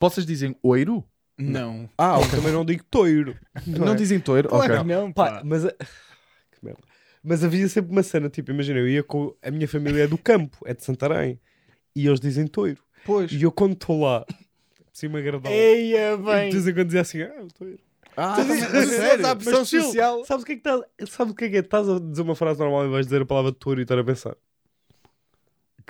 Vocês 0.00 0.24
dizem 0.26 0.56
oiro? 0.62 1.04
Não. 1.38 1.88
Ah, 1.96 2.18
Eu 2.20 2.30
também 2.30 2.52
não 2.52 2.64
digo 2.64 2.84
toiro. 2.90 3.36
Não, 3.66 3.92
é? 3.92 3.94
dizem 3.94 4.18
toiro? 4.20 4.48
Claro 4.48 4.64
ok. 4.72 4.78
que 4.78 4.88
não, 4.88 5.12
Pá, 5.12 5.30
pá. 5.32 5.42
mas, 5.44 5.64
a- 5.64 5.72
que 5.72 6.62
merda. 6.62 6.80
mas 7.22 7.44
havia 7.44 7.68
sempre 7.68 7.92
uma 7.92 8.02
cena, 8.02 8.28
tipo, 8.28 8.50
imagina, 8.50 8.78
eu 8.78 8.88
ia 8.88 9.02
com. 9.02 9.34
A 9.42 9.50
minha 9.50 9.66
família 9.68 10.04
é 10.04 10.06
do 10.06 10.18
campo, 10.18 10.58
é 10.66 10.74
de 10.74 10.84
Santarém. 10.84 11.40
E 11.94 12.06
eles 12.06 12.20
dizem 12.20 12.46
toiro. 12.46 12.82
Pois. 13.04 13.32
E 13.32 13.42
eu, 13.42 13.50
quando 13.50 13.72
estou 13.72 14.02
lá, 14.02 14.24
cima 14.92 15.18
agradar, 15.18 15.50
Eia, 15.50 16.16
de 16.16 16.22
vez 16.52 16.66
em 16.68 16.74
quando 16.74 16.86
dizia 16.86 17.00
assim: 17.00 17.22
ah, 17.22 17.42
o 17.42 17.48
toiro. 17.48 17.78
Ah, 18.16 18.34
Tu 18.36 18.44
dizes- 18.44 18.64
a 18.64 18.72
mas 18.72 18.88
sério? 18.88 19.26
a 19.26 19.36
pressão 19.36 19.58
Mas, 19.60 19.68
chill, 19.68 19.82
social. 19.82 20.24
Sabes 20.24 20.42
o 20.42 20.46
que 20.46 20.52
é 20.52 20.56
que 20.56 20.60
estás 20.68 21.10
Sabes 21.10 21.32
o 21.32 21.36
que 21.36 21.44
é 21.44 21.48
que 21.50 21.56
é? 21.56 21.60
Estás 21.60 21.88
a 21.88 21.98
dizer 21.98 22.22
uma 22.22 22.34
frase 22.34 22.58
normal 22.60 22.86
e 22.86 22.90
vais 22.90 23.06
dizer 23.06 23.22
a 23.22 23.26
palavra 23.26 23.52
touro 23.52 23.80
e 23.80 23.82
estar 23.82 23.98
a 23.98 24.04
pensar. 24.04 24.36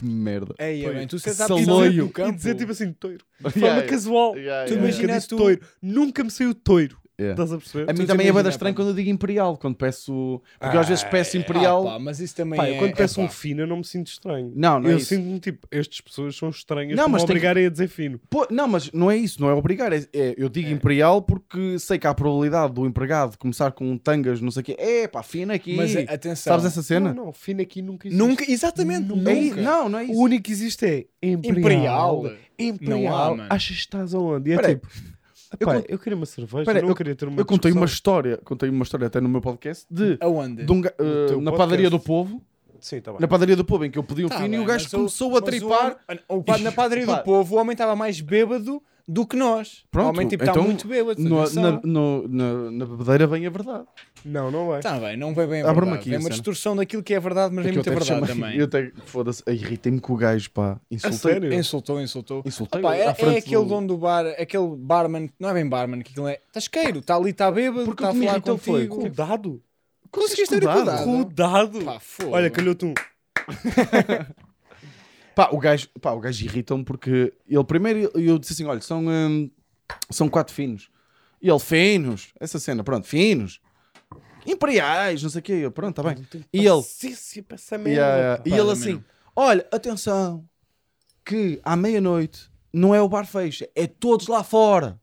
Que 0.01 0.07
merda. 0.07 0.55
Eia, 0.59 0.85
Pois. 0.85 0.97
bem. 0.97 1.07
Tu 1.07 1.19
sentes 1.19 1.41
a 1.43 1.47
Saloio. 1.47 1.65
pisar 1.67 1.87
E 1.87 1.91
dizer, 1.91 2.09
campo. 2.13 2.29
e 2.31 2.33
dizer 2.37 2.55
tipo 2.57 2.73
assim, 2.73 2.93
toiro. 2.95 3.19
De 3.39 3.45
Yeah, 3.45 3.53
forma 3.61 3.67
yeah. 3.77 3.89
casual. 3.89 4.37
Yeah, 4.37 4.67
Tu 4.67 4.73
yeah, 4.73 4.83
imagina 4.89 5.03
Nunca 5.09 5.15
disse 5.17 5.29
tu- 5.29 5.37
toiro. 5.37 5.61
Nunca 5.83 6.25
me 6.25 6.31
saiu 6.31 6.55
toiro. 6.55 6.97
Yeah. 7.21 7.33
Estás 7.33 7.53
a 7.53 7.59
perceber? 7.59 7.91
A 7.91 7.93
mim 7.93 8.07
também 8.07 8.27
é 8.29 8.33
bem 8.33 8.49
estranho 8.49 8.75
quando 8.75 8.89
eu 8.89 8.95
digo 8.95 9.11
imperial, 9.11 9.57
quando 9.57 9.75
peço. 9.77 10.41
Porque 10.59 10.77
eu 10.77 10.81
às 10.81 10.89
vezes 10.89 11.05
peço 11.05 11.37
Ah, 11.37 11.41
imperial. 11.41 11.87
Ah, 11.89 11.93
pá, 11.93 11.99
mas 11.99 12.21
isso 12.21 12.35
também 12.35 12.57
Pá, 12.57 12.67
é... 12.67 12.79
quando 12.79 12.95
peço 12.95 13.21
é, 13.21 13.25
um 13.25 13.29
fino, 13.29 13.61
eu 13.61 13.67
não 13.67 13.77
me 13.79 13.85
sinto 13.85 14.09
estranho. 14.09 14.53
Não, 14.57 14.81
não 14.81 14.89
é 14.89 14.93
eu 14.93 14.97
isso. 14.99 15.07
sinto-me 15.07 15.39
tipo, 15.41 15.67
estas 15.71 16.01
pessoas 16.01 16.35
são 16.37 16.49
estranhas 16.51 16.97
Não, 16.97 17.09
mas 17.09 17.23
me 17.23 17.27
tem 17.29 17.37
que- 17.37 17.39
obrigarem 17.39 17.67
a 17.67 17.71
dizer 17.71 17.89
fino. 17.89 18.19
Pô, 18.31 18.47
não, 18.51 18.67
mas 18.67 18.91
não 18.93 19.11
é 19.11 19.17
isso, 19.17 19.41
não 19.41 19.49
é 19.51 19.53
obrigar. 19.55 19.93
É, 19.93 20.05
é- 20.13 20.35
eu 20.39 20.49
digo 20.49 20.71
imperial 20.71 21.21
porque 21.23 21.79
sei 21.79 21.99
que 21.99 22.07
há 22.07 22.11
a 22.11 22.15
probabilidade 22.15 22.73
do 22.73 22.87
empregado 22.87 23.37
começar 23.39 23.73
com 23.73 23.97
tangas, 23.99 24.41
não 24.41 24.51
sei 24.51 24.63
o 24.63 24.65
quê. 24.65 24.77
É 24.79 25.07
pá, 25.07 25.23
fina 25.23 25.55
aqui. 25.55 25.75
Mas 25.77 25.95
atenção. 25.97 26.53
Sabes 26.53 26.65
essa 26.67 26.83
cena? 26.83 27.13
Não, 27.15 27.27
não, 27.27 27.33
fino 27.33 27.61
aqui 27.61 27.83
nunca 27.83 28.09
existe. 28.09 28.19
Nunca, 28.27 28.51
exatamente, 28.51 29.07
nunca. 29.09 29.31
É 29.31 29.51
não, 29.55 29.89
não 29.89 29.99
é 29.99 30.03
O 30.03 30.11
isso. 30.11 30.21
único 30.21 30.43
que 30.45 30.53
existe 30.53 30.85
é 30.87 31.07
imperial. 31.23 32.19
Imperial. 32.27 32.33
Imperial. 32.59 33.01
Não 33.03 33.15
há, 33.17 33.31
mano. 33.31 33.47
Achas 33.51 33.77
que 33.77 33.83
estás 33.83 34.15
aonde? 34.15 34.51
E 34.51 34.53
é 34.53 34.57
Peraí. 34.57 34.75
tipo, 34.75 34.89
epá, 35.59 35.75
con- 35.81 35.85
eu 35.89 35.99
queria 35.99 36.17
uma 36.17 36.27
cerveja, 36.27 36.65
Peraí, 36.65 36.81
eu 36.81 36.83
não 36.83 36.91
eu- 36.91 36.95
queria 36.97 37.15
ter 37.15 37.27
uma 37.27 37.41
Eu 37.41 37.45
contei 37.47 37.73
uma 37.73 37.87
discussão. 37.87 37.95
história, 38.15 38.37
contei 38.45 38.69
uma 38.69 38.83
história 38.83 39.07
até 39.07 39.21
no 39.21 39.29
meu 39.29 39.41
podcast 39.41 39.87
de, 39.91 40.17
Aonde? 40.21 40.65
de 40.65 40.73
um 40.73 40.79
uh, 40.79 40.81
na 40.83 40.85
podcast. 40.91 41.57
padaria 41.57 41.91
do 41.91 41.99
povo, 42.01 42.43
Sim, 42.81 43.01
tá 43.01 43.13
bem. 43.13 43.21
na 43.21 43.29
padaria 43.29 43.57
do 43.57 43.65
povo 43.65 43.85
em 43.85 43.91
que 43.91 43.99
eu 43.99 44.05
pedi 44.05 44.25
um 44.25 44.29
Tá 44.29 44.39
fino 44.41 44.55
e 44.55 44.59
o 44.59 44.65
gajo 44.65 44.85
mas 44.85 44.93
o- 44.93 44.97
começou 44.97 45.35
a 45.35 45.39
o 45.39 45.43
tripar. 45.43 45.97
o 46.29 46.43
pa- 46.43 46.59
na 46.59 46.73
padaria 46.73 47.07
do 47.07 47.19
povo, 47.19 47.57
o 47.57 47.59
homem 47.59 47.73
estava 47.73 47.95
mais 47.97 48.21
bêbado 48.21 48.83
do 49.07 49.27
que 49.27 49.37
nós. 49.37 49.85
Pronto, 49.91 50.07
o 50.07 50.11
homem 50.11 50.29
tipo, 50.29 50.43
está 50.43 50.53
então, 50.53 50.65
muito 50.65 50.87
bêbado. 50.89 51.21
No- 51.23 51.51
na, 51.55 51.81
no- 51.85 52.29
na, 52.29 52.71
na 52.71 52.87
bebedeira 52.87 53.27
vem 53.27 53.47
a 53.47 53.51
verdade. 53.51 53.85
Não, 54.25 54.51
não 54.51 54.67
vai. 54.69 54.81
Tá 54.81 54.99
bem, 54.99 55.17
não 55.17 55.33
vai 55.35 55.47
bem 55.47 55.63
a 55.63 55.71
Abre-me 55.71 55.93
verdade. 55.93 56.01
aqui 56.01 56.15
é 56.15 56.19
uma 56.19 56.23
cena. 56.25 56.35
distorção 56.35 56.77
daquilo 56.77 57.03
que 57.03 57.15
é 57.15 57.21
verdade, 57.21 57.55
mas 57.55 57.65
É 57.67 57.69
é 57.69 57.73
muita 57.73 57.91
verdade 57.91 58.09
chamei- 58.09 58.29
também. 58.29 58.57
Eu 58.59 58.65
até, 58.67 58.93
foda-se, 59.07 59.43
irritei-me 59.49 60.01
com 60.01 60.13
o 60.13 60.17
gajo, 60.17 60.51
pá. 60.51 60.79
Insultei. 60.91 61.19
sério? 61.19 61.53
Insultou, 61.55 62.01
insultou. 62.01 62.43
Insultei 62.45 62.83
Pá, 62.83 62.95
é, 62.95 63.01
é 63.01 63.09
aquele 63.11 63.41
do- 63.57 63.65
dono 63.65 63.87
do 63.87 63.97
bar, 63.99 64.27
aquele 64.39 64.77
barman, 64.77 65.31
não 65.39 65.49
é 65.49 65.55
bem 65.55 65.69
barman, 65.69 66.03
que 66.03 66.11
aquilo 66.13 66.29
é 66.29 66.39
tasqueiro, 66.53 66.99
está 67.01 67.17
ali, 67.17 67.31
está 67.31 67.51
bêbado, 67.51 67.85
Porque 67.87 68.03
está 68.05 68.09
o 68.09 68.17
a 68.17 68.21
falar 68.21 68.33
irritou 68.33 68.59
foi 68.59 68.87
contigo. 68.87 69.01
Cuidado. 69.01 69.63
Conseguiste 70.11 70.49
ter 70.59 70.67
Cuidado. 70.67 71.05
cuidado. 71.05 71.05
Cuidado. 71.25 71.85
Pá, 71.85 72.01
fogo. 72.01 72.31
Olha, 72.35 72.51
calhou-te 72.51 72.85
um. 72.85 72.95
Pá, 75.35 75.51
o 75.53 75.59
gajo, 75.59 75.89
pá, 76.01 76.13
o 76.13 76.21
gajo 76.21 76.45
irrita-me 76.45 76.85
porque 76.85 77.33
ele 77.49 77.65
primeiro 77.65 78.11
eu 78.19 78.39
disse 78.39 78.55
assim: 78.55 78.65
olha, 78.65 78.81
são, 78.81 79.07
hum, 79.07 79.51
são 80.11 80.29
quatro 80.29 80.55
finos. 80.55 80.91
E 81.41 81.49
ele, 81.49 81.59
finos, 81.59 82.35
essa 82.39 82.59
cena, 82.59 82.85
pronto, 82.85 83.07
finos, 83.07 83.61
imperiais, 84.47 85.23
não 85.23 85.31
sei 85.31 85.41
o 85.41 85.43
quê. 85.43 85.53
Eu, 85.53 85.71
pronto, 85.71 85.99
está 85.99 86.03
bem. 86.03 86.27
E 86.53 86.67
ele, 86.67 86.83
essa 87.55 87.79
merda. 87.79 88.01
Yeah, 88.01 88.43
e 88.45 88.53
ele 88.53 88.71
assim: 88.71 89.03
olha, 89.35 89.67
atenção, 89.73 90.47
que 91.25 91.61
à 91.65 91.77
meia-noite 91.77 92.51
não 92.73 92.95
é 92.95 93.01
o 93.01 93.09
bar 93.09 93.27
fecha, 93.27 93.69
é 93.75 93.87
todos 93.87 94.27
lá 94.27 94.45
fora. 94.45 95.01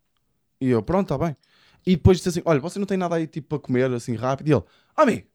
E 0.59 0.69
eu, 0.69 0.81
pronto, 0.83 1.13
está 1.13 1.25
bem. 1.25 1.35
E 1.85 1.95
depois 1.95 2.17
disse 2.17 2.29
assim: 2.29 2.41
olha, 2.45 2.59
você 2.59 2.77
não 2.77 2.85
tem 2.85 2.97
nada 2.97 3.15
aí 3.15 3.27
tipo 3.27 3.47
para 3.47 3.59
comer 3.59 3.91
assim 3.93 4.15
rápido? 4.15 4.49
E 4.49 4.53
ele, 4.53 4.63
amigo. 4.95 5.27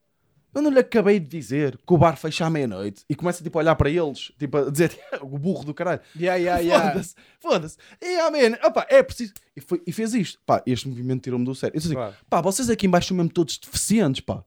Eu 0.54 0.60
não 0.62 0.70
lhe 0.70 0.78
acabei 0.80 1.18
de 1.18 1.26
dizer 1.26 1.78
que 1.78 1.92
o 1.94 1.96
bar 1.96 2.16
fecha 2.16 2.44
à 2.44 2.50
meia-noite 2.50 3.04
e 3.08 3.14
começa 3.14 3.42
tipo 3.42 3.58
a 3.58 3.62
olhar 3.62 3.74
para 3.74 3.88
eles, 3.88 4.32
tipo 4.38 4.56
a 4.58 4.70
dizer 4.70 4.98
o 5.22 5.38
burro 5.38 5.64
do 5.64 5.72
caralho. 5.72 6.00
Yeah, 6.18 6.36
yeah, 6.36 6.60
yeah. 6.62 6.90
Foda-se, 6.92 7.14
foda-se. 7.40 7.76
E 8.00 8.16
à 8.20 8.30
meia-noite, 8.30 8.66
opá, 8.66 8.86
é 8.90 9.02
preciso. 9.02 9.32
E, 9.56 9.60
foi- 9.60 9.82
e 9.86 9.92
fez 9.92 10.12
isto. 10.14 10.38
Pá, 10.44 10.62
este 10.66 10.88
movimento 10.88 11.22
tirou-me 11.22 11.44
do 11.44 11.54
sério. 11.54 11.74
Eu 11.74 11.78
disse 11.80 11.88
assim, 11.88 11.94
Claro. 11.96 12.14
pá, 12.28 12.40
vocês 12.40 12.68
aqui 12.68 12.86
em 12.86 12.90
baixo 12.90 13.08
são 13.08 13.16
mesmo 13.16 13.30
todos 13.30 13.56
deficientes, 13.58 14.20
pá. 14.20 14.44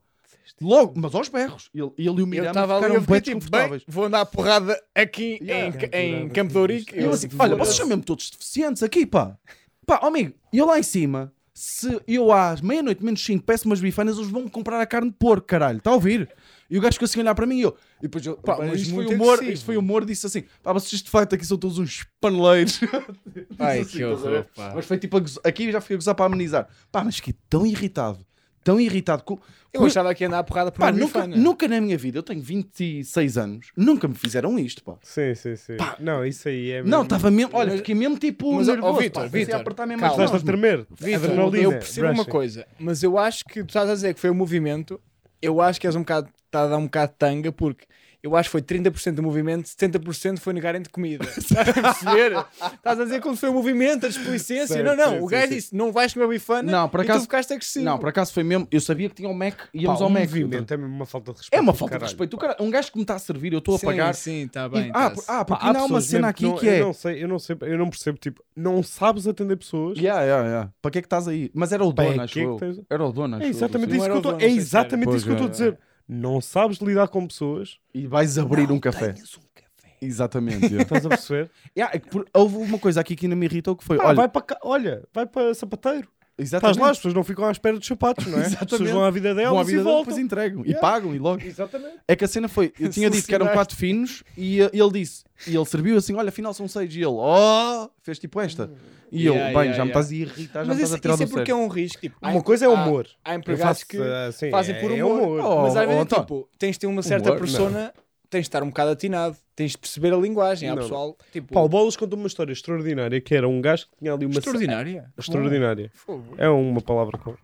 Logo, 0.62 0.94
mas 0.96 1.14
aos 1.14 1.28
berros. 1.28 1.70
Ele, 1.74 1.92
ele 1.98 2.08
e 2.08 2.10
o 2.12 2.20
Eu 2.20 2.28
Miranda 2.28 2.62
ficaram 2.62 3.00
tipo, 3.00 3.12
bem, 3.12 3.22
desconfortáveis. 3.22 3.84
vou 3.88 4.06
andar 4.06 4.22
a 4.22 4.26
porrada 4.26 4.82
aqui 4.94 5.38
Yeah. 5.42 5.76
em, 5.92 6.22
em 6.26 6.30
Campo 6.30 6.52
de 6.54 6.58
Ourique. 6.58 6.96
E 6.98 7.04
eu 7.04 7.12
assim, 7.12 7.28
olha, 7.38 7.56
vocês 7.58 7.76
são 7.76 7.88
mesmo 7.88 8.04
todos 8.04 8.30
deficientes 8.30 8.82
aqui, 8.82 9.06
pá. 9.06 9.38
Pá, 9.86 10.00
ó 10.02 10.08
amigo, 10.08 10.34
e 10.54 10.58
eu 10.58 10.66
lá 10.66 10.80
em 10.80 10.84
cima, 10.84 11.34
se 11.58 12.02
eu 12.06 12.34
às 12.34 12.60
meia-noite 12.60 13.04
menos 13.04 13.24
5 13.24 13.42
peço 13.46 13.66
umas 13.66 13.80
bifanas, 13.80 14.18
eles 14.18 14.30
vão 14.30 14.46
comprar 14.50 14.82
a 14.82 14.86
carne 14.86 15.10
de 15.10 15.16
porco, 15.18 15.48
caralho. 15.48 15.78
Está 15.78 15.90
a 15.90 15.94
ouvir? 15.94 16.30
E 16.70 16.78
o 16.78 16.82
gajo 16.82 16.94
ficou 16.94 17.06
assim 17.06 17.20
a 17.20 17.22
olhar 17.24 17.34
para 17.36 17.46
mim 17.46 17.60
e 17.60 17.62
eu. 17.62 17.78
E 18.00 18.02
depois 18.04 18.26
eu. 18.26 18.36
Pá, 18.36 18.58
mas 18.60 18.82
isto, 18.82 18.94
foi 18.94 19.06
humor, 19.06 19.42
isto 19.44 19.66
foi 19.66 19.78
humor, 19.78 20.04
disse 20.04 20.26
assim: 20.26 20.44
pá, 20.62 20.74
vocês 20.74 21.02
de 21.02 21.10
facto 21.10 21.34
aqui 21.34 21.46
são 21.46 21.58
todos 21.58 21.78
uns 21.80 22.06
paneleiros. 22.20 22.82
Ai, 23.58 23.78
que 23.78 23.82
assim, 23.86 23.98
ver? 24.00 24.06
horror, 24.06 24.46
pá. 24.54 24.74
Mas 24.76 24.86
foi 24.86 24.98
tipo 24.98 25.16
a 25.16 25.20
gozo- 25.22 25.40
aqui 25.46 25.72
já 25.72 25.80
fui 25.80 25.94
a 25.96 25.98
gozar 25.98 26.14
para 26.14 26.26
amenizar. 26.26 26.68
Pá, 26.92 27.04
mas 27.06 27.16
fiquei 27.16 27.36
tão 27.50 27.66
irritado, 27.66 28.20
tão 28.66 28.82
irritado 28.82 29.24
com. 29.24 29.40
Eu 29.72 29.82
com- 29.82 29.88
achava 29.88 30.14
que 30.16 30.24
ia 30.24 30.28
andar 30.28 30.40
a 30.40 30.44
porrada 30.44 30.72
por 30.72 30.80
Pá, 30.80 30.86
uma 30.88 30.92
nunca, 30.94 31.20
bifana. 31.22 31.36
nunca 31.38 31.68
na 31.68 31.80
minha 31.82 31.98
vida, 31.98 32.18
eu 32.18 32.24
tenho 32.24 32.42
26 32.42 33.38
anos, 33.38 33.68
nunca 33.76 34.08
me 34.08 34.16
fizeram 34.16 34.58
isto, 34.58 34.82
pá. 34.84 34.96
Sim, 35.02 35.36
sim, 35.36 35.56
sim. 35.56 35.76
Pá. 35.78 35.96
Não, 36.00 36.26
isso 36.26 36.48
aí 36.48 36.72
é. 36.72 36.84
Não, 36.84 37.04
estava 37.04 37.30
mesmo, 37.30 37.52
olha, 37.56 37.70
Mas- 37.72 37.78
fiquei 37.80 37.94
mesmo 37.96 38.18
tipo 38.18 38.54
mas, 38.54 38.68
nervoso, 38.68 39.00
Vitor, 39.00 39.24
comecei 39.24 39.40
Vitor, 39.46 39.56
a 39.56 39.62
apertar 39.62 39.86
mesmo 39.86 40.06
Estás 40.06 40.34
a 40.34 40.40
tremer. 40.40 40.86
Vitor, 40.92 41.56
eu 41.56 41.72
percebo 41.72 42.08
uma 42.08 42.14
brushing. 42.16 42.30
coisa, 42.32 42.68
mas 42.80 43.04
eu 43.04 43.18
acho 43.18 43.44
que 43.46 43.64
tu 43.64 43.68
estás 43.68 43.90
a 43.90 43.94
dizer 43.94 44.14
que 44.14 44.20
foi 44.20 44.30
o 44.30 44.36
movimento, 44.36 45.00
eu 45.42 45.62
acho 45.62 45.80
que 45.80 45.86
és 45.88 45.96
um 45.96 46.00
bocado, 46.02 46.30
está 46.46 46.64
a 46.64 46.68
dar 46.68 46.78
um 46.78 46.86
bocado 46.86 47.12
de 47.12 47.18
tanga, 47.18 47.52
porque 47.52 47.86
eu 48.26 48.36
acho 48.36 48.50
que 48.50 48.52
foi 48.54 48.62
30% 48.62 49.14
do 49.14 49.22
movimento, 49.24 49.66
70% 49.68 50.40
foi 50.40 50.52
negarem-te 50.54 50.90
comida. 50.90 51.24
Estás 51.38 51.70
a 51.70 51.74
perceber? 51.74 52.46
Estás 52.74 53.00
a 53.00 53.04
dizer 53.04 53.22
quando 53.22 53.38
foi 53.38 53.50
o 53.50 53.54
movimento, 53.54 54.06
a 54.06 54.10
desplicência. 54.10 54.82
Não, 54.84 54.96
não, 54.96 55.12
sim, 55.12 55.20
o 55.20 55.28
gajo 55.28 55.50
disse, 55.50 55.76
não 55.76 55.92
vais 55.92 56.14
comer 56.14 56.28
bifana 56.28 56.72
Não, 56.72 56.90
por 56.90 57.02
e 57.02 57.04
acaso- 57.04 57.20
tu 57.20 57.24
ficaste 57.24 57.54
agressivo. 57.54 57.86
Não, 57.86 57.98
por 58.00 58.10
acaso 58.10 58.34
foi 58.34 58.44
mesmo, 58.44 58.68
eu 58.72 58.82
sabia 58.82 59.10
que 59.10 59.16
tinha 59.16 59.30
o 59.30 59.34
Mac, 59.34 59.54
íamos 59.74 60.00
Pá, 60.00 60.04
ao 60.06 60.10
o 60.10 60.14
Mac. 60.14 60.24
movimento 60.24 60.74
é 60.74 60.78
mesmo 60.78 60.96
uma 60.96 61.06
falta 61.06 61.32
de 61.34 61.38
respeito. 61.40 61.60
É 61.60 61.62
uma 61.62 61.74
falta 61.74 61.86
de 61.86 62.00
caralho. 62.00 62.06
respeito. 62.10 62.34
O 62.34 62.38
cara, 62.40 62.58
um 62.60 62.70
gajo 62.72 62.92
que 62.92 62.98
me 62.98 63.04
está 63.04 63.16
a 63.16 63.20
servir, 63.20 63.54
eu 63.54 63.60
estou 63.60 63.76
a 63.76 63.78
sim, 63.78 63.86
pagar. 63.86 64.16
Sim, 64.16 64.46
está 64.46 64.66
e- 64.66 64.70
bem. 64.70 64.92
ah, 64.94 65.10
tá-se. 65.12 65.16
por- 65.16 65.24
ah, 65.28 65.38
Pá, 65.38 65.46
porque 65.46 65.64
há 65.64 65.68
ainda 65.68 65.80
há 65.80 65.86
uma 65.86 66.02
cena 66.02 66.28
aqui 66.30 66.44
não- 66.46 66.56
que 66.58 66.68
é. 66.68 66.82
Eu 66.82 66.86
não 66.88 66.94
sei, 66.94 67.24
eu 67.24 67.28
não 67.28 67.40
sei, 67.40 67.58
eu 67.62 67.78
não 67.78 67.90
percebo, 67.90 68.18
tipo, 68.18 68.44
não 68.56 68.82
sabes 68.82 69.28
atender 69.28 69.56
pessoas. 69.58 69.98
Yeah, 70.00 70.22
yeah, 70.24 70.48
yeah. 70.48 70.72
Para 70.82 70.90
que 70.92 70.98
é 70.98 71.02
que 71.02 71.06
estás 71.06 71.28
aí? 71.28 71.52
Mas 71.54 71.72
era 71.72 71.84
o 71.86 71.94
Pá, 71.94 72.04
é 72.04 72.10
dono, 72.10 72.22
acho 72.24 72.40
é 72.40 72.44
eu. 72.44 72.60
Era 72.90 73.06
o 73.06 73.12
dono, 73.12 73.36
acho 73.38 73.46
É 73.46 73.50
exatamente 73.50 73.90
isso 73.96 74.00
que 74.00 74.06
era 74.06 74.14
eu 74.14 74.18
estou 74.18 74.32
é 74.34 74.36
a 74.44 74.48
é, 74.48 75.50
dizer. 75.50 75.78
Não 76.08 76.40
sabes 76.40 76.78
lidar 76.78 77.08
com 77.08 77.26
pessoas, 77.28 77.78
E 77.94 78.06
vais 78.06 78.38
abrir 78.38 78.72
um 78.72 78.80
café. 78.80 79.14
Tenhas 79.14 79.38
um 79.38 79.42
café. 79.54 79.98
Exatamente. 80.02 80.66
estás 80.76 81.06
a 81.06 81.10
perceber? 81.10 81.50
Yeah, 81.76 81.96
é 81.96 82.00
que 82.00 82.10
por- 82.10 82.28
houve 82.34 82.58
uma 82.58 82.78
coisa 82.78 83.02
aqui 83.02 83.16
que 83.16 83.26
ainda 83.26 83.36
me 83.36 83.46
irritou 83.46 83.76
que 83.76 83.84
foi. 83.84 83.98
Olha, 83.98 84.16
vai 84.16 84.30
para 84.30 84.46
olha, 84.64 85.04
vai 85.14 85.26
para 85.26 85.54
sapateiro. 85.54 86.08
Estás 86.38 86.50
exatamente. 86.50 86.80
lá, 86.82 86.90
as 86.90 86.98
pessoas 86.98 87.14
não 87.14 87.24
ficam 87.24 87.46
à 87.46 87.52
espera 87.52 87.78
dos 87.78 87.88
sapatos, 87.88 88.26
não 88.28 88.38
é? 88.38 88.42
As 88.46 88.50
pessoas 88.56 88.62
Exatamente. 88.82 88.94
vão 88.94 89.04
à 89.06 89.10
vida 89.12 89.34
delas 89.34 89.50
Vão 89.52 89.60
à 89.60 89.62
e 89.62 89.66
vida 89.66 89.78
deles, 89.78 89.84
voltam. 89.86 90.04
depois 90.04 90.18
entregam. 90.26 90.62
E 90.66 90.70
Yeah. 90.70 90.82
pagam 90.82 91.16
e 91.16 91.20
logo. 91.20 91.42
Exatamente. 91.42 91.96
É 92.08 92.16
que 92.16 92.26
a 92.26 92.28
cena 92.28 92.48
foi, 92.50 92.74
eu 92.80 92.90
tinha 92.90 93.10
dito 93.12 93.26
que 93.26 93.34
eram 93.34 93.48
quatro 93.48 93.76
finos 93.78 94.22
e 94.38 94.62
uh, 94.62 94.70
ele 94.74 94.92
disse, 94.92 95.24
e 95.48 95.56
ele 95.56 95.66
serviu 95.66 95.96
assim, 95.98 96.14
olha, 96.16 96.28
afinal 96.30 96.54
são 96.54 96.68
seis. 96.68 96.94
E 96.94 96.98
ele, 97.00 97.06
oh, 97.08 97.90
fez 98.04 98.20
tipo 98.20 98.40
esta. 98.42 98.70
E 99.12 99.26
eu, 99.26 99.34
Yeah, 99.34 99.54
bem, 99.54 99.70
yeah, 99.70 99.78
já 99.78 99.84
me 99.86 99.92
estás 99.92 100.12
a 100.12 100.14
irritar, 100.16 100.64
já 100.64 100.68
Mas 100.68 100.78
me 100.78 100.84
estás 100.84 100.90
isso, 100.90 100.96
a 100.96 101.00
tirar 101.00 101.14
isso 101.14 101.24
é 101.24 101.26
do 101.26 101.30
porque 101.32 101.52
sério. 101.52 101.62
é 101.62 101.66
um 101.66 101.68
risco. 101.70 102.02
Tipo, 102.02 102.18
há 102.22 102.30
Uma 102.32 102.44
coisa 102.44 102.66
é 102.66 102.68
o 102.68 102.76
há- 102.76 102.84
humor. 102.84 103.08
Há 103.24 103.34
Eu 103.34 103.38
empregados 103.38 103.80
faço, 103.80 103.88
que 103.88 103.98
assim, 104.28 104.50
fazem 104.52 104.76
é- 104.76 104.80
por 104.82 104.92
é 104.92 105.04
humor. 105.06 105.40
Oh, 105.40 105.62
mas 105.62 105.78
às 105.78 105.84
oh, 105.84 105.88
vezes, 105.88 106.02
então. 106.04 106.20
tipo, 106.20 106.50
tens 106.60 106.72
de 106.74 106.80
ter 106.80 106.88
uma 106.88 107.02
certa 107.02 107.30
Humor, 107.30 107.40
persona, 107.40 107.94
tens 108.36 108.42
de 108.42 108.48
estar 108.48 108.62
um 108.64 108.68
bocado 108.68 108.92
atinado, 108.92 109.38
tens 109.56 109.72
de 109.72 109.78
perceber 109.78 110.14
a 110.14 110.18
linguagem. 110.18 110.70
Há 110.70 110.76
Não, 110.76 110.82
pessoal, 110.84 111.18
tipo, 111.32 111.54
Pá, 111.54 111.62
o 111.62 111.70
Bolas 111.70 111.96
contou 111.96 112.18
uma 112.20 112.28
história 112.28 112.52
extraordinária 112.52 113.20
que 113.22 113.34
era 113.34 113.48
um 113.48 113.62
gajo 113.62 113.86
que 113.88 113.98
tinha 114.00 114.14
ali 114.14 114.26
uma. 114.26 114.34
extraordinária. 114.38 115.06
Extraordinária. 115.18 115.92
Fogo. 115.94 116.36
É 116.38 116.50
uma 116.50 116.82
palavra 116.82 117.18
com. 117.18 117.36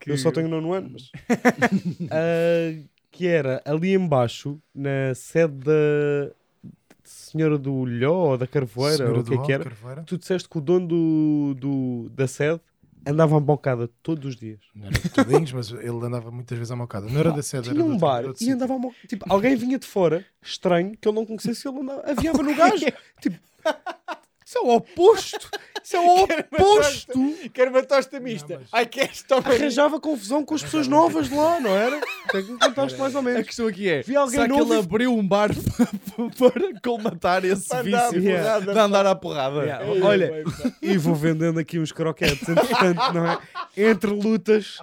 Que- 0.00 0.10
Eu 0.12 0.16
só 0.16 0.30
tenho 0.30 0.48
nono 0.48 0.72
ano, 0.72 0.90
mas. 0.92 1.10
Ah, 2.10 2.74
que 3.10 3.26
era 3.26 3.60
ali 3.64 3.92
embaixo, 3.94 4.60
na 4.74 5.14
sede 5.14 5.54
da 5.64 6.30
Senhora 7.04 7.58
do 7.58 7.84
Lhó 7.84 8.14
ou 8.30 8.38
da 8.38 8.46
Carvoeira, 8.46 8.96
Senhora 8.98 9.14
ou 9.16 9.20
o 9.20 9.24
que 9.24 9.32
é 9.32 9.36
do 9.36 9.42
que 9.44 9.52
Alto, 9.52 9.62
era. 9.62 9.64
Carveira. 9.64 10.02
Tu 10.04 10.18
disseste 10.18 10.48
que 10.48 10.58
o 10.58 10.60
dono 10.60 10.86
do, 10.86 11.54
do- 11.58 12.08
da 12.10 12.26
sede 12.28 12.60
andava 13.06 13.36
a 13.36 13.40
bocada 13.40 13.88
todos 14.02 14.24
os 14.30 14.36
dias. 14.36 14.60
Não 14.74 14.86
era 14.86 14.98
de 14.98 15.08
todinhos, 15.08 15.52
mas 15.52 15.70
ele 15.70 15.88
andava 16.04 16.30
muitas 16.30 16.56
vezes 16.58 16.70
à 16.70 16.76
mocada. 16.76 17.06
Não 17.08 17.18
era 17.18 17.32
da 17.32 17.42
sede, 17.42 17.68
era 17.68 17.74
Tinha 17.74 17.82
de 17.84 17.88
um 17.88 17.92
outro- 17.94 18.00
bar 18.06 18.16
outro 18.24 18.32
e 18.34 18.38
sítio. 18.38 18.54
andava 18.54 18.74
a 18.74 18.78
mo- 18.78 18.94
Tipo, 19.06 19.24
alguém 19.28 19.56
vinha 19.56 19.78
de 19.78 19.86
fora, 19.86 20.24
estranho, 20.42 20.96
que 21.00 21.08
ele 21.08 21.14
não 21.16 21.26
conhecesse, 21.26 21.66
ele 21.68 21.78
andava, 21.80 22.02
aviava 22.10 22.42
no 22.42 22.54
gajo. 22.54 22.84
tipo, 23.20 23.38
Isso 24.44 24.58
é 24.58 24.60
o 24.62 24.68
oposto. 24.76 25.50
Isso 25.82 25.96
é 25.96 26.00
o 26.00 26.22
oposto. 26.24 27.34
Quero 27.52 27.70
uma 27.70 27.82
tosta 27.82 28.20
mista. 28.20 28.54
Não, 28.54 28.60
mas- 28.60 28.68
Ai, 28.72 28.86
queres 28.86 29.22
tomar 29.22 29.50
Arranjava 29.52 30.00
confusão 30.00 30.44
com 30.44 30.54
as 30.54 30.62
pessoas 30.62 30.86
novas 30.88 31.28
de 31.28 31.34
lá, 31.34 31.60
não 31.60 31.70
era? 31.70 32.00
Tem 32.30 32.44
que 32.44 32.52
me 32.52 32.58
contaste 32.58 32.98
mais 32.98 33.14
ou 33.14 33.20
A 33.20 33.22
menos. 33.22 33.46
questão 33.46 33.66
aqui 33.66 33.88
é: 33.88 34.02
Vi 34.02 34.16
alguém 34.16 34.34
será 34.40 34.44
que 34.52 34.58
novo 34.58 34.72
ele 34.74 34.80
e- 34.80 34.84
abriu 34.84 35.14
um 35.16 35.26
bar 35.26 35.50
para 36.38 36.80
colmatar 36.82 37.44
esse 37.44 37.68
Para 37.68 37.82
vício 37.82 38.22
porrada, 38.22 38.72
de 38.72 38.78
andar 38.78 39.06
à 39.06 39.14
porrada? 39.14 39.62
Yeah. 39.62 39.84
Olha, 40.06 40.44
e 40.82 40.96
vou 40.98 41.14
vendendo 41.14 41.58
aqui 41.58 41.78
uns 41.78 41.92
croquetes, 41.92 42.48
entretanto, 42.48 43.12
não 43.12 43.26
é? 43.30 43.38
Entre 43.76 44.10
lutas, 44.10 44.78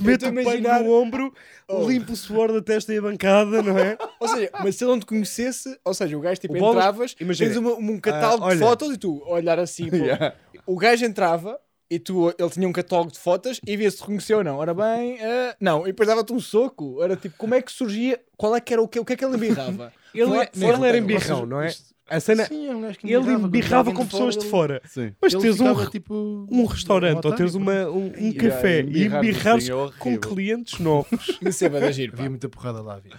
meto 0.00 0.26
a 0.26 0.28
o 0.28 0.30
pano 0.34 0.40
imaginar- 0.42 0.82
no 0.82 0.92
ombro, 0.92 1.32
Oh. 1.76 1.88
limpo 1.88 2.12
o 2.12 2.16
suor 2.16 2.52
da 2.52 2.60
testa 2.62 2.92
e 2.92 2.98
a 2.98 3.02
bancada, 3.02 3.62
não 3.62 3.78
é? 3.78 3.96
Ou 4.20 4.28
seja, 4.28 4.50
mas 4.62 4.76
se 4.76 4.84
ele 4.84 4.90
não 4.92 5.00
te 5.00 5.06
conhecesse, 5.06 5.78
ou 5.84 5.94
seja, 5.94 6.16
o 6.16 6.20
gajo 6.20 6.40
tipo 6.40 6.54
O 6.54 6.56
entravas, 6.70 7.14
tens 7.14 7.56
uma- 7.56 7.74
um 7.74 7.98
catálogo 8.00 8.44
ah, 8.46 8.52
de 8.54 8.58
fotos 8.60 8.94
e 8.94 8.98
tu 8.98 9.22
olhar 9.26 9.58
assim, 9.58 9.88
pô, 9.88 9.96
Yeah. 9.96 10.34
o 10.66 10.76
gajo 10.76 11.04
entrava 11.04 11.58
e 11.90 11.98
tu, 11.98 12.32
ele 12.38 12.50
tinha 12.50 12.68
um 12.68 12.72
catálogo 12.72 13.12
de 13.12 13.18
fotos 13.18 13.60
e 13.66 13.76
via 13.76 13.90
se 13.90 13.96
te 13.98 14.00
reconheceu 14.00 14.38
ou 14.38 14.44
não. 14.44 14.56
Ora 14.58 14.72
bem, 14.72 15.18
ah, 15.20 15.56
não, 15.60 15.82
e 15.82 15.86
depois 15.86 16.08
dava-te 16.08 16.32
um 16.32 16.40
soco. 16.40 17.02
Era 17.02 17.16
tipo, 17.16 17.34
como 17.36 17.54
é 17.54 17.60
que 17.62 17.70
surgia, 17.72 18.20
qual 18.36 18.54
é 18.56 18.60
que 18.60 18.72
era 18.72 18.80
o 18.82 18.88
que, 18.88 18.98
o 19.00 19.04
que 19.04 19.12
é 19.12 19.16
que 19.16 19.24
ele 19.24 19.36
embirrava? 19.36 19.92
Ele, 20.14 20.26
Fora- 20.26 20.50
ele 20.54 20.66
fora- 20.66 20.88
era 20.88 20.98
embirrão, 20.98 21.46
não 21.46 21.60
é? 21.60 21.74
A 22.12 22.20
cena, 22.20 22.44
Sim, 22.44 22.68
é 22.68 22.76
um 22.76 22.82
gajo 22.82 22.98
que 22.98 23.10
ele 23.10 23.32
embirrava, 23.32 23.90
com 23.90 24.02
alguém 24.02 24.06
pessoas 24.06 24.36
de 24.36 24.44
fora. 24.44 24.82
Sim. 24.84 25.14
Mas 25.20 25.32
teres 25.32 25.58
um, 25.60 25.86
tipo, 25.86 26.46
um 26.50 26.66
restaurante 26.66 27.24
ou 27.26 27.34
teres 27.34 27.54
uma, 27.54 27.88
um, 27.88 28.08
um 28.08 28.32
Yeah, 28.32 28.50
café 28.50 28.80
e 28.80 28.82
embirrar 28.82 29.24
embirrares 29.24 29.68
é 29.68 29.72
com 29.98 30.18
clientes 30.18 30.78
novos. 30.78 31.38
Isso 31.40 31.64
é 31.64 31.70
pá. 31.70 31.78
Havia 31.78 32.28
muita 32.28 32.50
porrada 32.50 32.82
lá, 32.82 32.96
havia. 32.96 33.12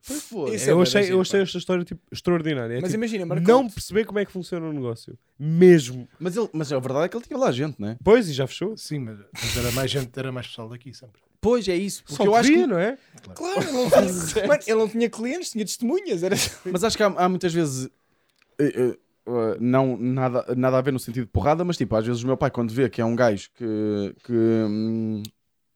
Foda-se. 0.00 0.56
Isso 0.56 0.70
é 0.70 0.72
eu 0.72 0.80
achei, 0.80 1.12
eu 1.12 1.20
achei 1.20 1.42
esta 1.42 1.58
história 1.58 1.84
tipo, 1.84 2.00
extraordinária. 2.10 2.74
É, 2.74 2.80
Mas 2.80 2.90
tipo, 2.90 2.94
imagina, 2.94 3.26
não 3.26 3.36
marcou 3.36 3.70
perceber 3.70 4.06
como 4.06 4.18
é 4.18 4.24
que 4.24 4.32
funciona 4.32 4.66
o 4.66 4.72
negócio. 4.72 5.18
Mesmo. 5.38 6.08
Mas, 6.18 6.34
ele, 6.36 6.48
mas 6.52 6.72
a 6.72 6.78
verdade 6.78 7.04
é 7.04 7.08
que 7.08 7.16
ele 7.16 7.24
tinha 7.24 7.38
lá 7.38 7.52
gente, 7.52 7.78
não 7.78 7.88
é? 7.90 7.98
Pois, 8.02 8.28
e 8.28 8.32
já 8.32 8.46
fechou. 8.46 8.74
Sim, 8.76 9.00
mas, 9.00 9.18
mas 9.34 9.56
era 9.56 9.70
mais 9.72 9.90
gente, 9.90 10.10
era 10.18 10.32
mais 10.32 10.46
pessoal 10.46 10.68
daqui 10.70 10.94
sempre. 10.94 11.20
Pois 11.40 11.66
é 11.68 11.76
isso. 11.76 12.02
Porque 12.04 12.16
Só 12.16 12.24
eu 12.24 12.34
acho 12.34 12.50
que, 12.50 12.66
não 12.66 12.78
é? 12.78 12.98
Claro, 13.34 13.60
ele 13.62 13.72
não 13.72 13.88
mano, 14.48 14.62
ele 14.66 14.78
não 14.78 14.88
tinha 14.88 15.08
clientes, 15.08 15.50
tinha 15.50 15.64
testemunhas. 15.64 16.22
Era... 16.22 16.36
mas 16.70 16.84
acho 16.84 16.96
que 16.96 17.02
há, 17.02 17.06
há 17.06 17.28
muitas 17.28 17.52
vezes. 17.52 17.88
Eh, 18.60 18.72
eh, 18.76 18.98
eh, 19.26 19.56
não 19.60 19.96
nada, 19.96 20.54
nada 20.56 20.78
a 20.78 20.80
ver 20.80 20.92
no 20.92 20.98
sentido 20.98 21.24
de 21.24 21.30
porrada, 21.32 21.64
mas 21.64 21.76
tipo, 21.76 21.94
às 21.96 22.06
vezes 22.06 22.22
o 22.22 22.26
meu 22.26 22.36
pai, 22.36 22.50
quando 22.50 22.72
vê 22.72 22.88
que 22.88 23.00
é 23.00 23.04
um 23.04 23.16
gajo 23.16 23.50
que. 23.54 24.14
que, 24.24 24.32
hum, 24.32 25.22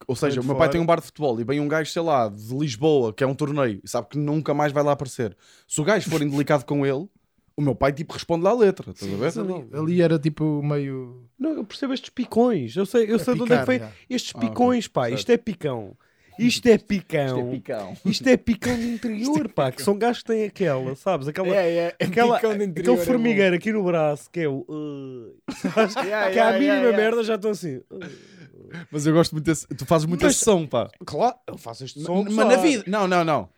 ou 0.06 0.14
seja, 0.14 0.40
o 0.40 0.44
meu 0.44 0.54
pai 0.54 0.66
fora. 0.66 0.72
tem 0.72 0.80
um 0.80 0.86
bar 0.86 1.00
de 1.00 1.06
futebol 1.06 1.40
e 1.40 1.44
vem 1.44 1.60
um 1.60 1.68
gajo, 1.68 1.90
sei 1.90 2.02
lá, 2.02 2.28
de 2.28 2.54
Lisboa, 2.54 3.12
que 3.12 3.24
é 3.24 3.26
um 3.26 3.34
torneio, 3.34 3.80
e 3.82 3.88
sabe 3.88 4.08
que 4.08 4.18
nunca 4.18 4.52
mais 4.52 4.70
vai 4.72 4.82
lá 4.82 4.92
aparecer. 4.92 5.34
Se 5.66 5.80
o 5.80 5.84
gajo 5.84 6.10
for 6.10 6.20
indelicado 6.20 6.64
com 6.66 6.84
ele, 6.84 7.08
o 7.56 7.62
meu 7.62 7.74
pai 7.74 7.92
tipo 7.92 8.12
responde-lhe 8.12 8.48
à 8.48 8.52
letra, 8.52 8.90
estás 8.90 9.12
a 9.38 9.42
ver? 9.42 9.52
Ali, 9.54 9.68
ali 9.72 10.02
era 10.02 10.18
tipo 10.18 10.62
meio. 10.62 11.24
Não, 11.38 11.52
eu 11.52 11.64
percebo 11.64 11.94
estes 11.94 12.10
picões. 12.10 12.76
Eu 12.76 12.84
sei, 12.84 13.10
eu 13.10 13.18
sei 13.18 13.34
de 13.34 13.42
onde 13.42 13.54
é 13.54 13.58
que 13.58 13.62
picar, 13.62 13.66
vem. 13.66 13.78
já. 13.78 13.92
Estes 14.10 14.32
Ah, 14.34 14.38
ok. 14.38 14.48
picões, 14.48 14.88
pá. 14.88 15.02
Certo. 15.04 15.18
Isto 15.18 15.32
é 15.32 15.36
picão. 15.36 15.96
Isto 16.38 16.66
é 16.68 16.78
picão. 16.78 17.50
picão. 17.50 17.96
Isto 18.04 18.28
é 18.28 18.36
picão 18.36 18.74
do 18.76 18.82
interior, 18.82 19.48
pá. 19.54 19.70
Que 19.70 19.82
são 19.82 19.96
gajos 19.96 20.22
que 20.22 20.28
têm 20.32 20.44
aquela, 20.44 20.94
sabes? 20.96 21.28
Aquela, 21.28 21.48
É, 21.48 21.68
é, 21.70 21.94
é 21.98 22.04
aquela, 22.04 22.36
picão 22.36 22.56
de 22.56 22.64
interior, 22.64 22.92
aquele 22.94 23.02
é 23.02 23.04
formigueiro 23.06 23.56
aqui 23.56 23.72
no 23.72 23.84
braço 23.84 24.30
que 24.30 24.40
é 24.40 24.48
o. 24.48 24.64
uh, 24.68 25.36
sabes? 25.74 25.94
Yeah, 25.96 26.30
que 26.32 26.38
à 26.38 26.50
yeah, 26.50 26.52
mínima 26.58 26.74
yeah, 26.74 26.88
yeah. 26.88 26.96
merda 26.96 27.22
já 27.22 27.34
estão 27.36 27.50
assim. 27.50 27.76
uh. 27.90 28.44
Mas 28.90 29.06
eu 29.06 29.12
gosto 29.12 29.32
muito 29.32 29.44
desse. 29.44 29.66
Tu 29.68 29.86
fazes 29.86 30.06
muita 30.06 30.26
Mas- 30.26 30.36
som, 30.36 30.66
pá. 30.66 30.90
Claro, 31.04 31.36
eu 31.46 31.56
faço 31.56 31.84
este 31.84 32.00
som. 32.00 32.24
Mas 32.24 32.34
na 32.34 32.56
vida. 32.56 32.82
Não, 32.86 33.06
não, 33.06 33.24
não. 33.24 33.48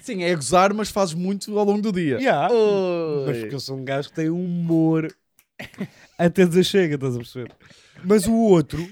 Sim, 0.00 0.22
é 0.22 0.34
gozar, 0.34 0.72
mas 0.74 0.90
fazes 0.90 1.14
muito 1.14 1.58
ao 1.58 1.64
longo 1.64 1.82
do 1.82 1.92
dia. 1.92 2.16
Yeah. 2.18 2.52
Oi. 2.52 3.24
Mas 3.26 3.38
porque 3.38 3.54
eu 3.54 3.60
sou 3.60 3.76
um 3.76 3.84
gajo 3.84 4.08
que 4.10 4.14
tem 4.14 4.30
um 4.30 4.44
humor 4.44 5.12
até 6.18 6.44
dizer 6.46 6.64
chega, 6.64 6.94
estás 6.94 7.14
a 7.14 7.18
perceber? 7.18 7.52
Mas 8.04 8.26
o 8.26 8.34
outro, 8.34 8.86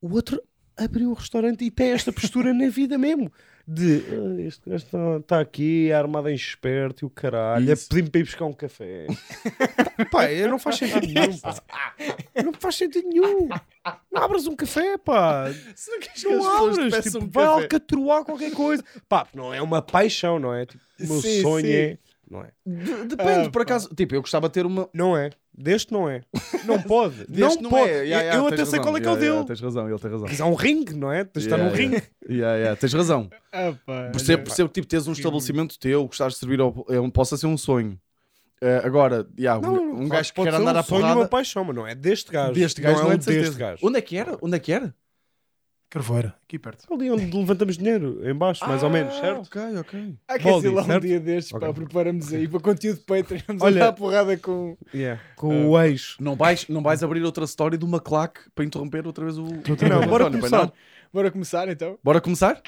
o 0.00 0.12
outro 0.14 0.40
abriu 0.78 1.10
um 1.10 1.14
restaurante 1.14 1.64
e 1.64 1.70
tem 1.70 1.90
esta 1.92 2.12
postura 2.12 2.52
na 2.54 2.68
vida 2.68 2.96
mesmo. 2.98 3.30
De 3.70 4.02
"Ah, 4.10 4.40
este 4.46 4.70
gajo 4.70 4.84
está 4.86 5.20
tá 5.26 5.40
aqui, 5.40 5.92
armado 5.92 6.30
em 6.30 6.34
esperto 6.34 7.04
e 7.04 7.06
o 7.06 7.10
caralho, 7.10 7.68
é 7.68 7.74
Isso. 7.74 7.86
pedir-me 7.88 8.08
para 8.08 8.20
ir 8.20 8.24
buscar 8.24 8.44
um 8.46 8.52
café. 8.54 9.06
pá, 10.10 10.24
é, 10.24 10.46
não 10.48 10.58
faz 10.58 10.76
sentido 10.76 11.06
nenhum, 11.06 11.38
pá. 11.38 11.54
Não 12.42 12.52
faz 12.54 12.76
sentido 12.76 13.08
nenhum. 13.08 13.48
Não 14.10 14.22
abras 14.22 14.46
um 14.46 14.56
café, 14.56 14.96
pá. 14.96 15.52
Se 15.74 15.90
não 15.90 16.00
queres 16.00 16.22
que 16.22 16.28
as 16.28 16.34
Não 16.44 16.72
te 16.72 16.80
abras, 16.80 17.04
tipo, 17.04 17.18
um 17.18 17.28
vai 17.28 17.44
café. 17.46 17.62
alcatroar 17.62 18.24
qualquer 18.24 18.52
coisa. 18.52 18.82
Pá, 19.06 19.26
não 19.34 19.52
é 19.52 19.60
uma 19.60 19.82
paixão, 19.82 20.38
não 20.38 20.54
é? 20.54 20.64
Tipo, 20.64 20.82
o 21.00 21.06
meu 21.06 21.20
Sim, 21.20 21.42
sonho 21.42 21.66
sim. 21.66 21.72
é. 21.72 21.98
Não 22.30 22.42
é? 22.42 22.48
De- 22.66 23.04
Depende, 23.06 23.48
Ah, 23.48 23.50
por 23.50 23.62
acaso. 23.62 23.94
Tipo, 23.94 24.14
eu 24.14 24.20
gostava 24.22 24.48
de 24.48 24.54
ter 24.54 24.64
uma. 24.66 24.88
Não 24.94 25.16
é. 25.16 25.30
Deste 25.60 25.92
não 25.92 26.08
é. 26.08 26.22
Não 26.64 26.80
pode. 26.80 27.26
Deste 27.28 27.60
não, 27.62 27.70
pode. 27.70 27.90
é. 27.90 27.94
Yeah, 28.04 28.04
eu 28.04 28.08
yeah, 28.20 28.36
eu 28.36 28.46
até 28.46 28.56
sei 28.58 28.64
razão. 28.78 28.82
qual 28.82 28.96
é 28.96 29.00
que 29.00 29.08
é 29.08 29.10
o 29.10 29.16
dele. 29.16 29.44
Tens 29.44 29.60
razão, 29.60 29.88
ele 29.88 29.98
tem 29.98 30.10
razão. 30.10 30.26
Mas 30.28 30.40
há 30.40 30.46
um 30.46 30.54
ringue, 30.54 30.94
não 30.94 31.10
é? 31.12 31.24
Tens 31.24 31.42
de 31.42 31.48
estar 31.48 31.56
Yeah, 31.56 31.70
num 31.76 31.76
yeah. 31.76 31.96
ringue. 31.96 32.08
Yeah, 32.30 32.56
yeah, 32.56 32.76
tens 32.80 32.92
razão. 32.94 33.28
Pá, 33.84 34.10
Percebo, 34.12 34.44
percebo 34.44 34.68
que 34.68 34.74
tipo, 34.74 34.86
teres 34.86 35.08
um 35.08 35.12
estabelecimento 35.12 35.78
teu, 35.78 36.06
gostares 36.06 36.34
de 36.34 36.40
servir 36.40 36.60
ao. 36.60 36.86
É 36.88 37.00
um, 37.00 37.10
possa 37.10 37.36
ser 37.36 37.46
um 37.46 37.58
sonho. 37.58 37.98
Eh, 38.60 38.82
agora, 38.84 39.26
yeah, 39.38 39.60
Não, 39.60 39.72
um, 39.74 39.76
não, 39.76 40.00
um 40.02 40.08
gajo 40.08 40.30
que 40.30 40.34
pode 40.36 40.50
quer 40.50 40.56
andar 40.60 40.74
um 40.74 40.78
à 40.78 40.82
sonho 40.82 40.98
e 40.98 41.02
porrada. 41.02 41.20
uma 41.20 41.28
paixão, 41.28 41.64
mas 41.64 41.76
não 41.76 41.86
é 41.86 41.94
deste 41.94 42.30
gajo. 42.32 42.52
Deste 42.52 42.80
gajo 42.80 43.02
não, 43.02 43.08
é 43.10 43.12
é 43.12 43.14
um 43.14 43.18
de 43.18 43.24
certeza. 43.24 43.46
deste 43.46 43.58
gajo. 43.58 43.86
Onde 43.86 43.98
é 43.98 44.00
que 44.02 44.16
era? 44.16 44.38
Onde 44.42 44.56
é 44.56 44.58
que 44.58 44.72
era? 44.72 44.94
Carvoeira, 45.90 46.34
aqui 46.44 46.58
perto. 46.58 46.84
Ali 46.92 47.10
onde 47.10 47.24
levantamos 47.34 47.78
dinheiro, 47.78 48.20
em 48.28 48.34
baixo, 48.34 48.66
mais 48.68 48.82
ou 48.82 48.90
menos, 48.90 49.14
Ah, 49.16 49.20
certo? 49.20 49.40
Ok, 49.46 49.62
ok. 49.78 50.14
Ah, 50.28 50.38
quer 50.38 50.44
Baldi, 50.44 50.62
dizer, 50.68 50.74
lá 50.76 50.82
um 50.82 50.86
certo? 50.86 51.06
dia 51.06 51.20
destes, 51.20 51.52
pá, 51.52 51.58
Ok. 51.68 51.72
preparamos 51.84 52.32
aí 52.34 52.46
para 52.46 52.60
conteúdo 52.60 53.00
Patreon, 53.06 53.40
vamos 53.46 53.62
Olha- 53.62 53.88
a 53.88 53.92
porrada 53.92 54.36
com... 54.36 54.76
Yeah. 54.94 55.20
Com 55.34 55.68
o 55.70 55.80
eixo. 55.82 56.16
Não 56.22 56.36
vais, 56.36 56.68
não 56.68 56.82
vais 56.82 57.02
abrir 57.02 57.22
outra 57.22 57.44
história 57.44 57.78
de 57.78 57.84
uma 57.86 58.00
claque 58.00 58.40
para 58.54 58.64
interromper 58.66 59.06
outra 59.06 59.24
vez 59.24 59.38
o. 59.38 59.44
Não, 59.44 59.98
vez. 59.98 60.10
bora 60.10 60.30
começar. 60.30 60.58
não? 60.58 60.72
Bora 61.10 61.30
começar, 61.30 61.68
então? 61.70 61.98
Bora 62.04 62.20
começar? 62.20 62.60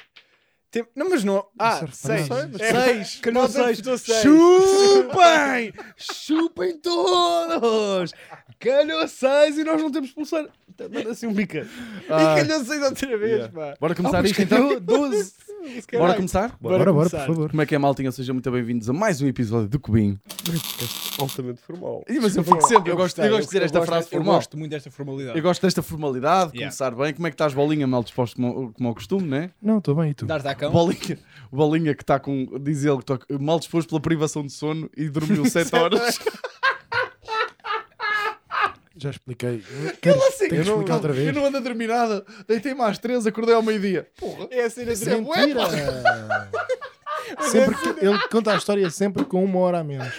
Tem- 0.70 0.87
Não, 0.94 1.11
mas 1.11 1.25
não... 1.25 1.44
Ah, 1.58 1.84
seis. 1.90 2.28
É, 2.61 2.72
Seis. 2.94 3.17
Calhou 3.20 3.43
Não, 3.43 3.49
seis. 3.50 3.78
Chupem! 4.22 5.72
Chupem 5.96 6.78
todos! 6.78 8.12
Calhou 8.58 9.08
seis 9.08 9.58
e 9.58 9.64
nós 9.64 9.81
não 9.82 9.90
temos 9.90 10.12
pulseira. 10.12 10.49
Manda 10.81 11.11
assim 11.11 11.26
um 11.26 11.32
bica. 11.34 11.67
E 12.05 12.08
calhou 12.08 12.64
seis 12.64 12.82
outra 12.82 13.19
vez, 13.19 13.31
Yeah. 13.32 13.52
pá. 13.52 13.75
Bora 13.81 13.94
começar 13.94 14.19
Ah, 14.19 14.20
pois 14.20 14.31
isto 14.31 14.43
então? 14.43 14.81
12. 14.81 15.32
Bora 15.93 16.14
começar? 16.14 16.56
Bora 16.61 16.78
Bora, 16.78 16.93
bora, 16.93 17.11
começar. 17.11 17.26
por 17.26 17.34
favor. 17.34 17.50
Como 17.50 17.61
é 17.62 17.67
que 17.67 17.75
é, 17.75 17.78
maltinha? 17.78 18.11
Sejam 18.12 18.34
muito 18.34 18.50
bem-vindos 18.50 18.88
a 18.88 18.93
mais 18.94 19.20
um 19.20 19.26
episódio 19.26 19.69
do 19.69 19.78
Cubinho. 19.78 20.19
Altamente 21.19 21.61
formal. 21.61 22.02
Ih, 22.08 22.19
Mas 22.19 22.34
eu 22.34 22.43
fico 22.44 22.62
sempre, 22.67 22.90
eu 22.93 22.96
gosto, 22.96 23.20
eu 23.20 23.28
gosto 23.28 23.40
de 23.43 23.46
dizer 23.46 23.62
esta 23.62 23.82
frase 23.82 24.06
Eu 24.06 24.11
formal. 24.19 24.34
gosto 24.37 24.56
muito 24.56 24.70
desta 24.70 24.90
formalidade. 24.90 25.37
Eu 25.38 25.43
gosto 25.43 25.61
desta 25.62 25.82
formalidade, 25.82 26.52
Yeah. 26.55 26.61
começar 26.75 26.90
bem. 26.94 27.12
Como 27.12 27.26
é 27.26 27.31
que 27.31 27.34
estás, 27.34 27.52
bolinha? 27.52 27.87
Mal 27.87 28.02
disposto 28.02 28.37
como, 28.37 28.72
como 28.72 28.88
ao 28.88 28.94
costume, 28.94 29.28
né? 29.28 29.50
Não, 29.61 29.78
estou 29.78 29.94
bem, 29.94 30.11
e 30.11 30.14
tu? 30.14 30.25
Dar-te 30.25 30.49
à 30.66 30.70
cão? 30.70 30.72
Bolinha, 30.72 31.18
bolinha 31.52 31.94
que 31.94 32.02
está 32.02 32.18
com. 32.20 32.46
Diz 32.60 32.84
ele 32.84 32.98
que 33.02 33.12
está 33.12 33.18
mal 33.40 33.58
disposto 33.58 33.88
pela 33.88 34.00
privação 34.00 34.44
de 34.44 34.52
sono 34.52 34.90
e 34.96 35.08
dormiu 35.08 35.44
7 35.46 35.74
horas. 35.74 36.18
Já 38.96 39.10
expliquei. 39.10 39.64
Queres, 40.02 40.22
assim? 40.24 40.48
tenho 40.50 40.62
que 40.62 40.68
Eu 40.68 40.76
não- 40.76 40.94
outra 40.94 41.12
vez? 41.12 41.26
Eu 41.28 41.32
não 41.32 41.46
ando 41.46 41.56
a 41.56 41.60
dormir 41.60 41.86
nada. 41.86 42.22
Deitei-me 42.46 42.82
às 42.82 42.98
3, 42.98 43.26
acordei 43.26 43.55
ao 43.55 43.62
meio-dia. 43.62 44.06
Porra. 44.19 44.46
É 44.50 44.64
a 44.64 44.69
cena 44.70 44.94
de 44.94 45.08
é 45.08 45.17
Mentira! 45.17 46.50
Sempre 47.41 47.74
que, 47.77 48.05
ele 48.05 48.19
conta 48.31 48.53
a 48.53 48.56
história 48.56 48.91
sempre 48.91 49.24
com 49.24 49.43
uma 49.44 49.58
hora 49.60 49.79
a 49.81 49.84
menos. 49.84 50.12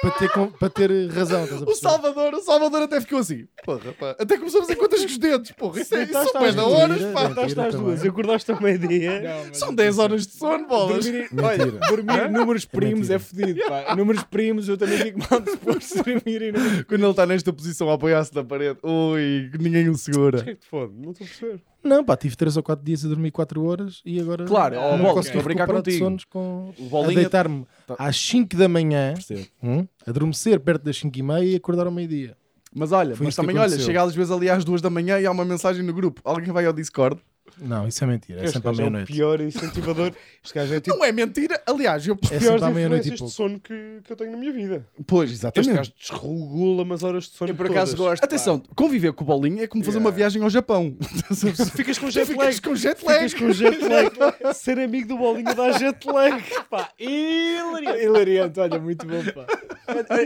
Para 0.00 0.10
ter, 0.12 0.28
com- 0.30 0.46
para 0.52 0.70
ter 0.70 1.08
razão, 1.10 1.42
O? 1.66 1.74
Salvador, 1.74 2.32
o 2.34 2.40
Salvador 2.40 2.82
até 2.82 3.00
ficou 3.00 3.18
assim. 3.18 3.48
Porra, 3.64 3.92
pá. 3.98 4.10
Até 4.16 4.36
começou 4.38 4.60
a 4.60 4.62
fazer 4.62 4.76
contas 4.76 5.00
com 5.00 5.06
os 5.06 5.18
dedos. 5.18 5.50
Porra, 5.50 5.80
isso, 5.80 5.92
é, 5.96 6.04
isso 6.04 6.12
são 6.12 6.40
10 6.40 6.56
às 6.56 6.64
horas, 6.64 6.98
duas. 7.00 7.12
pá. 7.12 7.24
Estás 7.30 7.58
às 7.58 7.74
duas 7.74 8.04
e 8.04 8.08
acordaste 8.08 8.52
ao 8.52 8.62
meio-dia. 8.62 9.22
São 9.52 9.74
10 9.74 9.98
horas 9.98 10.24
de 10.28 10.34
sono, 10.34 10.68
bolas. 10.68 11.04
Dormir, 11.04 11.28
olha, 11.42 11.66
dormir 11.88 12.30
números 12.30 12.64
primos 12.64 13.10
é 13.10 13.18
fodido, 13.18 13.60
pá. 13.66 13.96
Números 13.96 14.22
primos 14.22 14.68
eu 14.68 14.76
também 14.78 14.98
fico 14.98 15.18
mal 15.28 15.40
disposto 15.40 15.96
dormir 16.04 16.52
Quando 16.86 17.02
ele 17.02 17.10
está 17.10 17.26
nesta 17.26 17.52
posição 17.52 17.90
a 17.90 17.94
apoiar-se 17.94 18.32
na 18.36 18.44
parede, 18.44 18.78
ui, 18.84 19.48
que 19.50 19.58
ninguém 19.58 19.88
o 19.88 19.96
segura. 19.96 20.44
que 20.44 20.50
é 20.50 20.54
que 20.54 20.60
te 20.60 20.68
fode? 20.68 20.92
Não 20.94 21.10
estou 21.10 21.24
a 21.24 21.28
perceber. 21.28 21.60
Não, 21.82 22.04
pá, 22.04 22.16
tive 22.16 22.36
3 22.36 22.56
ou 22.56 22.62
4 22.62 22.84
dias 22.84 23.04
a 23.04 23.08
dormir 23.08 23.30
4 23.30 23.62
horas 23.64 24.02
e 24.04 24.20
agora 24.20 24.44
Claro, 24.44 24.76
ó, 24.76 24.96
não 24.96 25.04
bola, 25.04 25.20
estou 25.20 25.40
a 25.40 25.44
brincar 25.44 25.66
de 25.66 25.72
contigo. 25.74 25.98
sonos 25.98 26.24
com... 26.24 26.72
O 26.78 26.86
a 26.86 26.88
bolinha. 26.88 27.14
deitar-me 27.20 27.66
Tá. 27.86 27.94
às 27.98 28.16
5 28.16 28.56
da 28.56 28.68
manhã, 28.68 29.14
hum, 29.62 29.86
adormecer 30.06 30.58
perto 30.60 30.82
das 30.82 30.96
5 30.98 31.16
e 31.18 31.22
meia 31.22 31.44
e 31.44 31.56
acordar 31.56 31.86
ao 31.86 31.92
meio-dia. 31.92 32.36
Mas 32.74 32.92
olha, 32.92 33.16
Foi 33.16 33.24
mas 33.26 33.34
também 33.36 33.56
olha, 33.58 33.78
chega 33.78 34.02
às 34.02 34.14
vezes 34.14 34.30
ali 34.30 34.50
às 34.50 34.64
2 34.64 34.82
da 34.82 34.90
manhã 34.90 35.18
e 35.18 35.24
há 35.26 35.30
uma 35.30 35.44
mensagem 35.44 35.82
no 35.82 35.92
grupo. 35.92 36.20
Alguém 36.24 36.52
vai 36.52 36.66
ao 36.66 36.72
Discord. 36.72 37.20
Não, 37.60 37.86
isso 37.88 38.02
é 38.04 38.06
mentira. 38.06 38.40
É 38.40 38.44
Este 38.44 38.54
sempre 38.54 38.68
à 38.68 38.72
gajo 38.72 38.82
é 38.82 38.86
o 38.86 38.90
meia-noite. 38.90 39.12
pior 39.12 39.40
incentivador. 39.40 40.12
Este 40.44 40.54
gajo 40.54 40.74
é 40.74 40.80
tipo 40.80 40.96
Não 40.96 41.04
é 41.04 41.12
mentira. 41.12 41.60
Aliás, 41.66 42.06
eu... 42.06 42.14
É 42.30 42.38
piores 42.38 42.62
meia-noite 42.62 43.08
influências 43.08 43.20
de 43.30 43.30
sono 43.30 43.60
que, 43.60 44.00
que 44.04 44.12
eu 44.12 44.16
tenho 44.16 44.30
na 44.32 44.36
minha 44.38 44.52
vida. 44.52 44.86
Pois, 45.06 45.30
Este 45.30 45.40
exatamente. 45.42 45.74
gajo 45.76 45.92
desregula-me 45.98 46.94
as 46.94 47.02
horas 47.02 47.24
de 47.24 47.30
sono 47.30 47.50
Eu 47.50 47.54
por 47.56 47.66
acaso 47.66 47.96
todas. 47.96 48.10
gosto. 48.12 48.24
Atenção, 48.24 48.62
conviver 48.74 49.12
com 49.12 49.24
o 49.24 49.26
Bolinha 49.26 49.64
é 49.64 49.66
como 49.66 49.82
fazer 49.84 49.98
uma 49.98 50.08
Yeah. 50.10 50.16
viagem 50.16 50.42
ao 50.42 50.50
Japão. 50.50 50.96
Ficas 51.76 51.98
com 51.98 52.10
jet 52.10 52.26
Ficas 52.26 52.44
lag. 52.46 52.60
com 52.62 52.74
jet 52.76 53.04
lag. 53.04 53.28
Ficas 53.28 53.34
com 53.34 53.52
jet 53.52 53.78
lag. 53.88 54.54
Ser 54.54 54.78
amigo 54.78 55.08
do 55.08 55.18
Bolinha 55.18 55.54
dá 55.54 55.72
jet 55.72 56.06
lag. 56.06 56.42
Pá, 56.70 56.90
hilariante. 56.98 58.02
Hilariante, 58.04 58.60
olha, 58.60 58.78
muito 58.78 59.06
bom, 59.06 59.22
pá. 59.34 59.46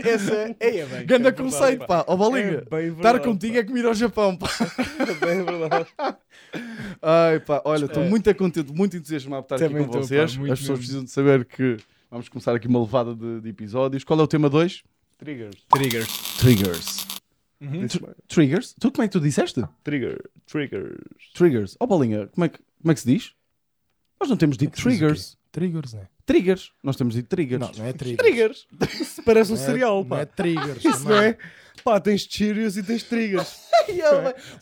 Essa 0.03 0.55
é, 0.59 0.79
é 0.79 0.85
bem. 0.85 1.05
Ganda 1.07 1.29
É 1.29 1.31
conceito, 1.31 1.85
pá. 1.85 2.03
Ó 2.07 2.15
Bolinha. 2.15 2.63
É 2.69 2.75
bem 2.81 2.87
Estar 2.93 3.19
contigo 3.19 3.57
é 3.57 3.63
como 3.63 3.77
ir 3.77 3.85
ao 3.85 3.93
Japão, 3.93 4.35
pá. 4.37 4.47
pá. 4.47 4.65
É 5.27 5.41
verdade. 5.43 5.87
Ai, 7.01 7.39
pá, 7.39 7.61
olha, 7.65 7.85
estou 7.85 8.03
É. 8.03 8.09
muito 8.09 8.33
contente, 8.35 8.71
muito 8.73 8.95
entusiasmado 8.97 9.43
por 9.43 9.55
estar 9.55 9.65
aqui 9.65 9.73
Também 9.73 9.87
com 9.87 9.99
estou, 9.99 10.03
vocês. 10.07 10.35
pá, 10.37 10.43
As 10.43 10.59
pessoas 10.59 10.59
mesmo. 10.61 10.77
precisam 10.77 11.03
de 11.03 11.09
saber 11.11 11.45
que 11.45 11.77
vamos 12.11 12.29
começar 12.29 12.55
aqui 12.55 12.67
uma 12.67 12.79
levada 12.81 13.15
de, 13.15 13.41
de 13.41 13.49
episódios. 13.49 14.03
Qual 14.03 14.19
é 14.19 14.23
o 14.23 14.27
tema 14.27 14.49
2? 14.49 14.83
Triggers. 15.17 15.55
Triggers. 15.71 16.37
Triggers. 16.39 17.07
Uhum. 17.61 17.87
Triggers? 18.27 18.75
Tu 18.79 18.91
como 18.91 19.03
é 19.03 19.07
que 19.07 19.13
tu 19.13 19.19
disseste? 19.21 19.63
Trigger. 19.83 20.21
Triggers. 20.45 20.97
Triggers. 21.33 21.77
Ó 21.79 21.85
Bolinha, 21.87 22.27
como 22.27 22.43
é, 22.45 22.49
que, 22.49 22.59
como 22.81 22.91
é 22.91 22.93
que 22.93 22.99
se 22.99 23.07
diz? 23.07 23.31
Nós 24.19 24.29
não 24.29 24.35
temos 24.37 24.57
dito 24.57 24.73
triggers. 24.81 25.37
Triggers, 25.51 25.93
né? 25.93 26.07
Triggers. 26.25 26.71
Nós 26.81 26.95
temos 26.95 27.13
dito 27.13 27.27
triggers. 27.27 27.61
Não, 27.61 27.71
não 27.77 27.85
é 27.85 27.93
triggers. 27.93 28.17
Triggers. 28.17 28.67
Parece 29.25 29.51
um 29.51 29.55
Não 29.55 29.61
é- 29.61 29.65
cereal, 29.65 30.05
Não 30.05 30.17
é 30.17 30.25
pá. 30.25 30.31
triggers. 30.35 30.83
Isso 30.85 31.03
não 31.05 31.15
é? 31.15 31.37
Pá, 31.83 31.99
tens 31.99 32.21
Cheerios 32.29 32.75
e 32.77 32.83
tens 32.83 33.03
triggers. 33.03 33.59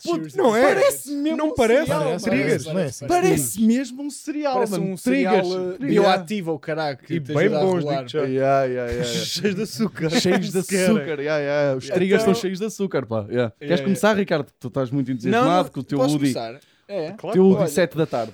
Puto, 0.04 0.36
Não 0.36 0.56
é? 0.56 0.74
Parece 0.74 1.10
mesmo 1.12 1.36
Não 1.36 1.48
um 1.48 1.54
parece? 1.54 1.86
cereal, 1.86 2.02
Parece. 2.04 2.24
Triggers. 2.24 2.64
parece, 2.64 2.78
é 2.82 2.84
assim. 2.86 3.06
Parece 3.06 3.60
mesmo 3.62 4.02
um 4.02 4.10
cereal, 4.10 4.54
Parece 4.54 4.72
mano. 4.72 4.84
um 4.92 4.96
cereal 4.96 5.40
Triggers. 5.40 5.76
Triggers. 5.78 5.90
bioativo, 5.90 6.52
o 6.52 6.58
caralho. 6.58 6.98
E 7.08 7.20
bem 7.20 7.48
bons, 7.48 7.82
já. 8.10 8.20
Yeah, 8.22 8.64
yeah, 8.64 8.66
yeah, 8.66 8.92
yeah. 8.92 9.04
Cheios 9.14 9.54
de 9.54 9.62
açúcar. 9.62 10.10
cheios 10.10 10.50
de 10.50 10.58
açúcar. 10.58 11.20
Yeah, 11.20 11.38
yeah. 11.38 11.76
Os 11.76 11.88
triggers 11.88 12.22
Então- 12.22 12.32
estão 12.32 12.34
cheios 12.34 12.58
de 12.58 12.64
açúcar, 12.66 13.06
pá. 13.06 13.26
Yeah. 13.28 13.50
Queres 13.58 13.70
Yeah, 13.70 13.82
começar, 13.84 14.16
Ricardo? 14.16 14.48
Tu 14.58 14.68
estás 14.68 14.90
muito 14.90 15.10
entusiasmado 15.10 15.64
não, 15.64 15.70
com 15.72 15.80
o 15.80 15.84
teu 15.84 15.98
Woody. 15.98 16.14
começar? 16.18 16.60
É. 16.88 17.12
Claro, 17.12 17.32
Teu 17.34 17.44
Woody 17.44 17.60
olha. 17.60 17.68
7 17.68 17.96
da 17.96 18.06
tarde. 18.06 18.32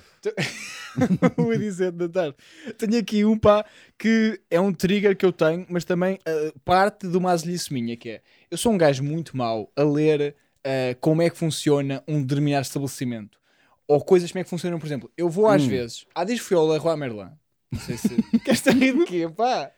o 1.37 1.43
Woody 1.43 1.71
7 1.71 1.91
da 1.95 2.09
tarde. 2.09 2.35
Tenho 2.77 2.99
aqui 2.99 3.23
um 3.23 3.37
pá 3.37 3.63
que 3.97 4.39
é 4.49 4.59
um 4.59 4.73
trigger 4.73 5.15
que 5.15 5.25
eu 5.25 5.31
tenho, 5.31 5.65
mas 5.69 5.85
também 5.85 6.15
uh, 6.27 6.59
parte 6.65 7.07
de 7.07 7.15
uma 7.15 7.31
azelice 7.31 7.71
minha, 7.73 7.95
que 7.95 8.09
é 8.09 8.21
eu 8.51 8.57
sou 8.57 8.71
um 8.73 8.77
gajo 8.77 9.03
muito 9.03 9.37
mau 9.37 9.71
a 9.75 9.83
ler 9.83 10.35
uh, 10.65 10.95
como 10.99 11.21
é 11.21 11.29
que 11.29 11.37
funciona 11.37 12.03
um 12.07 12.21
determinado 12.21 12.63
estabelecimento. 12.65 13.37
Ou 13.87 13.99
coisas 14.03 14.31
como 14.31 14.41
é 14.41 14.43
que 14.43 14.49
funcionam, 14.49 14.77
por 14.79 14.85
exemplo, 14.85 15.11
eu 15.17 15.29
vou 15.29 15.47
às 15.47 15.63
Hum. 15.63 15.67
vezes, 15.69 16.05
há 16.13 16.23
dias 16.23 16.39
fui 16.39 16.55
ao 16.55 16.67
Leroy 16.67 16.95
Merlin. 16.95 17.29
Não 17.71 17.79
sei 17.79 17.97
se. 17.97 18.09
Queres 18.45 18.61
ter 18.61 18.73
rir 18.73 18.93
de 18.97 19.05
quê, 19.05 19.27
pá? 19.35 19.71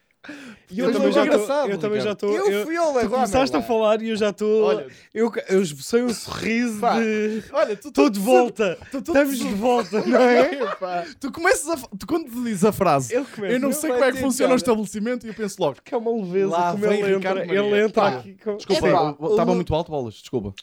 E 0.70 0.78
eu 0.80 0.86
Mas 0.86 0.96
também 0.96 1.10
é 1.10 1.12
já 1.14 1.22
engraçado, 1.26 1.48
estou. 1.62 1.70
Eu 1.72 1.78
também 1.80 2.00
já 2.02 2.12
estou. 2.12 2.32
Eu 2.32 2.64
fui 2.66 2.78
ao 2.78 2.92
Tu 2.92 2.96
Leroy 2.98 3.10
começaste 3.10 3.56
a 3.58 3.62
falar 3.62 4.02
e 4.04 4.10
eu 4.10 4.16
já 4.16 4.30
estou. 4.30 4.66
Olha, 4.66 4.88
Eu, 5.14 5.32
eu 5.50 5.62
esbocei 5.64 6.04
um 6.04 6.14
sorriso 6.14 6.80
Pá. 6.80 7.00
de. 7.00 7.44
olha, 7.52 7.76
tu 7.76 7.88
Estou 7.88 8.08
de 8.10 8.20
volta. 8.20 8.78
Tu, 8.92 9.02
tu, 9.02 9.12
Estamos 9.12 9.40
de 9.40 9.48
volta, 9.56 10.00
não 10.06 10.22
é? 10.22 10.76
Pá, 10.76 11.06
tu 11.20 11.32
começas 11.32 11.68
a. 11.70 11.78
Tu, 11.98 12.06
quando 12.06 12.30
tu 12.30 12.44
dizes 12.44 12.64
a 12.64 12.72
frase, 12.72 13.16
Ele 13.16 13.26
começa. 13.26 13.54
eu 13.56 13.60
não 13.60 13.72
sei 13.72 13.90
como 13.92 14.04
é 14.04 14.12
que 14.12 14.20
funciona 14.20 14.54
o 14.54 14.58
estabelecimento 14.58 15.26
e 15.26 15.30
eu 15.30 15.34
penso 15.34 15.56
logo. 15.60 15.78
Que 15.84 15.96
é 15.96 15.98
uma 15.98 16.12
leveza 16.16 16.52
Lá 16.52 16.72
como 16.74 16.86
ele 16.86 17.16
entra. 17.16 17.44
Ele 17.56 17.82
entra 17.82 18.08
aqui 18.10 18.38
com. 18.44 18.58
Desculpa, 18.58 18.88
É 18.88 19.32
estava 19.32 19.56
muito 19.56 19.74
alto, 19.74 19.90
bolas. 19.90 20.14
Desculpa. 20.16 20.54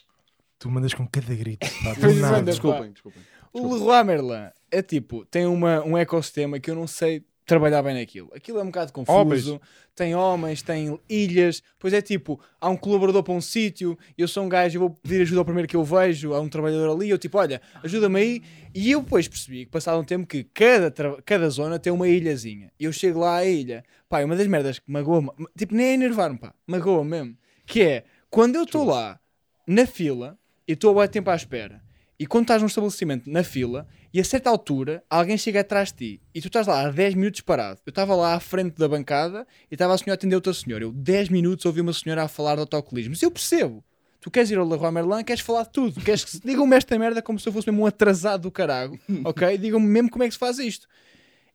Tu 0.59 0.69
mandas 0.69 0.93
com 0.93 1.07
cada 1.07 1.33
grito. 1.33 1.65
Pá, 1.83 1.95
Pois 1.99 2.17
é, 2.17 2.19
nada. 2.21 2.37
manda. 2.37 2.51
Desculpem, 2.51 2.91
desculpem. 2.91 3.21
O 3.53 3.73
Leroy 3.73 4.03
Merlin 4.03 4.49
é 4.69 4.81
tipo, 4.81 5.25
tem 5.25 5.45
uma, 5.45 5.83
um 5.83 5.97
ecossistema 5.97 6.59
que 6.59 6.69
eu 6.69 6.75
não 6.75 6.85
sei 6.85 7.23
trabalhar 7.45 7.81
bem 7.81 7.95
naquilo. 7.95 8.29
Aquilo 8.35 8.59
é 8.59 8.61
um 8.61 8.67
bocado 8.67 8.93
confuso. 8.93 9.17
Homens. 9.17 9.59
Tem 9.95 10.13
homens, 10.15 10.61
tem 10.61 10.99
ilhas. 11.09 11.63
Pois 11.79 11.93
é 11.93 12.01
tipo, 12.01 12.39
há 12.61 12.69
um 12.69 12.77
colaborador 12.77 13.23
para 13.23 13.33
um 13.33 13.41
sítio. 13.41 13.97
Eu 14.17 14.27
sou 14.27 14.43
um 14.43 14.49
gajo, 14.49 14.75
eu 14.77 14.81
vou 14.81 14.89
pedir 14.91 15.21
ajuda 15.23 15.41
ao 15.41 15.45
primeiro 15.45 15.67
que 15.67 15.75
eu 15.75 15.83
vejo. 15.83 16.33
Há 16.33 16.39
um 16.39 16.47
trabalhador 16.47 16.91
ali. 16.95 17.09
Eu 17.09 17.17
tipo, 17.17 17.37
olha, 17.39 17.59
ajuda-me 17.83 18.19
aí. 18.19 18.43
E 18.75 18.91
eu 18.91 19.01
depois 19.01 19.27
percebi 19.27 19.65
que 19.65 19.71
passado 19.71 19.99
um 19.99 20.03
tempo 20.03 20.27
que 20.27 20.43
cada, 20.43 20.91
tra- 20.91 21.19
cada 21.25 21.49
zona 21.49 21.79
tem 21.79 21.91
uma 21.91 22.07
ilhazinha. 22.07 22.71
E 22.79 22.83
eu 22.85 22.93
chego 22.93 23.19
lá 23.19 23.37
à 23.37 23.45
ilha. 23.45 23.83
Pá, 24.07 24.21
é 24.21 24.25
uma 24.25 24.35
das 24.35 24.45
merdas 24.47 24.77
que 24.79 24.91
magoa-me. 24.91 25.29
Tipo, 25.57 25.73
nem 25.73 25.87
é 25.87 25.93
enervar-me, 25.95 26.37
pá. 26.37 26.53
Magoa 26.67 27.03
mesmo. 27.03 27.35
Que 27.65 27.81
é, 27.81 28.03
quando 28.29 28.55
eu 28.55 28.63
estou 28.63 28.85
lá 28.85 29.19
na 29.67 29.85
fila 29.85 30.37
e 30.69 30.73
estou 30.73 30.91
a 30.91 30.93
bué 30.93 31.07
tempo 31.07 31.31
à 31.31 31.35
espera. 31.35 31.81
E 32.19 32.27
quando 32.27 32.43
estás 32.43 32.61
num 32.61 32.67
estabelecimento 32.67 33.27
na 33.27 33.43
fila 33.43 33.87
e 34.13 34.19
a 34.19 34.23
certa 34.23 34.51
altura 34.51 35.03
alguém 35.09 35.35
chega 35.35 35.61
atrás 35.61 35.91
de 35.91 35.97
ti 35.97 36.21
e 36.35 36.39
tu 36.41 36.47
estás 36.47 36.67
lá 36.67 36.81
há 36.81 36.91
10 36.91 37.15
minutos 37.15 37.41
parado. 37.41 37.79
Eu 37.83 37.89
estava 37.89 38.15
lá 38.15 38.35
à 38.35 38.39
frente 38.39 38.77
da 38.77 38.87
bancada 38.87 39.47
e 39.71 39.73
estava 39.73 39.95
a 39.95 39.97
senhora 39.97 40.11
a 40.11 40.13
atender 40.13 40.35
outra 40.35 40.53
senhora. 40.53 40.83
Eu 40.83 40.91
10 40.91 41.29
minutos 41.29 41.65
ouvi 41.65 41.81
uma 41.81 41.91
senhora 41.91 42.23
a 42.23 42.27
falar 42.27 42.53
de 42.53 42.61
autocolismo. 42.61 43.13
Mas 43.13 43.23
eu 43.23 43.31
percebo. 43.31 43.83
Tu 44.21 44.29
queres 44.29 44.51
ir 44.51 44.59
ao 44.59 44.67
Leroy 44.67 44.91
Merlin, 44.91 45.23
queres 45.23 45.41
falar 45.41 45.63
de 45.63 45.71
tudo. 45.71 45.99
Queres 46.01 46.23
que 46.23 46.39
digam-me 46.45 46.75
esta 46.75 46.99
merda 46.99 47.19
como 47.19 47.39
se 47.39 47.49
eu 47.49 47.53
fosse 47.53 47.71
mesmo 47.71 47.81
um 47.81 47.87
atrasado 47.87 48.41
do 48.41 48.51
carago. 48.51 48.99
Ok? 49.23 49.57
Digam-me 49.57 49.87
mesmo 49.87 50.11
como 50.11 50.23
é 50.23 50.27
que 50.27 50.33
se 50.33 50.39
faz 50.39 50.59
isto. 50.59 50.87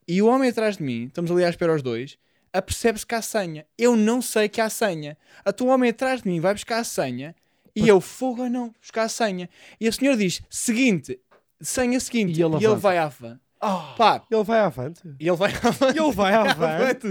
E 0.05 0.21
o 0.21 0.27
homem 0.27 0.49
atrás 0.49 0.75
de 0.75 0.83
mim, 0.83 1.05
estamos 1.05 1.31
ali 1.31 1.45
à 1.45 1.49
espera 1.49 1.73
os 1.73 1.81
dois, 1.81 2.17
apercebe-se 2.51 3.05
que 3.05 3.15
há 3.15 3.21
senha. 3.21 3.65
Eu 3.77 3.95
não 3.95 4.21
sei 4.21 4.49
que 4.49 4.59
há 4.59 4.69
senha. 4.69 5.17
A 5.45 5.53
tua 5.53 5.73
homem 5.73 5.91
atrás 5.91 6.21
de 6.21 6.27
mim 6.27 6.41
vai 6.41 6.53
buscar 6.53 6.79
a 6.79 6.83
senha 6.83 7.33
e 7.75 7.87
eu, 7.87 7.99
fogo 7.99 8.43
ou 8.43 8.49
não, 8.49 8.73
buscar 8.81 9.03
a 9.03 9.09
senha. 9.09 9.49
E 9.79 9.87
a 9.87 9.91
senhora 9.91 10.17
diz, 10.17 10.41
seguinte, 10.49 11.19
senha 11.61 11.99
seguinte. 11.99 12.39
E 12.39 12.43
ele 12.43 12.55
e 12.55 12.65
ele 12.65 12.75
vai 12.75 12.97
avante. 12.97 13.41
Pá, 13.97 14.21
Ele 14.29 14.43
vai 14.43 14.59
avante. 14.59 15.01
e 15.19 15.27
ele 15.27 15.35
vai 15.37 15.51
avante. 15.51 15.97
Ele 15.99 16.11
vai 16.11 16.33
avante. 16.35 17.07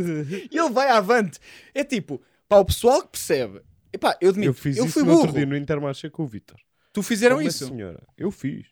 E 0.50 0.56
ele 0.58 0.70
vai 0.70 0.88
avante. 0.90 1.40
É 1.74 1.82
tipo, 1.82 2.22
pá, 2.48 2.58
o 2.58 2.64
pessoal 2.64 3.02
que 3.02 3.08
percebe.Epá, 3.08 4.16
eu 4.20 4.30
admito, 4.30 4.50
Eu 4.50 4.54
fiz 4.54 4.76
eu 4.76 4.84
isso 4.84 4.94
fui 4.94 5.02
no 5.02 5.12
outro 5.12 5.26
burro. 5.28 5.38
dia 5.38 5.46
no 5.46 5.56
Intermarché 5.56 6.08
com 6.10 6.22
o 6.22 6.26
Vitor. 6.26 6.58
Tu 6.92 7.02
fizeram 7.02 7.36
Com 7.36 7.42
uma 7.42 7.48
isso? 7.48 7.66
senhora. 7.66 8.02
Eu 8.16 8.30
fiz. 8.30 8.66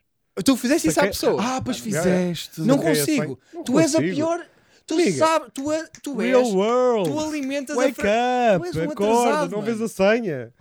Tu 0.45 0.57
fizeste 0.57 0.89
isso 0.89 1.01
à 1.01 1.05
pessoa? 1.05 1.43
Ah, 1.45 1.61
pois 1.61 1.79
fizeste. 1.79 2.61
não 2.61 2.77
a 2.77 2.83
consigo. 2.83 3.39
Não 3.53 3.65
tu 3.65 3.79
és 3.81 3.95
a 3.95 3.99
pior. 3.99 4.47
Tu 4.87 4.95
Amiga. 4.95 5.19
sabes, 5.19 5.49
tu, 5.55 5.73
é, 5.73 5.89
tu 6.03 6.21
és. 6.23 6.29
Real 6.31 6.45
world. 6.53 7.11
Tu 7.11 7.21
alimentas 7.21 7.77
a 7.77 7.81
Wake 7.81 7.95
tu 7.95 8.03
és 8.07 8.57
up. 8.57 8.79
um 8.79 8.91
Acorda. 8.91 9.13
atrasado, 9.21 9.51
Não 9.51 9.59
mano. 9.61 9.63
vês 9.63 9.81
a 9.81 9.89
senha. 9.89 10.53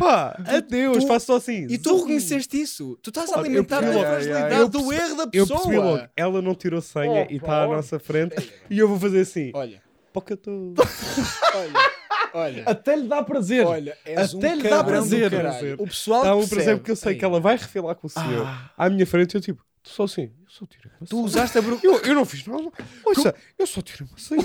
Pá, 0.00 0.42
adeus. 0.46 0.98
tu- 1.04 1.06
Faço 1.06 1.26
só 1.26 1.36
assim. 1.36 1.66
E 1.70 1.78
tu 1.78 1.96
reconheceste 1.98 2.60
isso. 2.60 2.98
Tu 3.02 3.10
estás 3.10 3.30
a 3.30 3.34
eu 3.36 3.38
alimentar 3.40 3.78
a 3.78 3.92
fragilidade 3.92 4.54
Eu 4.56 4.68
do 4.68 4.92
erro 4.92 5.16
da 5.16 5.22
Eu 5.24 5.30
pessoa. 5.30 5.58
percebi 5.60 5.76
logo. 5.78 6.08
Ela 6.16 6.42
não 6.42 6.54
tirou 6.54 6.80
senha 6.80 7.26
Oh, 7.28 7.32
e 7.32 7.36
está 7.36 7.62
à 7.62 7.66
nossa 7.68 7.98
frente. 7.98 8.52
E 8.68 8.78
eu 8.78 8.88
vou 8.88 8.98
fazer 8.98 9.20
assim. 9.20 9.50
Olha, 9.54 9.82
Porque 10.12 10.32
eu 10.32 10.34
estou. 10.34 10.74
olha, 11.54 11.90
olha. 12.34 12.62
Até 12.66 12.96
lhe 12.96 13.06
dá 13.06 13.22
prazer. 13.22 13.66
Olha, 13.66 13.96
Até 14.04 14.52
um 14.52 14.54
lhe 14.56 14.68
dá 14.68 14.82
prazer. 14.82 15.32
O 15.78 15.84
pessoal 15.86 16.22
Dá 16.24 16.34
um 16.34 16.38
percebe. 16.40 16.54
prazer 16.56 16.76
porque 16.78 16.90
eu 16.90 16.96
sei 16.96 17.14
que 17.14 17.24
ela 17.24 17.38
vai 17.40 17.56
refilar 17.56 17.94
com 17.94 18.06
o 18.06 18.10
senhor. 18.10 18.46
À 18.76 18.88
minha 18.90 19.06
frente 19.06 19.34
eu 19.34 19.40
tipo, 19.40 19.62
só 19.82 20.04
assim. 20.04 20.22
Eu 20.22 20.48
só 20.48 20.66
tiro 20.66 20.90
uma 21.00 21.06
Tu 21.06 21.20
usaste 21.22 21.58
a 21.58 21.62
bru... 21.62 21.78
Eu, 21.82 21.98
eu 22.00 22.14
não 22.14 22.24
fiz 22.24 22.46
nada. 22.46 22.70
Ouça, 23.04 23.34
eu 23.58 23.66
só 23.66 23.80
tiro 23.80 24.06
uma. 24.06 24.42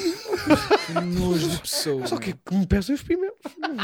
Que 0.85 0.93
nojo 1.19 1.49
de 1.49 1.59
pessoa. 1.59 2.07
Só 2.07 2.17
que, 2.17 2.33
que 2.33 2.55
me 2.55 2.65
pesam 2.65 2.95
os 2.95 3.03
pimentos. 3.03 3.37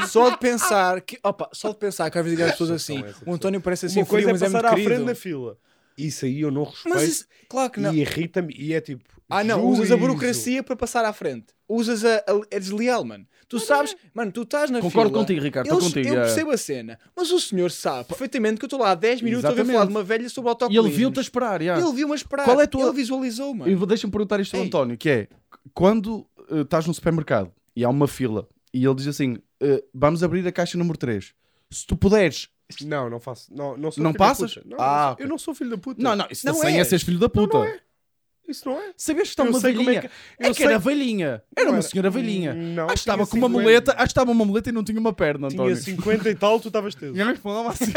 Só 0.09 0.29
de 0.29 0.37
pensar 0.37 1.01
que. 1.01 1.19
Opa, 1.23 1.49
só 1.53 1.69
de 1.69 1.77
pensar 1.77 2.09
que 2.09 2.17
às 2.17 2.23
vezes 2.23 2.39
às 2.39 2.51
pessoas 2.51 2.71
assim. 2.71 3.03
O 3.25 3.33
António 3.33 3.59
parece 3.61 3.87
assim 3.87 3.99
Uma 3.99 4.05
coisa 4.05 4.27
frio, 4.27 4.29
é 4.29 4.33
mas 4.33 4.41
é 4.41 4.45
passar 4.45 4.57
muito 4.61 4.73
à 4.73 4.75
querido. 4.75 4.95
frente 4.95 5.07
da 5.07 5.15
fila. 5.15 5.57
Isso 5.97 6.25
aí 6.25 6.41
eu 6.41 6.51
não 6.51 6.63
respeito. 6.63 6.95
Mas 6.95 7.03
isso, 7.09 7.25
claro 7.49 7.71
que 7.71 7.79
não. 7.79 7.93
E 7.93 7.99
irrita-me. 8.01 8.55
E 8.57 8.73
é 8.73 8.81
tipo. 8.81 9.03
Ah, 9.31 9.43
não, 9.43 9.63
usas 9.65 9.85
a 9.85 9.87
juízo. 9.95 9.97
burocracia 9.97 10.61
para 10.63 10.75
passar 10.75 11.05
à 11.05 11.13
frente. 11.13 11.47
Usas 11.67 12.03
a. 12.05 12.17
a 12.17 12.21
é 12.51 12.59
desleal, 12.59 13.03
mano. 13.05 13.25
Tu 13.47 13.59
sabes, 13.59 13.95
mano, 14.13 14.31
tu 14.31 14.43
estás 14.43 14.69
na 14.69 14.79
Concordo 14.79 15.09
fila. 15.09 15.19
contigo, 15.21 15.41
Ricardo, 15.41 15.65
estou 15.67 15.79
Eles- 15.81 15.93
contigo, 15.93 16.07
Eu 16.15 16.19
é. 16.21 16.23
percebo 16.23 16.51
a 16.51 16.57
cena, 16.57 16.97
mas 17.15 17.31
o 17.31 17.39
senhor 17.39 17.69
sabe 17.69 18.07
perfeitamente 18.07 18.57
que 18.59 18.63
eu 18.63 18.67
estou 18.67 18.79
lá 18.79 18.91
há 18.91 18.95
10 18.95 19.21
minutos 19.21 19.43
a 19.43 19.49
ouvir 19.49 19.59
Exatamente. 19.61 19.73
falar 19.75 19.85
de 19.87 19.91
uma 19.91 20.03
velha 20.03 20.29
sobre 20.29 20.47
E 20.47 20.51
autocolismo. 20.51 20.87
ele 20.87 20.95
viu-te 20.95 21.19
a 21.19 21.21
esperar, 21.21 21.61
já. 21.61 21.77
Ele 21.77 21.91
viu-me 21.93 22.13
a 22.13 22.15
esperar. 22.15 22.45
Qual 22.45 22.61
é 22.61 22.63
a 22.63 22.67
tua- 22.67 22.83
Ele 22.83 22.93
visualizou, 22.93 23.53
mano. 23.53 23.69
E 23.69 23.75
vou- 23.75 23.85
deixa-me 23.85 24.11
perguntar 24.11 24.39
isto 24.39 24.55
ao 24.55 24.61
Ei. 24.61 24.67
António, 24.67 24.97
que 24.97 25.09
é, 25.09 25.27
quando 25.73 26.25
eh, 26.49 26.61
estás 26.61 26.85
no 26.87 26.93
supermercado 26.93 27.51
e 27.75 27.83
há 27.83 27.89
uma 27.89 28.07
fila 28.07 28.47
e 28.73 28.85
ele 28.85 28.95
diz 28.95 29.07
assim, 29.07 29.37
eh, 29.61 29.83
vamos 29.93 30.23
abrir 30.23 30.47
a 30.47 30.51
caixa 30.51 30.77
número 30.77 30.97
3. 30.97 31.33
Se 31.69 31.85
tu 31.85 31.95
puderes... 31.97 32.47
Não, 32.85 33.09
não 33.09 33.19
faço. 33.19 33.53
Não, 33.53 33.75
não, 33.77 33.91
sou 33.91 34.01
Não 34.01 34.11
filho 34.11 34.19
da 34.19 34.25
passas? 34.29 34.53
puta. 34.53 34.65
Não, 34.69 34.77
Ah, 34.79 34.85
não 34.85 34.87
sou- 35.03 35.11
ok. 35.13 35.25
Eu 35.25 35.29
não 35.29 35.37
sou 35.37 35.53
filho 35.55 35.69
da 35.71 35.77
puta. 35.77 36.01
Não, 36.01 36.15
não, 36.15 36.25
isso 36.31 36.45
Não 36.45 36.53
não 36.53 36.63
é 36.63 36.77
és. 36.77 36.87
seres 36.87 37.03
filho 37.03 37.19
da 37.19 37.27
puta. 37.27 37.57
Não 38.43 38.47
é. 38.47 38.51
Isso 38.51 38.69
não 38.69 38.77
é. 38.79 38.91
Sabias 38.97 39.27
que 39.27 39.31
está 39.31 39.43
uma 39.43 39.51
como 39.53 39.61
velhinha? 39.61 39.99
é 39.99 40.01
que- 40.01 40.09
É 40.39 40.47
eu 40.49 40.55
que 40.55 40.63
era 40.63 40.79
velhinha. 40.79 41.43
Era 41.55 41.65
Não 41.65 41.71
uma 41.73 41.79
era- 41.79 41.87
senhora 41.87 42.09
velhinha. 42.09 42.53
Não, 42.53 42.83
acho 42.85 42.93
que 42.93 42.99
estava 42.99 43.23
tinha 43.23 43.27
com 43.31 43.37
uma 43.37 43.47
50. 43.47 43.61
muleta, 43.63 43.91
acho 43.93 44.03
que 44.05 44.11
estava 44.11 44.31
uma 44.31 44.45
muleta 44.45 44.69
e 44.69 44.71
não 44.71 44.83
tinha 44.83 44.99
uma 44.99 45.13
perna, 45.13 45.47
Tinha 45.47 45.61
António. 45.61 45.77
50 45.77 46.29
e 46.29 46.35
tal, 46.35 46.59
tu 46.59 46.67
estavas 46.67 46.95
teso. 46.95 47.13
Não 47.15 47.25
respondava 47.27 47.69
assim. 47.71 47.91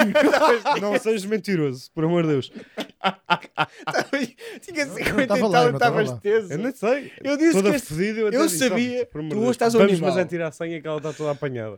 Não 0.81 0.99
sejas 0.99 1.25
mentiroso, 1.25 1.91
por 1.93 2.05
amor 2.05 2.23
de 2.23 2.29
Deus. 2.31 2.53
Tinha 4.61 4.87
Não 4.87 4.95
50 4.97 5.23
estava 5.23 5.39
e 5.39 5.43
lá, 5.43 5.51
tal, 5.51 5.63
não 5.65 5.71
e 5.71 5.75
estava 5.75 6.03
estavas 6.03 6.21
teso. 6.21 6.53
Eu 6.53 6.59
nem 6.59 6.73
sei. 6.73 7.13
Eu 7.23 7.37
disse 7.37 7.53
toda 7.53 7.71
que 7.71 7.77
este- 7.77 7.95
fedida, 7.95 8.21
eu, 8.21 8.29
até 8.29 8.37
eu 8.37 8.49
sabia, 8.49 9.03
"Oh, 9.03 9.07
por 9.07 9.21
amor 9.21 9.31
tu 9.31 9.39
hoje 9.41 9.51
estás 9.51 9.75
um 9.75 9.79
Vamos, 9.79 9.93
animal." 9.93 10.11
mas 10.11 10.19
é 10.19 10.25
tirar 10.29 10.49
a 10.49 10.53
senha 10.53 10.81
que 10.81 10.87
ela 10.87 10.97
está 10.99 11.13
toda 11.13 11.31
apanhada. 11.33 11.77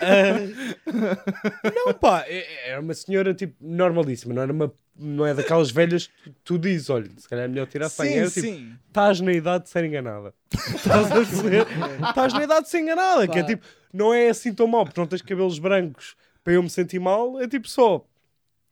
Ah, 0.00 0.86
não, 1.74 1.94
pá, 1.94 2.24
é- 2.26 2.70
era 2.70 2.80
uma 2.80 2.94
senhora 2.94 3.34
tipo 3.34 3.54
normalíssima, 3.60 4.34
não 4.34 4.42
era 4.42 4.52
uma, 4.52 4.72
não 4.98 5.24
é 5.24 5.32
daquelas 5.32 5.70
velhas 5.70 6.08
que 6.08 6.30
tu, 6.44 6.58
dizes, 6.58 6.90
olha, 6.90 7.08
se 7.16 7.28
calhar 7.28 7.44
é 7.44 7.48
melhor 7.48 7.66
tirar 7.66 7.86
a 7.86 7.88
senha. 7.88 8.10
Sim, 8.10 8.18
Era 8.18 8.30
tipo, 8.30 8.46
sim. 8.46 8.76
estás 8.88 9.20
na 9.20 9.32
idade 9.32 9.64
de 9.64 9.70
ser 9.70 9.84
enganada. 9.84 10.34
Estás 10.74 11.10
a 11.10 11.14
perceber? 11.14 11.66
Estás 12.08 12.32
na 12.32 12.42
idade 12.44 12.62
de 12.64 12.70
ser 12.70 12.80
enganada. 12.80 13.28
Que 13.28 13.38
é 13.38 13.42
tipo, 13.44 13.64
não 13.92 14.12
é 14.12 14.28
assim 14.28 14.52
tão 14.52 14.66
mal, 14.66 14.84
porque 14.84 15.00
não 15.00 15.06
tens 15.06 15.22
cabelos 15.22 15.58
brancos 15.58 16.16
para 16.42 16.54
eu 16.54 16.62
me 16.62 16.70
sentir 16.70 16.98
mal. 16.98 17.40
É 17.40 17.46
tipo 17.46 17.68
só, 17.68 18.04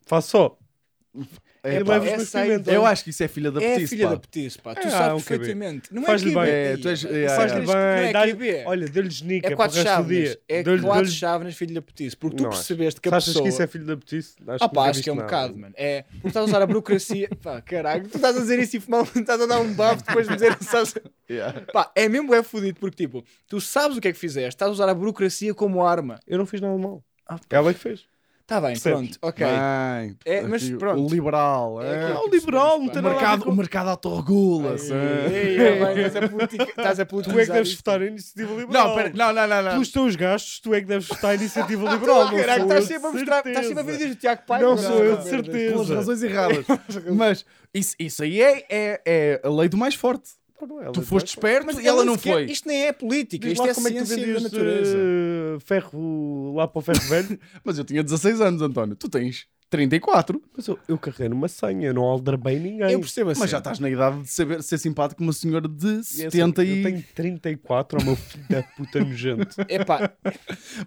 faço 0.04 0.30
só. 0.30 0.59
É, 1.66 1.85
pá, 1.85 1.96
experimento. 1.99 2.70
eu 2.70 2.87
acho 2.87 3.04
que 3.04 3.11
isso 3.11 3.23
é 3.23 3.28
filha 3.28 3.50
da 3.50 3.62
É 3.62 3.75
petice, 3.75 3.88
filha 3.88 4.06
pá. 4.08 4.14
da 4.14 4.20
petice, 4.20 4.58
pá. 4.58 4.75
Tu 4.75 4.87
É, 4.87 4.90
sabes 4.90 5.23
um 5.23 5.26
perfeitamente. 5.26 5.94
Não 5.94 6.02
é 6.02 6.06
Faz-lhe 6.06 6.35
bem. 6.35 6.42
É, 6.44 6.76
tu 6.76 6.88
és- 6.88 7.04
é, 7.04 7.25
é, 7.25 7.28
Faz-lhe 7.28 7.58
é. 7.58 7.62
É 7.62 8.02
bem, 8.04 8.12
dá-lhe- 8.12 8.32
QB. 8.35 8.62
olha, 8.66 8.88
deu-lhes 8.88 9.23
nica 9.23 9.46
É 9.46 9.50
para 9.50 9.54
o 9.54 9.56
quatro 9.56 9.76
resto 9.76 9.88
do 9.88 9.92
chávenas. 9.96 10.23
dia. 10.28 10.40
É 10.49 10.62
Deu-lhe- 10.62 10.82
quatro 10.82 11.02
deu-lhe- 11.02 11.16
chávenas, 11.16 11.54
filho 11.56 11.75
da 11.75 11.82
petice. 11.82 12.16
Porque 12.16 12.37
tu 12.37 12.42
Não 12.42 12.50
acho. 12.50 12.58
percebeste 12.58 13.00
que 13.00 13.08
a 13.08 13.12
achas 13.16 13.25
pessoa... 13.28 13.42
que 13.42 13.49
isso 13.49 13.62
é 13.62 13.66
filho 13.66 13.85
da 13.85 13.96
petice? 13.96 14.35
Acho 14.46 14.64
Ah 14.64 14.68
que 14.68 14.75
pá, 14.75 14.88
acho 14.90 15.02
que 15.02 15.11
é 15.11 15.12
um 15.12 15.16
bocado, 15.16 15.56
mano. 15.58 15.75
É, 15.76 16.02
porque 16.02 16.28
estás 16.28 16.46
a 16.46 16.49
usar 16.49 16.62
a 16.62 16.66
burocracia. 16.66 17.28
Pá, 17.42 17.61
caralho, 17.61 18.08
tu 18.08 18.16
estás 18.16 18.37
a 18.37 18.40
dizer 18.40 18.58
isso 18.58 18.76
e 18.76 18.80
fumar, 18.80 19.04
estás 19.16 19.40
a 19.40 19.46
dar 19.46 19.58
um 19.61 19.73
buff 19.73 20.02
depois 20.06 20.26
de 20.28 20.35
dizer, 20.35 20.56
sabes? 20.62 20.94
Pá, 21.73 21.90
é 21.94 22.08
mesmo 22.08 22.35
é 22.35 22.42
fodido, 22.42 22.78
porque 22.78 22.96
tipo, 23.04 23.25
tu 23.49 23.61
sabes 23.61 23.96
o 23.96 24.00
que 24.00 24.08
é 24.08 24.12
que 24.12 24.18
fizeste, 24.18 24.50
estás 24.50 24.68
a 24.68 24.73
usar 24.73 24.88
a 24.88 24.94
burocracia 24.94 25.52
como 25.54 25.85
arma. 25.85 26.18
Eu 26.26 26.38
não 26.38 26.46
fiz 26.46 26.61
nada 26.61 26.76
mal. 26.78 27.02
Ah, 27.28 27.38
Ela 27.50 27.70
é 27.70 27.75
que 27.75 27.80
fez. 27.80 28.04
Tá 28.47 28.61
bem, 28.61 28.71
Percebes? 28.71 29.17
pronto, 29.17 29.19
ok. 29.23 29.45
Bem, 29.45 30.17
É, 30.25 30.43
mas 30.43 30.71
pronto. 30.71 31.05
O 31.05 31.09
liberal. 31.09 31.83
É 31.83 31.87
é. 31.97 32.12
Ah, 32.12 32.21
o 32.23 32.29
liberal, 32.31 32.79
não 32.79 32.88
tem. 32.88 32.99
O 33.00 33.03
nada 33.03 33.15
mercado, 33.17 33.45
com- 33.45 33.50
o 33.50 33.57
mercado 33.57 33.88
autorregula-se. 33.88 34.93
É, 34.93 36.07
estás 36.69 37.00
a 37.00 37.07
Tu 37.07 37.41
é 37.41 37.45
que 37.47 37.53
deves 37.53 37.69
isto. 37.71 37.79
votar 37.79 38.00
a 38.03 38.07
iniciativa 38.07 38.55
liberal. 38.55 38.88
Não, 38.88 38.95
pera, 38.95 39.12
não, 39.15 39.33
não, 39.33 39.49
não. 39.49 39.62
não. 39.62 39.71
Pelos 39.73 39.91
teus 39.91 40.15
gastos, 40.17 40.61
tu 40.61 40.73
é 40.75 40.81
que 40.81 40.87
deves 40.87 41.09
votar 41.09 41.33
a 41.33 41.35
iniciativa 41.35 41.83
liberal. 41.91 42.25
não 42.25 42.31
sou 42.31 42.38
estás 42.38 42.85
sempre 42.85 43.07
a 43.09 43.12
mostrar, 43.12 43.47
estás 43.47 43.67
sempre 43.67 43.81
a 43.81 43.83
do 44.09 44.15
Tiago 44.17 44.43
Paiva. 44.47 44.69
Não 44.69 44.79
sou 44.79 44.91
eu, 44.93 45.17
de 45.17 45.25
merdas. 45.25 45.29
certeza. 45.29 45.73
Pelas 45.73 45.91
razões 45.91 46.23
erradas. 46.23 46.67
Mas 47.17 47.45
isso, 47.75 47.95
isso 47.99 48.23
aí 48.23 48.41
é, 48.41 48.65
é, 48.71 49.00
é 49.05 49.41
a 49.43 49.49
lei 49.50 49.69
do 49.69 49.76
mais 49.76 49.95
forte. 49.97 50.31
Não, 50.61 50.81
ela 50.83 50.93
Tu 50.93 51.01
é 51.01 51.05
foste 51.05 51.29
esperto 51.29 51.67
Mas 51.67 51.79
e 51.79 51.87
ela 51.87 52.05
não 52.05 52.17
foi. 52.17 52.45
Isto 52.45 52.69
nem 52.69 52.87
é 52.87 52.93
política, 52.93 53.49
Diz 53.49 53.53
isto 53.55 53.65
lá 53.65 53.71
é 53.71 53.75
como 53.75 53.89
é 53.89 53.91
que 53.93 53.99
tu 53.99 54.05
vendias 54.07 54.43
natureza. 54.43 54.97
eh, 54.97 55.59
ferro 55.65 56.55
lá 56.57 56.67
para 56.69 56.79
o 56.79 56.83
ferro 56.83 57.01
velho. 57.09 57.39
Mas 57.65 57.79
eu 57.79 57.85
tinha 57.85 58.03
16 58.03 58.41
anos, 58.41 58.63
António. 58.63 58.97
Tu 58.97 59.09
tens 59.09 59.47
34. 59.69 60.41
Mas 60.57 60.67
eu, 60.69 60.79
eu 60.89 60.97
carreguei 60.97 61.29
numa 61.29 61.49
senha, 61.49 61.89
eu 61.89 61.95
não 61.95 62.05
aldrabei 62.05 62.59
ninguém. 62.59 62.93
Eu 62.93 63.01
percebo 63.01 63.31
assim. 63.31 63.41
Mas 63.41 63.51
já 63.51 63.59
estás 63.59 63.79
na 63.81 63.91
idade 63.91 64.23
de 64.23 64.29
saber, 64.29 64.63
ser 64.63 64.79
simpático 64.79 65.19
com 65.19 65.25
uma 65.25 65.33
senhora 65.33 65.67
de 65.69 65.87
E 65.87 65.97
é 65.97 65.99
assim, 65.99 66.31
70 66.31 66.65
Eu 66.65 66.77
e... 66.77 66.83
tenho 66.85 67.05
34, 67.15 67.99
ó 68.01 68.05
meu 68.05 68.15
filho 68.17 68.45
da 68.49 68.63
puta 68.63 69.01
nojento. 69.01 69.57
Epá, 69.69 70.13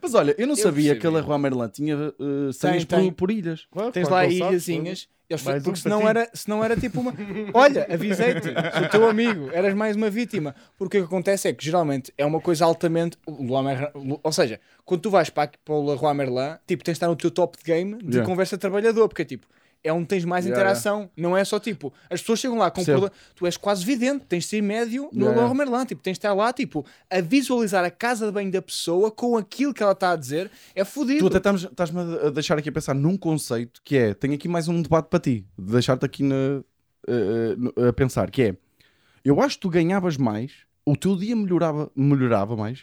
Mas 0.01 0.13
olha, 0.13 0.33
eu 0.37 0.47
não 0.47 0.53
Eu 0.53 0.57
sabia 0.57 0.93
percebi. 0.95 0.99
que 1.01 1.07
a 1.07 1.09
Leroy 1.11 1.37
Merlin 1.37 1.67
tinha 1.69 1.97
uh, 1.97 2.53
senhas 2.53 2.85
por, 2.85 2.95
tem. 2.95 3.11
por 3.11 3.31
ilhas. 3.31 3.67
Claro, 3.69 3.91
tens 3.91 4.07
lá 4.07 4.25
ilhazinhas. 4.25 5.07
Eles- 5.29 5.43
Mais 5.43 5.61
um 5.61 5.63
porque 5.65 5.79
senão 5.79 6.01
para 6.01 6.13
ti. 6.13 6.19
era, 6.21 6.29
senão 6.33 6.63
era 6.63 6.75
tipo 6.75 6.99
uma. 7.01 7.13
Olha, 7.53 7.85
avisei-te, 7.93 8.47
sou 8.79 8.89
teu 8.89 9.07
amigo, 9.09 9.49
eras 9.53 9.73
mais 9.75 9.95
uma 9.95 10.09
vítima. 10.09 10.55
Porque 10.77 10.97
o 10.97 11.01
que 11.01 11.05
acontece 11.05 11.47
é 11.47 11.53
que 11.53 11.63
geralmente 11.63 12.11
é 12.17 12.25
uma 12.25 12.41
coisa 12.41 12.65
altamente. 12.65 13.17
Ou 14.23 14.31
seja, 14.31 14.59
quando 14.85 15.01
tu 15.01 15.09
vais 15.11 15.29
para, 15.29 15.51
para 15.63 15.73
o 15.75 15.85
Leroy 15.91 16.13
Merlin, 16.13 16.57
tipo, 16.65 16.83
tens 16.83 16.93
de 16.93 16.97
estar 16.97 17.07
no 17.07 17.15
teu 17.15 17.29
top 17.31 17.57
de 17.57 17.63
game 17.63 17.97
de 17.97 18.15
Yeah. 18.15 18.25
conversa 18.25 18.57
trabalhador, 18.57 19.07
porque 19.07 19.23
tipo. 19.23 19.45
É 19.81 19.93
onde 19.93 20.07
tens 20.07 20.25
mais 20.25 20.45
Yeah, 20.45 20.59
interação, 20.61 21.09
não 21.15 21.37
é 21.37 21.43
só 21.45 21.57
tipo, 21.57 21.93
as 22.09 22.19
pessoas 22.19 22.39
chegam 22.39 22.57
lá 22.57 22.69
com 22.69 22.83
problema, 22.83 23.13
tu 23.33 23.45
és 23.45 23.55
quase 23.55 23.85
vidente, 23.85 24.25
tens 24.27 24.43
de 24.43 24.49
ser 24.49 24.61
médio 24.61 25.09
no 25.13 25.25
Yeah, 25.27 25.41
Leroy 25.41 25.57
Merlin, 25.57 25.85
tipo, 25.85 26.01
tens 26.01 26.13
de 26.15 26.19
estar 26.19 26.33
lá, 26.33 26.51
tipo, 26.51 26.85
a 27.09 27.21
visualizar 27.21 27.85
a 27.85 27.89
casa 27.89 28.25
de 28.25 28.31
banho 28.33 28.51
da 28.51 28.61
pessoa 28.61 29.09
com 29.09 29.37
aquilo 29.37 29.73
que 29.73 29.81
ela 29.81 29.93
está 29.93 30.11
a 30.11 30.15
dizer, 30.17 30.51
é 30.75 30.83
fodido. 30.83 31.19
Tu 31.19 31.27
até 31.27 31.37
estás- 31.37 31.63
estás-me 31.63 31.99
a 32.01 32.27
a 32.27 32.29
deixar 32.29 32.57
aqui 32.57 32.67
a 32.67 32.71
pensar 32.73 32.93
num 32.93 33.15
conceito 33.17 33.79
que 33.85 33.95
é, 33.95 34.13
tenho 34.13 34.33
aqui 34.33 34.49
mais 34.49 34.67
um 34.67 34.81
debate 34.81 35.07
para 35.07 35.19
ti, 35.19 35.45
de 35.57 35.71
deixar-te 35.71 36.05
aqui 36.05 36.23
na- 36.23 36.61
eh, 37.07 37.55
no- 37.57 37.73
a 37.87 37.93
pensar, 37.93 38.29
que 38.29 38.41
é, 38.41 38.57
eu 39.23 39.39
acho 39.41 39.55
que 39.55 39.61
tu 39.61 39.69
ganhavas 39.69 40.17
mais, 40.17 40.51
o 40.85 40.97
teu 40.97 41.15
dia 41.15 41.35
melhorava, 41.37 41.89
melhorava 41.95 42.57
mais, 42.57 42.81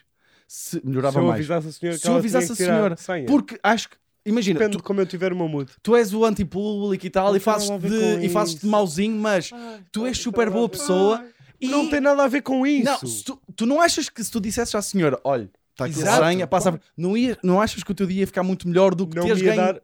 se 0.48 0.80
melhorava 0.82 1.12
Se 1.12 1.18
eu 1.18 1.26
mais, 1.26 1.34
avisasse 1.50 1.68
a 1.68 1.72
senhora 1.72 1.96
que 1.96 2.00
se 2.02 2.06
eu 2.06 2.10
ela 2.12 2.18
avisasse 2.20 2.52
a 2.52 2.54
senhora, 2.54 2.96
senha. 2.96 3.26
porque 3.26 3.58
acho 3.62 3.90
que, 3.90 3.96
imagina, 4.26 4.58
Depende 4.58 4.76
tu, 4.76 4.80
de 4.80 4.82
como 4.84 5.00
eu 5.00 5.06
tiver 5.06 5.32
o 5.32 5.36
meu 5.36 5.48
mood. 5.48 5.70
tu 5.82 5.96
és 5.96 6.12
o 6.12 6.24
antipúblico 6.24 7.06
e 7.06 7.10
tal, 7.10 7.28
Não 7.28 7.36
e 7.36 7.40
fazes 7.40 7.68
de, 7.80 8.26
e 8.26 8.28
fazes 8.28 8.56
de 8.56 8.66
mauzinho, 8.66 9.16
mas 9.18 9.50
tu 9.90 10.04
és 10.06 10.18
super 10.18 10.50
boa 10.50 10.68
pessoa, 10.68 11.24
e 11.60 11.68
Não 11.68 11.88
tem 11.88 12.00
nada 12.00 12.22
a 12.24 12.28
ver 12.28 12.42
com 12.42 12.66
isso. 12.66 12.84
Não, 12.84 12.98
se 12.98 13.24
tu, 13.24 13.40
tu 13.56 13.64
não 13.64 13.80
achas 13.80 14.10
que 14.10 14.22
se 14.22 14.30
tu 14.30 14.38
dissesses 14.40 14.74
à 14.74 14.82
senhora, 14.82 15.18
olha, 15.24 15.48
está 15.70 15.86
aqui 15.86 15.98
Exato. 15.98 16.22
a 16.22 16.28
senha, 16.30 16.46
passa 16.46 16.70
a... 16.70 16.78
não, 16.94 17.16
ia, 17.16 17.38
não 17.42 17.60
achas 17.62 17.82
que 17.82 17.90
o 17.90 17.94
teu 17.94 18.06
dia 18.06 18.20
ia 18.20 18.26
ficar 18.26 18.42
muito 18.42 18.68
melhor 18.68 18.94
do 18.94 19.06
que 19.06 19.16
não 19.16 19.24
teres 19.24 19.40
ia 19.40 19.54
ganho? 19.54 19.72
dar. 19.74 19.80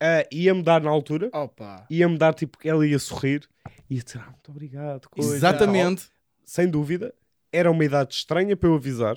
ah, 0.00 0.24
ia-me 0.30 0.62
dar 0.62 0.80
na 0.80 0.90
altura, 0.90 1.28
Opa. 1.32 1.84
ia-me 1.90 2.16
dar 2.16 2.34
tipo 2.34 2.56
que 2.56 2.68
ela 2.68 2.86
ia 2.86 2.98
sorrir 3.00 3.48
e 3.90 3.96
ia 3.96 4.02
dizer, 4.02 4.18
ah, 4.20 4.30
muito 4.30 4.48
obrigado. 4.50 5.08
coisa, 5.08 5.34
Exatamente. 5.34 6.02
tal. 6.02 6.10
Sem 6.44 6.68
dúvida, 6.68 7.12
era 7.52 7.68
uma 7.68 7.84
idade 7.84 8.14
estranha 8.14 8.56
para 8.56 8.68
eu 8.68 8.74
avisar. 8.76 9.16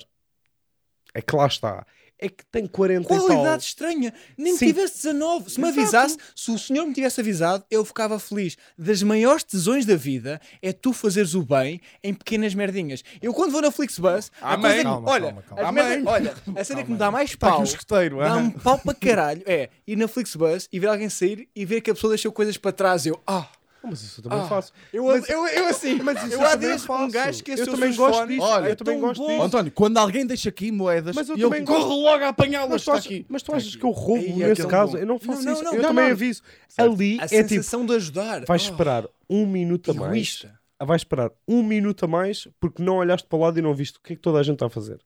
É 1.14 1.22
que 1.22 1.36
lá 1.36 1.46
está. 1.46 1.86
É 2.24 2.28
que 2.28 2.44
tem 2.52 2.66
40 2.66 3.02
e 3.02 3.08
tal. 3.18 3.26
Qualidade 3.26 3.64
estranha. 3.64 4.14
Nem 4.38 4.52
que 4.52 4.58
Sim. 4.60 4.66
tivesse 4.66 4.94
19. 5.02 5.50
Se 5.50 5.60
me 5.60 5.66
Exato. 5.68 5.80
avisasse, 5.80 6.16
se 6.36 6.50
o 6.52 6.58
senhor 6.58 6.86
me 6.86 6.94
tivesse 6.94 7.20
avisado, 7.20 7.64
eu 7.70 7.84
ficava 7.84 8.18
feliz. 8.20 8.56
Das 8.78 9.02
maiores 9.02 9.42
tesões 9.42 9.84
da 9.84 9.96
vida 9.96 10.40
é 10.62 10.72
tu 10.72 10.92
fazeres 10.92 11.34
o 11.34 11.42
bem 11.42 11.80
em 12.02 12.14
pequenas 12.14 12.54
merdinhas. 12.54 13.02
Eu 13.20 13.34
quando 13.34 13.50
vou 13.50 13.60
na 13.60 13.70
Flixbus, 13.72 14.30
a 14.40 14.56
coisa 14.56 14.76
que- 14.76 14.82
Calma, 14.84 15.10
olha, 15.10 15.26
calma, 15.26 15.42
calma. 15.42 15.72
merdas- 15.72 16.06
olha, 16.06 16.34
a 16.56 16.64
cena 16.64 16.84
que 16.84 16.90
me 16.92 16.96
dá 16.96 17.10
mais 17.10 17.30
aqui 17.30 17.38
pau, 17.38 17.60
um 17.60 17.64
escoteiro. 17.64 18.20
ah. 18.20 18.28
dá-me 18.36 18.50
pau 18.52 18.78
para 18.78 18.94
caralho, 18.94 19.42
é 19.46 19.68
ir 19.86 19.96
na 19.96 20.06
Flixbus 20.06 20.68
e 20.72 20.78
ver 20.78 20.86
alguém 20.86 21.08
sair 21.08 21.48
e 21.56 21.64
ver 21.64 21.80
que 21.80 21.90
a 21.90 21.94
pessoa 21.94 22.12
deixou 22.12 22.30
coisas 22.30 22.56
para 22.56 22.70
trás. 22.72 23.04
Eu, 23.04 23.20
ah, 23.26 23.32
Ah, 23.32 23.48
Mas 23.84 24.02
isso 24.02 24.20
eu 24.20 24.24
também 24.24 24.38
Ah. 24.38 24.46
faço. 24.48 24.72
eu, 24.92 25.04
Mas- 25.06 25.28
eu, 25.28 25.46
eu 25.46 25.66
assim, 25.66 25.94
Mas 26.02 26.18
isso 26.24 26.34
eu 26.34 26.40
eu 26.40 26.48
também 26.50 27.06
um 27.06 27.10
gajo 27.10 27.42
que 27.44 27.50
Eu 27.52 27.66
também 27.66 27.94
gosto 27.94 28.14
fones, 28.18 28.28
disso. 28.36 28.46
Olha, 28.46 28.68
eu 28.68 28.76
também 28.76 29.00
gosto 29.00 29.20
bom. 29.20 29.26
disso. 29.28 29.42
António, 29.42 29.72
quando 29.72 29.98
alguém 29.98 30.26
deixa 30.26 30.48
aqui 30.48 30.70
moedas, 30.70 31.14
Mas 31.16 31.28
eu 31.28 31.36
eu, 31.36 31.48
também 31.50 31.64
corro 31.64 32.02
logo 32.02 32.24
a 32.24 32.28
apanhá-las. 32.28 32.70
Mas 32.70 32.82
tu, 32.84 32.90
Está 32.90 32.92
achas, 32.94 33.06
aqui. 33.06 33.26
mas 33.28 33.42
tu 33.42 33.54
achas 33.54 33.76
que 33.76 33.84
eu 33.84 33.90
roubo 33.90 34.22
Ei, 34.22 34.32
nesse 34.34 34.52
aquele 34.52 34.68
caso? 34.68 34.92
bom. 34.92 34.98
Eu 34.98 35.06
não 35.06 35.18
faço 35.18 35.38
Não, 35.38 35.44
não, 35.44 35.52
isso. 35.52 35.64
não, 35.64 35.72
eu 35.74 35.82
não, 35.82 35.88
também 35.88 36.04
não. 36.04 36.12
aviso. 36.12 36.42
Ali 36.78 37.18
A 37.20 37.24
é 37.24 37.28
tipo, 37.28 37.48
sensação 37.48 37.84
de 37.86 37.94
ajudar. 37.94 38.44
vais 38.46 38.62
Oh, 38.62 38.70
esperar 38.70 39.04
um 39.28 39.46
minuto 39.46 39.90
a 39.90 39.94
mais. 39.94 40.46
Vais 40.80 41.00
esperar 41.02 41.30
um 41.46 41.62
minuto 41.62 42.04
a 42.04 42.08
mais 42.08 42.48
porque 42.60 42.82
não 42.82 42.96
olhaste 42.96 43.26
para 43.28 43.36
o 43.38 43.40
lado 43.42 43.58
e 43.58 43.62
não 43.62 43.74
viste 43.74 43.98
o 43.98 44.00
que 44.00 44.14
é 44.14 44.16
que 44.16 44.22
toda 44.22 44.38
a 44.38 44.42
gente 44.42 44.54
está 44.54 44.66
a 44.66 44.70
fazer. 44.70 44.98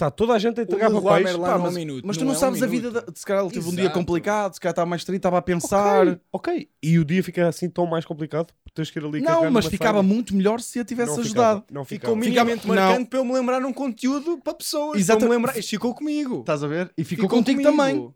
Está 0.00 0.10
toda 0.10 0.32
a 0.32 0.38
gente 0.38 0.58
a 0.58 0.62
entregar 0.62 0.86
Pá, 0.90 0.98
não 0.98 1.18
é 1.18 1.22
mas- 1.58 1.72
um 1.74 1.76
minuto. 1.76 2.06
Mas 2.06 2.16
tu 2.16 2.24
não, 2.24 2.32
é 2.32 2.36
um 2.36 2.38
sabes 2.38 2.62
a 2.62 2.66
minuto. 2.66 2.88
vida. 2.90 3.02
Da... 3.02 3.12
Se 3.14 3.26
calhar 3.26 3.44
ele 3.44 3.52
teve 3.52 3.68
um 3.68 3.70
dia 3.72 3.80
Exato. 3.82 3.98
complicado, 3.98 4.54
se 4.54 4.60
calhar 4.60 4.72
estava 4.72 4.86
mais 4.88 5.04
triste, 5.04 5.18
estava 5.18 5.36
a 5.36 5.42
pensar. 5.42 6.06
Ok, 6.08 6.20
ok. 6.32 6.68
E 6.82 6.98
o 6.98 7.04
dia 7.04 7.22
fica 7.22 7.46
assim 7.46 7.68
tão 7.68 7.84
mais 7.86 8.06
complicado 8.06 8.46
porque 8.64 8.74
tens 8.74 8.90
que 8.90 8.98
ir 8.98 9.04
ali 9.04 9.20
Não, 9.20 9.50
mas 9.50 9.66
ficava 9.66 10.02
muito 10.02 10.34
melhor 10.34 10.58
se 10.60 10.80
a 10.80 10.84
tivesse 10.86 11.12
Não 11.12 11.20
ajudado. 11.20 11.60
ficava, 11.60 11.74
Não 11.78 11.84
Ficou 11.84 12.16
minimamente 12.16 12.62
Ficava- 12.62 12.80
marcante 12.80 13.00
não. 13.00 13.06
para 13.06 13.18
eu 13.18 13.24
me 13.26 13.32
lembrar 13.34 13.62
um 13.62 13.72
conteúdo 13.74 14.38
para 14.42 14.54
pessoas. 14.54 14.98
Exatamente. 14.98 15.28
Para 15.28 15.36
lembrar. 15.36 15.58
Isto 15.58 15.68
ficou 15.68 15.94
comigo. 15.94 16.40
Estás 16.40 16.64
a 16.64 16.66
ver? 16.66 16.90
E 16.96 17.04
ficou, 17.04 17.28
contigo 17.28 17.60
comigo. 17.62 17.76
também. 17.76 18.14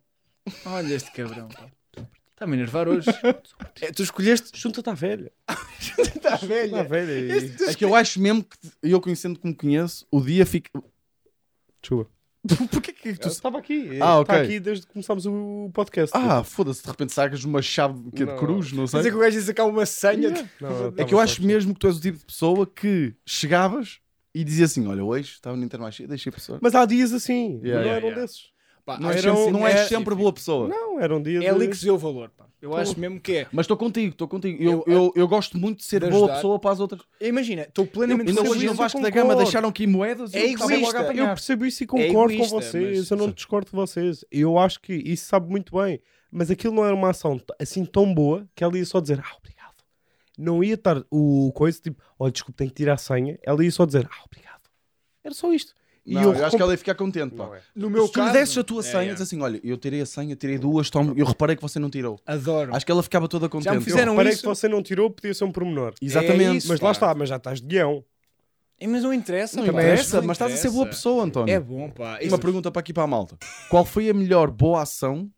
Olha 0.64 0.94
este 0.94 1.12
cabrão. 1.12 1.48
pá. 1.48 1.66
Está-me 2.32 2.54
a 2.54 2.56
enervar 2.56 2.88
hoje. 2.88 3.08
É, 3.80 3.92
tu 3.92 4.02
escolheste. 4.02 4.50
Junta-te 4.58 4.88
à 4.90 4.94
velha. 4.94 5.30
Está 5.98 6.34
À 6.34 6.36
velha. 6.38 6.82
velha. 6.82 7.36
E... 7.38 7.64
É 7.68 7.74
que 7.74 7.84
eu 7.84 7.94
acho 7.94 8.18
mesmo 8.20 8.42
que, 8.42 8.56
eu 8.82 9.00
conhecendo 9.00 9.38
como 9.38 9.54
conheço, 9.54 10.06
o 10.10 10.20
dia 10.20 10.44
fica. 10.46 10.70
Desculpa. 11.84 12.10
Porquê 12.70 12.92
que 12.92 13.14
tu. 13.14 13.26
Eu 13.28 13.32
estava 13.32 13.58
aqui. 13.58 13.98
Ah, 14.02 14.20
Está 14.20 14.40
aqui 14.42 14.60
desde 14.60 14.86
que 14.86 14.92
começámos 14.92 15.24
o 15.24 15.70
podcast. 15.72 16.14
Ah, 16.14 16.44
foda-se, 16.44 16.82
de 16.82 16.88
repente 16.90 17.12
sacas 17.12 17.42
uma 17.44 17.62
chave 17.62 18.10
que 18.14 18.22
é 18.22 18.26
de 18.26 18.32
Não. 18.32 18.38
cruz, 18.38 18.70
não 18.72 18.84
Quer 18.84 18.88
sei. 18.90 18.98
dizer 19.00 19.10
que 19.12 19.16
o 19.16 19.20
gajo 19.20 19.36
ia 19.38 19.42
sacar 19.42 19.66
uma 19.66 19.86
senha. 19.86 20.30
de- 20.30 20.44
Não, 20.60 20.92
É 20.96 21.04
que 21.04 21.14
eu 21.14 21.20
acho 21.20 21.42
mesmo 21.42 21.72
que 21.72 21.80
tu 21.80 21.86
és 21.86 21.96
o 21.96 22.00
tipo 22.00 22.18
de 22.18 22.24
pessoa 22.26 22.66
que 22.66 23.14
chegavas 23.26 23.98
e 24.34 24.44
dizia 24.44 24.66
assim: 24.66 24.86
Olha, 24.86 25.02
hoje 25.02 25.30
estava 25.32 25.56
no 25.56 25.92
cheio, 25.92 26.06
deixei 26.08 26.28
a 26.30 26.34
pessoa. 26.34 26.58
Mas 26.60 26.74
há 26.74 26.84
dias 26.84 27.12
assim. 27.14 27.60
Yeah, 27.62 27.76
não 27.76 27.80
yeah, 27.80 27.96
eram 27.96 28.08
yeah. 28.08 28.20
desses. 28.22 28.53
Pá, 28.84 28.98
Não 28.98 29.08
és 29.10 29.24
era 29.24 29.34
sempre, 29.34 29.48
um- 29.48 29.50
não 29.50 29.66
és 29.66 29.76
é- 29.80 29.86
sempre 29.86 30.14
boa 30.14 30.32
pessoa. 30.32 30.68
Não, 30.68 31.00
eram 31.00 31.22
dias. 31.22 31.42
É 31.42 31.48
ali 31.48 31.60
de- 31.60 31.68
que 31.68 31.76
se 31.76 31.84
vê 31.86 31.90
o 31.90 31.96
valor. 31.98 32.30
Pá. 32.36 32.44
Eu 32.60 32.74
acho 32.76 32.98
mesmo 32.98 33.18
que 33.20 33.36
é. 33.38 33.46
Mas 33.52 33.64
estou 33.64 33.76
contigo, 33.76 34.12
estou 34.12 34.26
contigo. 34.28 34.62
Eu, 34.62 34.84
Eu- 34.86 34.92
eu, 34.94 35.12
eu 35.16 35.28
gosto 35.28 35.56
muito 35.58 35.78
de 35.78 35.84
ser 35.84 36.02
de 36.04 36.10
boa 36.10 36.28
pessoa 36.34 36.58
para 36.58 36.70
as 36.70 36.80
outras. 36.80 37.02
Imagina, 37.20 37.62
estou 37.62 37.86
plenamente 37.86 38.28
Ainda 38.28 38.40
percebo 38.42 38.56
hoje 38.58 38.66
no 38.66 38.74
Vasco 38.74 39.00
da 39.00 39.10
Gama 39.10 39.36
deixaram 39.36 39.68
aqui 39.68 39.86
moedas 39.86 40.32
e 40.34 40.38
É 40.38 40.52
eu 40.52 40.80
logo 40.80 40.96
a. 40.98 41.14
Eu 41.14 41.26
percebo 41.28 41.64
isso 41.66 41.82
e 41.82 41.86
concordo 41.86 42.32
egoísta, 42.34 42.54
com 42.54 42.60
vocês. 42.60 42.98
mas- 42.98 43.10
Eu 43.10 43.16
não 43.16 43.30
discordo 43.30 43.66
de 43.70 43.76
vocês. 43.76 44.24
Eu 44.30 44.58
acho 44.58 44.80
que 44.80 44.92
isso 44.94 45.26
sabe 45.26 45.50
muito 45.50 45.76
bem. 45.76 46.00
Mas 46.30 46.50
aquilo 46.50 46.74
não 46.74 46.84
era 46.84 46.94
uma 46.94 47.10
ação 47.10 47.40
assim 47.60 47.84
tão 47.84 48.12
boa 48.12 48.46
que 48.54 48.64
ela 48.64 48.76
ia 48.76 48.84
só 48.84 49.00
dizer 49.00 49.20
ah, 49.20 49.36
obrigado. 49.38 49.74
Não 50.36 50.64
ia 50.64 50.74
estar 50.74 51.02
o 51.10 51.52
coisa 51.54 51.78
tipo, 51.80 52.02
olha, 52.18 52.32
desculpe, 52.32 52.56
tenho 52.58 52.70
que 52.70 52.76
tirar 52.76 52.94
a 52.94 52.98
senha. 52.98 53.38
Ela 53.42 53.62
ia 53.64 53.70
só 53.70 53.86
dizer 53.86 54.08
ah, 54.10 54.24
obrigado. 54.26 54.62
Era 55.22 55.32
só 55.34 55.52
isto. 55.52 55.72
E 56.06 56.12
Não, 56.14 56.22
eu, 56.22 56.30
acho 56.32 56.42
recom- 56.42 56.56
que 56.58 56.62
ela 56.62 56.72
ia 56.72 56.78
ficar 56.78 56.94
contente. 56.94 57.34
Pá. 57.34 57.56
É. 57.56 57.60
No 57.74 57.88
meu 57.88 58.06
Se 58.06 58.12
tu 58.12 58.18
lhe 58.20 58.26
caso. 58.26 58.38
desses 58.38 58.58
a 58.58 58.62
tua 58.64 58.80
É, 58.80 58.82
senha, 58.82 59.10
é. 59.10 59.12
diz 59.14 59.22
assim: 59.22 59.40
Olha, 59.40 59.58
eu 59.64 59.76
tirei 59.78 60.02
a 60.02 60.06
senha, 60.06 60.36
tirei 60.36 60.58
duas, 60.58 60.90
toma, 60.90 61.14
eu 61.16 61.24
reparei 61.24 61.56
que 61.56 61.62
você 61.62 61.78
não 61.78 61.88
tirou. 61.88 62.20
Adoro. 62.26 62.74
Acho 62.76 62.84
que 62.84 62.92
ela 62.92 63.02
ficava 63.02 63.26
toda 63.26 63.48
contente. 63.48 63.70
me 63.70 63.76
Eu 63.78 63.80
fizeram 63.82 64.12
reparei 64.12 64.32
isso. 64.32 64.42
que 64.42 64.46
você 64.48 64.68
não 64.68 64.82
tirou, 64.82 65.10
podia 65.10 65.32
ser 65.32 65.44
um 65.44 65.50
pormenor. 65.52 65.94
Exatamente. 66.02 66.44
É 66.44 66.54
isso, 66.56 66.68
Mas 66.68 66.78
pá. 66.78 66.86
lá 66.86 66.92
está, 66.92 67.14
mas 67.14 67.28
já 67.30 67.36
estás 67.36 67.60
de 67.60 67.66
guião. 67.66 68.04
É, 68.78 68.86
Mas 68.86 69.02
não 69.02 69.14
interessa. 69.14 69.56
Não 69.56 69.66
interessa, 69.66 70.18
Não 70.20 70.26
mas 70.26 70.34
estás 70.34 70.52
a 70.52 70.56
ser 70.56 70.68
boa 70.68 70.82
interessa. 70.82 70.98
pessoa, 70.98 71.24
António. 71.24 71.54
É 71.54 71.58
bom, 71.60 71.88
pá. 71.90 72.04
Uma 72.16 72.22
Isso- 72.22 72.38
pergunta 72.38 72.70
para 72.70 72.80
aqui 72.80 72.92
para 72.92 73.04
a 73.04 73.06
malta: 73.06 73.38
Qual 73.70 73.84
foi 73.86 74.10
a 74.10 74.14
melhor 74.14 74.50
boa 74.50 74.82
ação 74.82 75.30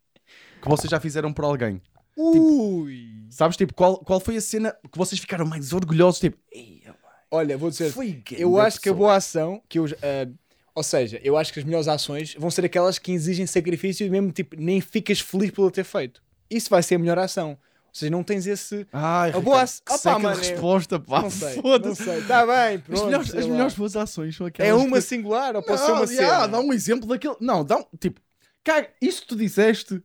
que 0.61 0.69
vocês 0.69 0.91
já 0.91 0.99
fizeram 0.99 1.33
por 1.33 1.45
alguém? 1.45 1.81
Ui! 2.17 3.27
Sabes, 3.31 3.57
tipo, 3.57 3.75
qual, 3.75 3.99
qual 3.99 4.19
foi 4.19 4.37
a 4.37 4.41
cena 4.41 4.75
que 4.91 4.99
vocês 4.99 5.21
ficaram 5.21 5.47
mais 5.47 5.73
orgulhosos? 5.73 6.19
Tipo, 6.21 6.39
"Ei, 6.53 6.83
Olha, 7.31 7.59
vou 7.59 7.69
dizer, 7.71 7.91
foi 7.93 8.23
eu 8.39 8.59
acho 8.59 8.81
que 8.81 8.89
a 8.89 8.93
pessoa." 8.93 8.97
boa 9.09 9.17
ação, 9.17 9.61
que 9.69 9.79
eu, 9.79 9.85
ah, 10.03 10.29
ou 10.77 10.83
seja, 10.85 11.19
eu 11.25 11.37
acho 11.37 11.53
que 11.53 11.59
as 11.59 11.65
melhores 11.65 11.89
ações 11.89 12.37
vão 12.39 12.51
ser 12.51 12.65
aquelas 12.65 12.99
que 12.99 13.11
exigem 13.11 13.47
sacrifício 13.47 14.07
e 14.07 14.11
mesmo 14.11 14.31
tipo, 14.31 14.55
nem 14.57 14.81
ficas 14.81 15.19
feliz 15.19 15.51
por 15.51 15.73
ter 15.73 15.83
feito. 15.85 16.23
Isso 16.49 16.71
vai 16.71 16.83
ser 16.83 16.95
a 16.95 16.99
melhor 16.99 17.19
ação. 17.19 17.51
Ou 17.53 17.99
seja, 17.99 18.11
não 18.11 18.23
tens 18.23 18.47
esse. 18.47 18.87
Ai, 18.93 19.31
A 19.33 19.41
boa 19.41 19.63
ação- 19.63 19.83
que 19.87 19.91
Opa, 19.93 19.99
seca 19.99 20.17
de 20.17 20.23
mano, 20.23 20.37
resposta, 20.39 21.01
pá. 21.01 21.23
não 21.23 21.31
sei, 21.31 21.55
Foda-se. 21.63 22.11
Está 22.11 22.47
bem, 22.47 22.77
As 22.77 22.81
pronto. 22.83 23.05
melhores, 23.07 23.31
sei 23.31 23.41
as 23.41 23.47
melhores 23.47 23.75
boas 23.75 23.97
ações 23.97 24.37
são 24.37 24.47
aquelas. 24.47 24.71
É 24.71 24.75
uma 24.75 24.97
que- 24.99 25.03
singular 25.03 25.57
ou 25.57 25.63
pode 25.63 25.81
ser 25.81 25.89
Não, 25.89 25.95
uma 26.03 26.13
yeah, 26.13 26.35
cena? 26.43 26.49
dá 26.49 26.61
um 26.61 26.73
exemplo 26.75 27.09
daquele. 27.09 27.37
Não, 27.41 27.65
dá 27.65 27.79
um. 27.79 27.85
Tipo, 27.99 28.21
cara, 28.63 28.91
isso 29.01 29.23
que 29.23 29.29
tu 29.29 29.35
disseste. 29.37 30.03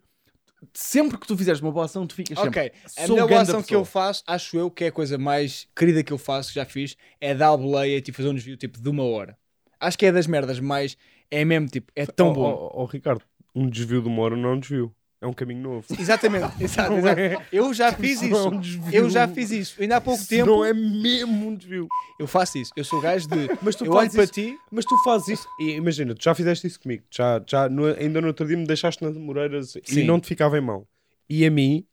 Sempre 0.74 1.18
que 1.18 1.26
tu 1.28 1.36
fizeres 1.36 1.60
uma 1.60 1.72
boa 1.72 1.86
ação, 1.86 2.06
tu 2.06 2.14
ficas 2.14 2.38
sempre. 2.40 2.60
Ok, 2.62 2.72
a 2.98 3.06
sou 3.08 3.16
melhor 3.16 3.28
boa 3.28 3.42
ação 3.42 3.64
que 3.64 3.74
eu 3.76 3.82
pessoa. 3.82 3.86
faço, 4.06 4.24
acho 4.28 4.58
eu 4.58 4.70
que 4.70 4.84
é 4.84 4.88
a 4.88 4.92
coisa 4.92 5.18
mais 5.18 5.68
querida 5.76 6.04
que 6.04 6.14
eu 6.14 6.20
faço, 6.20 6.50
que 6.50 6.56
já 6.56 6.66
fiz, 6.66 6.96
é 7.20 7.34
dar 7.34 7.50
a 7.50 7.58
boleia 7.58 7.98
e 7.98 8.02
tipo, 8.02 8.16
fazer 8.18 8.30
um 8.30 8.36
desvio 8.36 8.56
tipo, 8.56 8.80
de 8.80 8.88
uma 8.88 9.04
hora. 9.04 9.36
Acho 9.82 9.98
que 9.98 10.06
é 10.06 10.12
das 10.12 10.28
merdas 10.28 10.60
mais. 10.60 10.96
É 11.30 11.44
mesmo 11.44 11.68
tipo, 11.68 11.92
é 11.96 12.06
tão 12.06 12.30
Oh, 12.30 12.34
bom. 12.34 12.72
oh, 12.76 12.82
oh, 12.84 12.86
Ricardo, 12.86 13.24
um 13.56 13.68
desvio 13.68 14.02
de 14.02 14.08
uma 14.08 14.22
hora 14.22 14.36
não 14.38 14.50
é 14.50 14.54
um 14.54 14.60
desvio. 14.60 14.94
É 15.20 15.28
um 15.28 15.34
caminho 15.34 15.62
novo. 15.62 15.86
Exatamente, 16.00 16.48
exato, 16.64 16.94
exato. 16.94 17.22
Eu 17.52 17.72
já 17.76 17.92
fiz 17.94 18.24
Isso 18.24 18.24
é 18.24 18.28
isso. 18.30 18.50
um 18.50 18.60
desvio. 18.60 18.92
Eu 18.92 19.08
já 19.10 19.28
fiz 19.28 19.52
isso. 19.52 19.80
Ainda 19.80 19.98
há 19.98 20.02
pouco 20.02 20.20
Isso 20.20 20.30
tempo 20.30 20.48
Não 20.48 20.66
é 20.66 20.74
mesmo 20.74 21.48
um 21.48 21.56
desvio. 21.56 21.88
eu 22.20 22.26
faço 22.26 22.58
isso. 22.58 22.72
Eu 22.76 22.84
sou 22.84 22.98
o 22.98 23.02
gajo 23.04 23.28
de. 23.28 23.48
Mas 23.62 23.76
tu 23.76 23.86
eu 23.86 23.92
olho 23.92 24.10
para 24.12 24.26
ti. 24.26 24.58
Mas 24.72 24.84
tu 24.84 24.98
fazes 25.04 25.28
isso. 25.40 25.48
E 25.60 25.74
imagina, 25.76 26.16
tu 26.16 26.24
já 26.24 26.34
fizeste 26.34 26.66
isso 26.66 26.80
comigo. 26.80 27.04
Já, 27.12 27.40
já 27.48 27.70
no- 27.70 27.86
ainda 27.86 28.20
no 28.20 28.28
outro 28.28 28.48
dia 28.48 28.58
me 28.58 28.66
deixaste 28.66 29.04
nas 29.04 29.16
Moreiras 29.16 29.76
e 29.76 30.04
não 30.04 30.20
te 30.20 30.26
ficava 30.28 30.58
em 30.58 30.62
mão. 30.62 30.88
E 31.30 31.46
a 31.46 31.52
mim, 31.52 31.86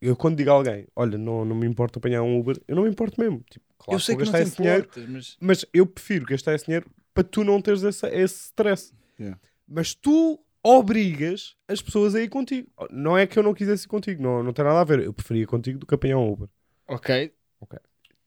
eu 0.00 0.14
quando 0.14 0.36
digo 0.36 0.50
a 0.50 0.52
alguém, 0.52 0.86
olha, 0.94 1.18
não, 1.18 1.44
não 1.44 1.56
me 1.56 1.66
importa 1.66 1.98
apanhar 1.98 2.22
um 2.22 2.38
Uber, 2.38 2.56
eu 2.68 2.76
não 2.76 2.84
me 2.84 2.90
importo 2.90 3.20
mesmo. 3.20 3.42
Tipo, 3.50 3.66
claro 3.76 3.96
eu 3.96 3.98
sei 4.00 4.14
que 4.16 4.24
não 4.24 4.32
te 4.32 4.38
esse 4.40 4.56
dinheiro, 4.56 4.78
importas, 4.84 5.08
mas. 5.08 5.36
mas 5.40 5.64
eu 5.74 5.84
prefiro 5.84 6.26
gastar 6.26 6.54
esse 6.54 6.66
dinheiro 6.66 6.86
para 7.14 7.24
tu 7.24 7.44
não 7.44 7.60
teres 7.60 7.82
esse, 7.82 8.06
esse 8.08 8.44
stress. 8.46 8.92
Yeah. 9.18 9.38
Mas 9.66 9.94
tu 9.94 10.40
obrigas 10.62 11.56
as 11.66 11.82
pessoas 11.82 12.14
a 12.14 12.20
ir 12.20 12.28
contigo. 12.28 12.68
Não 12.90 13.16
é 13.16 13.26
que 13.26 13.38
eu 13.38 13.42
não 13.42 13.54
quisesse 13.54 13.86
ir 13.86 13.88
contigo, 13.88 14.22
não, 14.22 14.42
não 14.42 14.52
tem 14.52 14.64
nada 14.64 14.80
a 14.80 14.84
ver. 14.84 15.00
Eu 15.00 15.12
preferia 15.12 15.46
contigo 15.46 15.78
do 15.78 15.86
que 15.86 15.94
apanhar 15.94 16.18
um 16.18 16.30
Uber. 16.30 16.48
Ok. 16.88 17.32
Ok. 17.60 17.78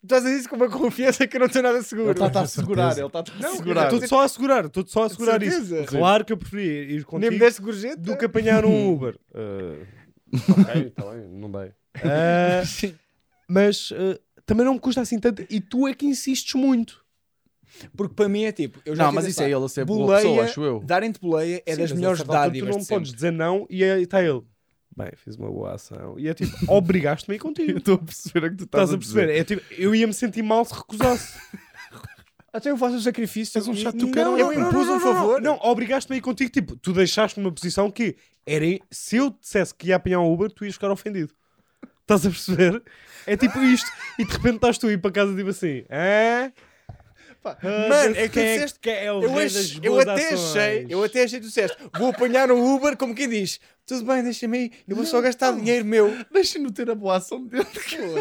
Estás 0.04 0.24
a 0.24 0.28
dizer 0.28 0.39
isso 0.39 0.50
com 0.50 0.56
uma 0.56 0.69
confiança 0.69 1.26
que 1.26 1.36
eu 1.36 1.41
não 1.41 1.50
tenho 1.50 1.63
nada 1.63 1.82
seguro. 1.82 2.12
Ele 2.12 2.26
está 2.26 2.41
a 2.41 2.48
segurar, 2.48 2.95
ele 2.95 3.08
está 3.08 3.19
a 3.21 3.56
segurar. 3.56 3.93
Estou 3.93 4.08
só 4.08 4.21
a 4.21 4.24
assegurar, 4.26 4.65
estou 4.65 4.88
só 4.88 5.04
a 5.04 5.06
assegurar 5.08 5.41
isso. 5.41 5.86
Claro 5.88 6.24
que 6.24 6.32
eu 6.32 6.38
preferia 6.38 6.84
ir 6.84 6.93
Nem 6.93 7.04
contigo 7.04 7.34
me 7.34 7.39
deste 7.39 7.62
gorjeta? 7.62 7.98
do 7.98 8.15
que 8.15 8.26
apanhar 8.26 8.65
um 8.65 8.93
Uber. 8.93 9.17
Uh, 9.34 9.86
ok, 10.52 10.88
está 10.88 11.12
bem, 11.12 11.28
não 11.28 11.52
dei. 11.52 11.69
Uh, 11.69 12.65
Sim. 12.67 12.95
mas 13.48 13.89
uh, 13.91 14.19
também 14.45 14.65
não 14.65 14.76
me 14.76 14.80
custa 14.80 15.02
assim 15.02 15.19
tanto 15.19 15.43
e 15.50 15.60
tu 15.60 15.88
é 15.88 15.93
que 15.93 16.06
insistes 16.06 16.54
muito. 16.54 17.04
Porque 17.95 18.13
para 18.13 18.29
mim 18.29 18.43
é 18.43 18.51
tipo. 18.51 18.79
Eu 18.85 18.95
já 18.95 19.05
Não, 19.05 19.11
mas 19.11 19.25
isso 19.25 19.41
é 19.41 19.45
ele 19.45 19.63
a 19.63 19.67
ser 19.67 19.85
boa 19.85 20.05
boleia, 20.05 20.21
pessoa, 20.21 20.43
acho 20.43 20.63
eu. 20.63 20.79
Darem-te 20.83 21.19
boleia 21.19 21.63
é 21.65 21.75
Sim, 21.75 21.81
das 21.81 21.91
a 21.91 21.95
melhores 21.95 22.23
dádivas. 22.23 22.75
Tu 22.75 22.79
não 22.79 22.85
podes 22.85 23.13
dizer 23.13 23.31
não 23.31 23.65
e 23.69 23.83
aí 23.83 24.03
está 24.03 24.21
ele. 24.21 24.41
Bem, 24.95 25.11
fiz 25.15 25.35
uma 25.35 25.51
boa 25.51 25.73
ação. 25.73 26.17
E 26.17 26.27
é 26.27 26.33
tipo, 26.33 26.55
obrigaste-me 26.71 27.33
a 27.33 27.35
ir 27.35 27.39
Eu 27.39 27.43
contigo. 27.43 27.77
estou 27.77 27.95
a 27.95 27.97
perceber 27.97 28.47
o 28.47 28.51
que 28.51 28.57
tu 28.57 28.63
Estás 28.63 28.93
a 28.93 28.97
perceber? 28.97 29.29
É 29.29 29.43
tipo, 29.43 29.61
eu 29.71 29.93
ia 29.93 30.07
me 30.07 30.13
sentir 30.13 30.41
mal 30.41 30.63
se 30.63 30.73
recusasse. 30.73 31.38
Até 32.53 32.71
eu 32.71 32.77
faço 32.77 32.95
o 32.95 33.01
sacrifício. 33.01 33.57
És 33.57 33.67
um 33.67 33.75
chato 33.75 33.97
não, 33.97 34.05
do 34.07 34.11
caralho. 34.13 34.39
Eu 34.39 34.53
impus 34.53 34.88
um 34.88 34.99
favor. 35.01 35.41
Não, 35.41 35.59
obrigaste-me 35.61 36.15
a 36.15 36.17
ir 36.19 36.21
contigo. 36.21 36.49
Tipo, 36.49 36.77
tu 36.77 36.93
deixaste-me 36.93 37.43
numa 37.43 37.53
posição 37.53 37.91
que 37.91 38.15
era. 38.45 38.65
Se 38.89 39.17
eu 39.17 39.29
dissesse 39.29 39.75
que 39.75 39.88
ia 39.88 39.97
apanhar 39.97 40.21
um 40.21 40.31
Uber, 40.31 40.49
tu 40.49 40.63
ias 40.63 40.75
ficar 40.75 40.89
ofendido. 40.89 41.33
Estás 42.01 42.25
a 42.25 42.29
perceber? 42.29 42.81
É 43.27 43.35
tipo 43.35 43.59
isto. 43.59 43.91
E 44.17 44.23
de 44.23 44.31
repente 44.31 44.55
estás 44.55 44.77
tu 44.77 44.88
a 44.88 44.91
ir 44.93 45.01
para 45.01 45.11
casa 45.11 45.35
tipo 45.35 45.49
assim. 45.49 45.83
Hã? 45.89 46.53
Pá, 47.45 47.58
Ah, 47.62 47.88
Mano, 47.89 48.15
é 48.15 48.23
que 48.23 48.29
tu 48.29 48.31
quem 48.34 48.53
disseste. 48.55 48.79
que 48.79 48.89
é 48.89 49.12
o 49.12 49.21
Eu, 49.21 49.29
rei 49.34 49.43
das 49.49 49.75
eu 49.75 49.91
boas 49.91 50.08
até 50.08 50.34
ações? 50.34 50.49
achei, 50.58 50.86
eu 50.89 51.03
até 51.03 51.23
achei 51.23 51.39
que 51.39 51.45
tu 51.45 51.49
disseste, 51.49 51.77
vou 51.95 52.10
apanhar 52.10 52.51
um 52.51 52.73
Uber, 52.75 52.97
como 52.97 53.13
quem 53.13 53.29
diz, 53.29 53.60
tudo 53.86 54.03
bem, 54.03 54.23
deixa-me 54.23 54.58
aí, 54.58 54.71
eu 54.88 54.95
vou 54.95 55.05
só 55.05 55.21
gastar 55.21 55.51
dinheiro 55.53 55.86
meu. 55.86 56.12
Deixa-no 56.34 56.71
ter 56.71 56.89
a 56.89 56.95
boa 56.95 57.17
ação 57.17 57.45
dele. 57.45 57.67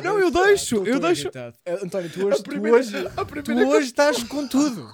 Não, 0.04 0.18
eu 0.20 0.30
deixo, 0.30 0.84
eu 0.86 1.00
deixo. 1.00 1.22
irritado. 1.22 1.56
Eh, 1.64 1.78
António, 1.82 2.10
tu 2.10 2.26
hoje, 2.26 2.38
A 2.38 2.42
primeira- 2.42 2.76
tu 2.76 2.84
hoje, 2.84 2.96
a 3.16 3.24
tu 3.42 3.68
hoje 3.70 3.86
estás 3.86 4.22
com 4.24 4.46
tudo. 4.46 4.86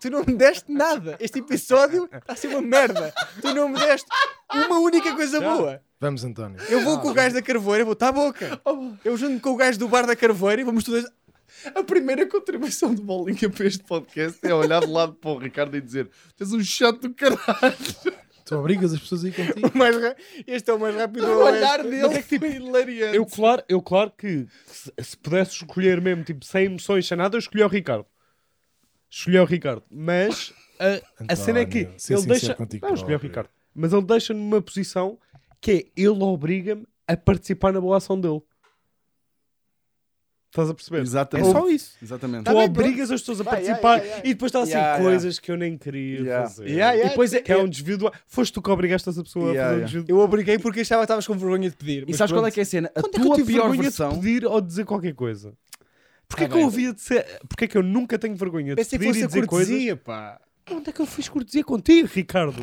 Tu 0.00 0.08
não 0.08 0.20
me 0.26 0.32
deste 0.34 0.72
nada. 0.72 1.16
Este 1.20 1.40
episódio 1.40 2.04
está 2.10 2.32
a 2.32 2.36
ser 2.36 2.46
uma 2.48 2.62
merda. 2.62 3.12
Tu 3.42 3.54
não 3.54 3.68
me 3.68 3.78
deste 3.78 4.06
uma 4.54 4.78
única 4.78 5.14
coisa 5.14 5.40
boa. 5.42 5.82
Vamos, 6.00 6.24
António. 6.24 6.56
Eu 6.70 6.80
vou 6.84 7.00
com 7.00 7.08
o 7.08 7.12
gajo 7.12 7.34
da 7.34 7.42
Carvoeira, 7.42 7.84
vou 7.84 7.92
estar 7.92 8.08
à 8.08 8.12
boca. 8.12 8.58
Eu 9.04 9.14
junto 9.18 9.40
com 9.42 9.50
o 9.50 9.56
gajo 9.56 9.78
do 9.78 9.88
bar 9.88 10.06
da 10.06 10.16
Carvoeira 10.16 10.62
e 10.62 10.64
vamos 10.64 10.84
todos. 10.84 11.04
A 11.74 11.82
primeira 11.82 12.26
contribuição 12.26 12.94
do 12.94 13.02
Bolinha 13.02 13.48
para 13.50 13.66
este 13.66 13.82
podcast 13.84 14.38
é 14.46 14.54
olhar 14.54 14.80
de 14.80 14.90
lado 14.90 15.14
para 15.14 15.30
o 15.30 15.38
Ricardo 15.38 15.76
e 15.76 15.80
dizer: 15.80 16.08
Tens 16.36 16.52
um 16.52 16.62
chato 16.62 17.08
do 17.08 17.14
caralho. 17.14 17.76
Tu 18.44 18.56
obrigas 18.56 18.94
as 18.94 19.00
pessoas 19.00 19.24
a 19.24 19.28
ir 19.28 19.32
contigo. 19.34 19.70
mais 19.76 19.94
ra- 20.00 20.16
Este 20.46 20.70
é 20.70 20.74
o 20.74 20.78
mais 20.80 20.94
rápido 20.96 21.26
O 21.26 21.44
olhar 21.44 21.82
dele 21.82 22.22
foi 22.22 22.52
hilariante. 22.56 23.16
Eu 23.16 23.26
claro, 23.26 23.62
eu 23.68 23.82
claro 23.82 24.10
que 24.16 24.46
se, 24.66 24.90
se 24.98 25.16
pudesse 25.18 25.52
escolher 25.52 26.00
mesmo, 26.00 26.24
tipo, 26.24 26.44
sem 26.44 26.64
emoções, 26.64 27.06
sem 27.06 27.16
nada, 27.18 27.36
eu 27.36 27.40
escolhi 27.40 27.62
o 27.62 27.68
Ricardo. 27.68 28.06
Escolhi 29.10 29.38
o 29.38 29.44
Ricardo. 29.44 29.82
Mas 29.90 30.52
a, 30.78 31.32
a 31.32 31.36
cena 31.36 31.60
é 31.60 31.64
que 31.66 31.80
António, 31.80 31.96
ele 32.08 32.26
deixa. 32.26 32.54
contigo 32.54 32.86
Não, 32.86 32.94
escolhi 32.94 33.14
o. 33.14 33.18
Ricardo. 33.18 33.50
Mas 33.74 33.92
ele 33.92 34.02
deixa-me 34.06 34.40
numa 34.40 34.62
posição 34.62 35.18
que 35.60 35.70
é 35.70 36.00
ele 36.02 36.22
obriga-me 36.22 36.86
a 37.06 37.16
participar 37.16 37.72
na 37.72 37.80
boa 37.80 37.96
ação 37.98 38.18
dele. 38.20 38.40
Estás 40.50 40.70
a 40.70 40.74
perceber? 40.74 41.02
Exatamente. 41.02 41.48
É 41.48 41.52
só 41.52 41.68
isso. 41.68 41.96
Exatamente. 42.02 42.40
Tu 42.40 42.44
Tá 42.44 42.54
bem, 42.54 42.64
obrigas 42.64 43.10
as 43.10 43.20
pessoas 43.20 43.40
a 43.42 43.44
participar 43.44 43.96
yeah, 43.96 43.96
yeah, 43.96 44.06
yeah. 44.16 44.28
e 44.30 44.34
depois 44.34 44.48
está 44.48 44.60
assim, 44.62 44.70
Yeah, 44.70 44.88
yeah. 44.94 45.10
coisas 45.10 45.38
que 45.38 45.52
eu 45.52 45.56
nem 45.58 45.76
queria 45.76 46.20
Yeah. 46.20 46.48
fazer. 46.48 46.66
Yeah, 46.68 46.92
yeah. 46.92 47.06
E 47.06 47.08
depois 47.10 47.32
é, 47.34 47.40
Que 47.42 47.52
é 47.52 47.58
um 47.58 47.68
desvio 47.68 47.98
do... 47.98 48.10
Foste 48.26 48.52
tu 48.54 48.62
que 48.62 48.70
obrigaste 48.70 49.08
essa 49.08 49.22
pessoa 49.22 49.50
Yeah, 49.52 49.60
a 49.60 49.68
fazer 49.68 49.80
um 49.80 49.84
desvio 49.84 50.04
do... 50.04 50.10
Eu 50.10 50.18
obriguei 50.20 50.58
porque 50.58 50.80
achava 50.80 51.02
que 51.02 51.04
estavas 51.04 51.26
com 51.26 51.34
vergonha 51.36 51.68
de 51.68 51.76
pedir. 51.76 52.08
E 52.08 52.14
sabes 52.14 52.32
qual 52.32 52.46
é 52.46 52.50
que 52.50 52.60
é 52.60 52.62
a 52.62 52.66
cena? 52.66 52.90
A 52.94 53.00
Quando 53.02 53.08
é 53.08 53.10
que 53.10 53.20
eu 53.20 53.24
tua 53.26 53.36
tive 53.36 53.52
pior 53.52 53.62
vergonha 53.68 53.82
versão. 53.82 54.08
de 54.08 54.14
pedir 54.16 54.46
ou 54.46 54.60
de 54.60 54.66
dizer 54.68 54.84
qualquer 54.86 55.14
coisa? 55.14 55.52
Porquê 56.26 56.44
Tá 56.44 56.50
que 56.54 56.58
eu 56.58 56.64
ouvia 56.64 56.92
de 56.94 57.00
ser... 57.02 57.26
Porquê 57.46 57.68
que 57.68 57.76
eu 57.76 57.82
nunca 57.82 58.18
tenho 58.18 58.34
vergonha 58.34 58.74
de 58.74 58.84
pedir 58.84 59.06
fosse 59.06 59.20
e 59.20 59.24
a 59.24 59.26
dizer 59.26 59.46
coisas? 59.46 59.68
cortesia, 59.68 59.96
pá. 59.96 60.40
Onde 60.70 60.88
é 60.88 60.92
que 60.92 61.00
eu 61.00 61.06
fiz 61.06 61.28
cortesia 61.28 61.62
contigo, 61.64 62.08
Ricardo? 62.10 62.62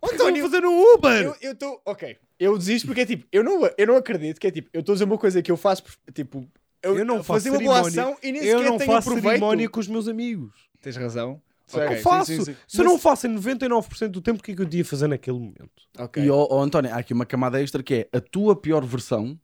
Oh, 0.00 0.06
António, 0.06 0.44
António, 0.44 0.44
fazer 0.44 0.64
um 0.64 0.94
Uber! 0.94 1.22
eu 1.24 1.36
eu 1.40 1.52
estou. 1.52 1.80
Ok. 1.84 2.16
Eu 2.38 2.56
desisto 2.58 2.86
porque 2.86 3.00
é 3.00 3.06
tipo, 3.06 3.26
eu 3.32 3.42
não, 3.42 3.68
eu 3.78 3.86
não 3.86 3.96
acredito 3.96 4.38
que 4.40 4.46
é 4.46 4.50
tipo, 4.50 4.68
eu 4.72 4.80
estou 4.80 4.92
a 4.92 4.96
dizer 4.96 5.04
uma 5.04 5.18
coisa 5.18 5.40
que 5.42 5.50
eu 5.50 5.56
faço, 5.56 5.82
tipo. 6.12 6.46
Eu 6.94 7.04
não 7.04 7.16
faço 7.22 7.44
fazer 7.44 7.50
uma 7.50 7.58
boa 7.60 7.80
ação 7.80 8.16
e 8.22 8.32
nem 8.32 8.42
Eu 8.44 8.58
sequer 8.58 8.70
não 8.70 8.78
tenho 8.78 8.92
faço 8.92 9.04
proveito. 9.08 9.28
cerimónia 9.28 9.68
com 9.68 9.80
os 9.80 9.88
meus 9.88 10.06
amigos. 10.08 10.54
Tens 10.80 10.96
razão. 10.96 11.40
Eu 11.72 11.80
Ok, 11.82 11.96
faço. 11.96 12.26
sim, 12.32 12.38
sim, 12.38 12.44
sim. 12.52 12.56
Se 12.68 12.78
eu 12.80 12.84
Mas- 12.84 12.92
não 12.92 12.98
faço 12.98 13.26
em 13.26 13.30
99% 13.30 14.12
do 14.12 14.20
tempo, 14.20 14.38
o 14.38 14.42
que 14.42 14.52
é 14.52 14.54
que 14.54 14.62
eu 14.62 14.66
devia 14.66 14.84
fazer 14.84 15.08
naquele 15.08 15.38
momento? 15.38 15.82
Ok. 15.98 16.22
E, 16.22 16.30
ó, 16.30 16.46
ó, 16.48 16.62
António, 16.62 16.92
há 16.94 16.98
aqui 16.98 17.12
uma 17.12 17.26
camada 17.26 17.60
extra 17.60 17.82
que 17.82 17.94
é 17.94 18.08
a 18.16 18.20
tua 18.20 18.54
pior 18.54 18.84
versão 18.84 19.36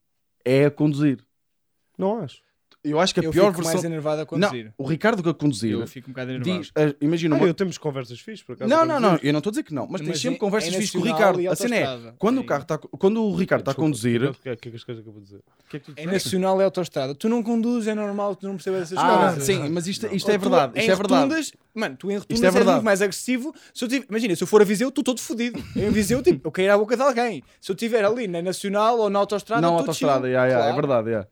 é 0.44 0.66
a 0.66 0.70
conduzir. 0.70 1.18
Não 1.98 2.20
acho. 2.20 2.40
Eu 2.84 2.98
acho 2.98 3.14
que 3.14 3.20
a 3.20 3.22
eu 3.22 3.30
pior 3.30 3.46
fico 3.50 3.58
versão. 3.58 3.72
mais 3.74 3.84
enervado 3.84 4.16
a 4.16 4.24
Não, 4.24 4.26
conduzir. 4.48 4.72
o 4.76 4.84
Ricardo 4.84 5.22
que 5.22 5.28
a 5.28 5.34
conduzir 5.34 5.70
Eu 5.72 5.86
fico 5.86 6.10
um 6.10 6.12
bocado 6.12 6.32
enervado. 6.32 6.58
diz. 6.62 6.72
ah, 6.74 6.92
imagina 7.00 7.36
Ah, 7.36 7.38
uma. 7.38 7.46
eu 7.46 7.54
temos 7.54 7.78
conversas 7.78 8.18
fixas, 8.18 8.42
por 8.44 8.54
acaso. 8.54 8.68
Não, 8.68 8.84
não, 8.84 8.98
não, 8.98 9.16
eu 9.22 9.32
não 9.32 9.38
estou 9.38 9.50
a 9.50 9.52
dizer 9.52 9.62
que 9.62 9.72
não, 9.72 9.86
mas, 9.86 10.00
tens 10.00 10.08
Mas 10.10 10.20
sempre 10.20 10.36
é- 10.36 10.40
conversas 10.40 10.74
é 10.74 10.78
fixas 10.78 10.90
com 10.90 10.98
o 10.98 11.12
Ricardo. 11.12 11.48
A 11.48 11.54
cena 11.54 11.76
é, 11.76 12.12
quando 12.18 12.40
o, 12.40 12.44
carro 12.44 12.64
tá, 12.64 12.78
quando 12.78 13.22
o 13.24 13.36
Ricardo 13.36 13.60
está 13.62 13.70
a 13.70 13.74
conduzir, 13.74 14.24
O 14.24 14.34
que 14.34 14.48
é 14.48 14.56
que 14.56 14.68
é 14.68 14.72
as 14.74 14.82
coisas 14.82 15.02
que 15.02 15.08
eu 15.08 15.12
vou 15.12 15.22
dizer? 15.22 15.40
É 15.72 15.78
que 15.78 15.92
tu 15.92 15.92
É 15.96 16.06
nacional 16.06 16.60
e 16.60 16.64
autostrada. 16.64 17.14
Tu 17.14 17.28
não 17.28 17.40
conduzes, 17.40 17.86
é 17.86 17.94
normal, 17.94 18.34
tu 18.34 18.46
não 18.48 18.54
percebes 18.56 18.82
essas 18.82 18.98
Ah, 18.98 19.26
coisas. 19.28 19.44
sim, 19.44 19.68
mas 19.70 19.86
isto, 19.86 20.06
isto 20.12 20.30
é 20.30 20.36
verdade. 20.36 20.78
Isto 20.80 20.90
é 20.90 20.94
verdade. 20.96 21.52
mano, 21.72 21.96
tu 21.96 22.10
em 22.10 22.16
rotundas 22.16 22.42
é 22.42 22.58
és 22.58 22.66
muito 22.66 22.84
mais 22.84 23.00
agressivo. 23.00 23.54
Se 23.72 23.84
eu 23.84 23.88
tive- 23.88 24.06
imagina, 24.10 24.34
se 24.34 24.42
eu 24.42 24.46
for 24.48 24.60
a 24.60 24.64
Viseu, 24.64 24.88
estou 24.88 25.04
todo 25.04 25.20
fodido. 25.20 25.62
Eu 25.76 25.88
em 25.88 25.92
Viseu, 25.92 26.20
tipo, 26.20 26.48
eu 26.48 26.50
cair 26.50 26.68
à 26.68 26.76
boca 26.76 26.96
de 26.96 27.02
alguém. 27.02 27.44
Se 27.60 27.70
eu 27.70 27.74
estiver 27.74 28.04
ali 28.04 28.26
na 28.26 28.42
Nacional 28.42 28.98
ou 28.98 29.08
na 29.08 29.20
autostrada, 29.20 29.62
Não, 29.62 29.74
autostrada, 29.78 30.26
yeah, 30.26 30.46
yeah, 30.48 30.66
é 30.68 30.72
Claro. 30.72 30.86
verdade. 30.88 31.08
yeah. 31.10 31.28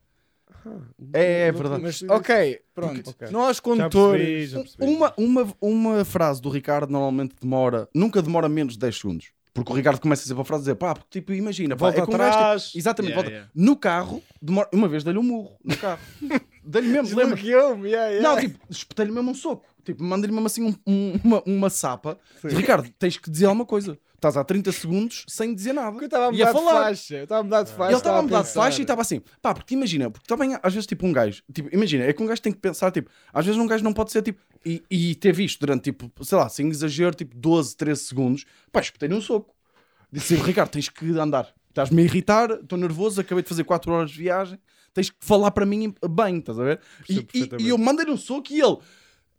É, 1.13 1.49
é 1.49 1.53
verdade. 1.53 1.83
Mas, 1.83 2.03
ok, 2.03 2.61
pronto. 2.75 3.11
Ok. 3.11 3.29
Nós 3.31 3.57
Já 3.57 3.63
condutores. 3.63 4.23
percebi, 4.23 4.47
já 4.47 4.59
percebi. 4.61 4.85
Uma, 4.85 5.15
uma, 5.17 5.55
uma 5.61 6.05
frase 6.05 6.41
do 6.41 6.49
Ricardo 6.51 6.91
normalmente 6.91 7.35
demora, 7.41 7.89
nunca 7.95 8.21
demora 8.23 8.49
menos 8.49 8.75
de 8.75 8.79
10 8.81 8.97
segundos. 8.99 9.27
Porque 9.53 9.73
o 9.73 9.75
Ricardo 9.75 10.01
começa 10.01 10.25
sempre 10.27 10.43
a 10.43 10.45
frase 10.45 10.63
dizer, 10.63 10.77
pá, 10.77 10.95
porque 10.95 11.19
tipo, 11.21 11.33
imagina, 11.33 11.75
pá, 11.77 11.87
Volta 11.87 11.99
é 11.99 12.03
tipo- 12.03 12.15
atrás. 12.15 12.73
Exatamente, 12.75 13.13
Yeah, 13.15 13.23
volta. 13.23 13.31
yeah. 13.37 13.51
No 13.55 13.77
carro, 13.77 14.23
demora, 14.41 14.69
uma 14.73 14.87
vez 14.89 15.03
dei-lhe 15.03 15.19
um 15.19 15.23
murro, 15.25 15.57
no 15.65 15.77
carro. 15.77 16.01
dei-lhe 16.65 16.89
mesmo, 16.89 17.19
lembra? 17.19 17.39
Yeah, 17.41 17.75
yeah. 17.81 18.21
Não, 18.23 18.39
tipo, 18.39 18.59
espetei-lhe 18.71 19.11
mesmo 19.11 19.31
um 19.33 19.35
soco. 19.35 19.65
Tipo, 19.85 20.05
mandei-lhe 20.05 20.33
mesmo 20.33 20.47
assim 20.47 20.63
um- 20.63 20.75
um- 20.87 21.19
uma, 21.25 21.43
uma 21.45 21.69
sapa. 21.71 22.17
Ricardo, 22.45 22.89
tens 22.97 23.17
que 23.17 23.29
dizer 23.29 23.47
alguma 23.47 23.67
coisa. 23.67 23.99
Estás 24.21 24.37
há 24.37 24.45
30 24.45 24.71
segundos 24.71 25.25
sem 25.27 25.55
dizer 25.55 25.73
nada. 25.73 25.93
Porque 25.93 26.05
eu 26.05 26.09
estava 26.09 26.27
a 26.27 26.31
mudar 26.31 26.53
de 26.53 26.53
faixa. 26.85 27.15
Eu 27.17 27.23
estava 27.23 27.41
a 27.41 27.43
mudar 27.45 27.63
de 27.63 27.71
faixa. 27.71 27.85
Ele 27.91 27.97
estava 27.97 28.19
a 28.19 28.23
mudar 28.23 28.43
de 28.43 28.49
faixa 28.53 28.79
e 28.79 28.83
estava 28.83 29.01
assim, 29.01 29.23
pá, 29.41 29.55
porque 29.55 29.75
imagina, 29.75 30.11
porque 30.11 30.27
também 30.27 30.59
às 30.63 30.75
vezes 30.75 30.87
tipo 30.87 31.07
um 31.07 31.13
gajo, 31.13 31.43
tipo, 31.51 31.71
imagina, 31.75 32.05
é 32.05 32.13
que 32.13 32.23
um 32.23 32.27
gajo 32.27 32.43
tem 32.43 32.53
que 32.53 32.59
pensar, 32.59 32.91
tipo, 32.93 33.11
às 33.33 33.47
vezes 33.47 33.59
um 33.59 33.67
gajo 33.67 33.83
não 33.83 33.95
pode 33.95 34.13
ser 34.13 34.21
tipo, 34.21 34.39
e, 34.65 34.83
e 34.91 35.15
ter 35.15 35.33
visto 35.33 35.59
durante 35.61 35.85
tipo, 35.85 36.13
sei 36.23 36.37
lá, 36.37 36.51
sem 36.51 36.69
exagero, 36.69 37.15
tipo 37.15 37.35
12, 37.35 37.75
13 37.75 38.03
segundos, 38.05 38.45
pá, 38.71 38.81
espetei-lhe 38.81 39.15
um 39.15 39.23
soco. 39.23 39.55
Disse 40.13 40.35
assim, 40.35 40.43
Ricardo, 40.45 40.69
tens 40.71 40.91
que 40.91 41.11
andar. 41.19 41.49
Estás-me 41.71 42.03
a 42.03 42.05
irritar, 42.05 42.51
estou 42.51 42.77
nervoso, 42.79 43.23
acabei 43.23 43.43
de 43.43 43.49
fazer 43.49 43.65
4 43.65 43.91
horas 43.91 44.11
de 44.11 44.19
viagem, 44.19 44.59
tens 44.93 45.09
que 45.09 45.17
falar 45.21 45.51
para 45.53 45.65
mim 45.65 45.95
bem, 46.11 46.41
estás 46.41 46.59
a 46.59 46.65
ver? 46.65 46.81
E, 47.09 47.15
e- 47.39 47.43
e 47.63 47.69
eu 47.71 47.79
mandei-lhe 47.79 48.11
um 48.11 48.19
soco 48.19 48.53
e 48.53 48.61
ele 48.61 48.77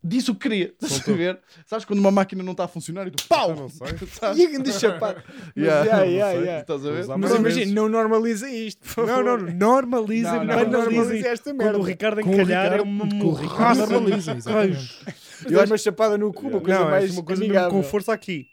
disse 0.04 0.32
o 0.32 0.36
que 0.36 0.42
queria, 0.50 0.74
estás 0.82 1.08
a 1.08 1.14
ver? 1.14 1.40
Sabes 1.66 1.86
quando 1.86 2.00
uma 2.00 2.12
máquina 2.12 2.42
não 2.44 2.52
está 2.54 2.64
a 2.66 2.68
funcionar 2.68 3.08
e 3.08 3.12
tu 3.12 3.28
pau! 3.28 3.56
não 3.56 3.70
sei. 3.70 3.88
E 4.38 4.58
de 4.62 4.72
chapado. 4.74 5.22
Mas, 5.28 5.56
Yeah, 5.56 5.84
yeah, 5.86 6.06
não 6.06 6.12
yeah, 6.12 6.32
sei, 6.34 6.42
yeah. 6.42 6.62
Estás 6.62 6.86
a 6.86 6.92
ver? 6.92 7.08
Mas 7.18 7.32
imagina, 7.36 7.72
não 7.74 7.90
normaliza 7.90 8.50
isto. 8.50 8.82
por 8.96 9.06
Não, 9.06 9.16
favor. 9.18 9.42
não, 9.42 9.54
normalizem, 9.54 10.24
Não, 10.32 10.46
não, 10.46 10.70
normaliza 10.70 11.28
esta 11.28 11.54
merda. 11.54 11.74
Quando 11.74 11.82
o 11.82 11.86
Ricardo 11.86 12.22
Com 12.22 12.30
o 12.30 12.34
encalhar 12.34 12.66
é 12.66 12.70
Ricardo- 12.78 12.84
uma 12.90 13.06
morraça 13.06 13.88
normaliza. 13.88 14.34
Mas 14.36 15.04
dás 15.52 15.70
uma 15.72 15.78
chapada 15.78 16.18
no 16.18 16.32
cu, 16.34 16.48
uma 16.48 16.62
coisa 16.62 16.80
Não, 16.80 16.90
mais 16.90 17.10
é 17.10 17.14
uma 17.14 17.24
coisa 17.24 17.70
com 17.70 17.84
força 17.84 18.14
aqui. 18.14 18.48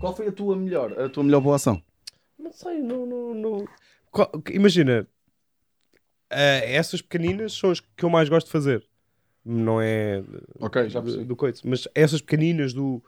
Qual 0.00 0.14
foi 0.14 0.28
a 0.28 0.32
tua 0.32 0.56
melhor, 0.56 0.98
a 1.00 1.08
tua 1.08 1.22
melhor 1.24 1.40
boa 1.40 1.56
ação? 1.56 1.80
Não 2.38 2.52
sei, 2.52 2.80
não. 2.80 3.06
não, 3.06 3.34
não. 3.34 3.68
Qual- 4.10 4.30
imagina, 4.52 5.06
eh, 6.30 6.74
essas 6.74 7.00
pequeninas 7.00 7.52
são 7.54 7.70
as 7.70 7.80
que 7.80 8.04
eu 8.04 8.10
mais 8.10 8.28
gosto 8.28 8.46
de 8.46 8.52
fazer. 8.52 8.84
Não 9.44 9.80
é 9.80 10.22
Ok, 10.58 10.88
já 10.88 11.00
do, 11.00 11.36
coisa, 11.36 11.60
mas 11.64 11.86
essas 11.94 12.20
pequeninas 12.20 12.72
do 12.72 13.02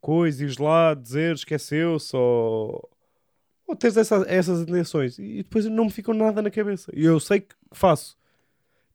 coisa, 0.00 0.42
ires 0.42 0.56
lá, 0.58 0.94
dizer 0.94 1.34
esqueceu-se 1.34 2.16
ou, 2.16 2.88
ou 3.66 3.76
teres 3.76 3.96
essa- 3.96 4.24
essas 4.26 4.62
intenções 4.62 5.18
e 5.18 5.42
depois 5.42 5.66
não 5.66 5.84
me 5.84 5.90
ficam 5.90 6.14
nada 6.14 6.40
na 6.40 6.50
cabeça. 6.50 6.90
E 6.94 7.04
eu 7.04 7.20
sei 7.20 7.40
que 7.40 7.54
faço 7.72 8.16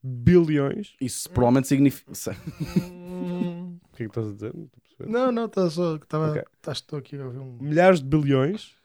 bilhões. 0.04 0.96
Isso 1.00 1.30
provavelmente 1.30 1.68
significa. 1.68 2.12
Hum, 2.62 3.78
O 3.92 3.96
que 3.96 4.04
é 4.04 4.06
que 4.06 4.12
estás 4.12 4.28
a 4.28 4.34
dizer? 4.34 4.54
Não 5.08 5.28
a. 5.28 5.32
Não, 5.32 5.48
tá 5.50 5.70
só. 5.70 5.98
Tava, 6.00 6.32
Ok. 6.32 6.44
tá, 6.62 6.72
estou 6.72 6.98
aqui 7.00 7.16
a 7.18 7.26
ouvir 7.26 7.38
um. 7.40 7.58
milhares 7.62 8.00
de 8.02 8.08
bilhões 8.08 8.76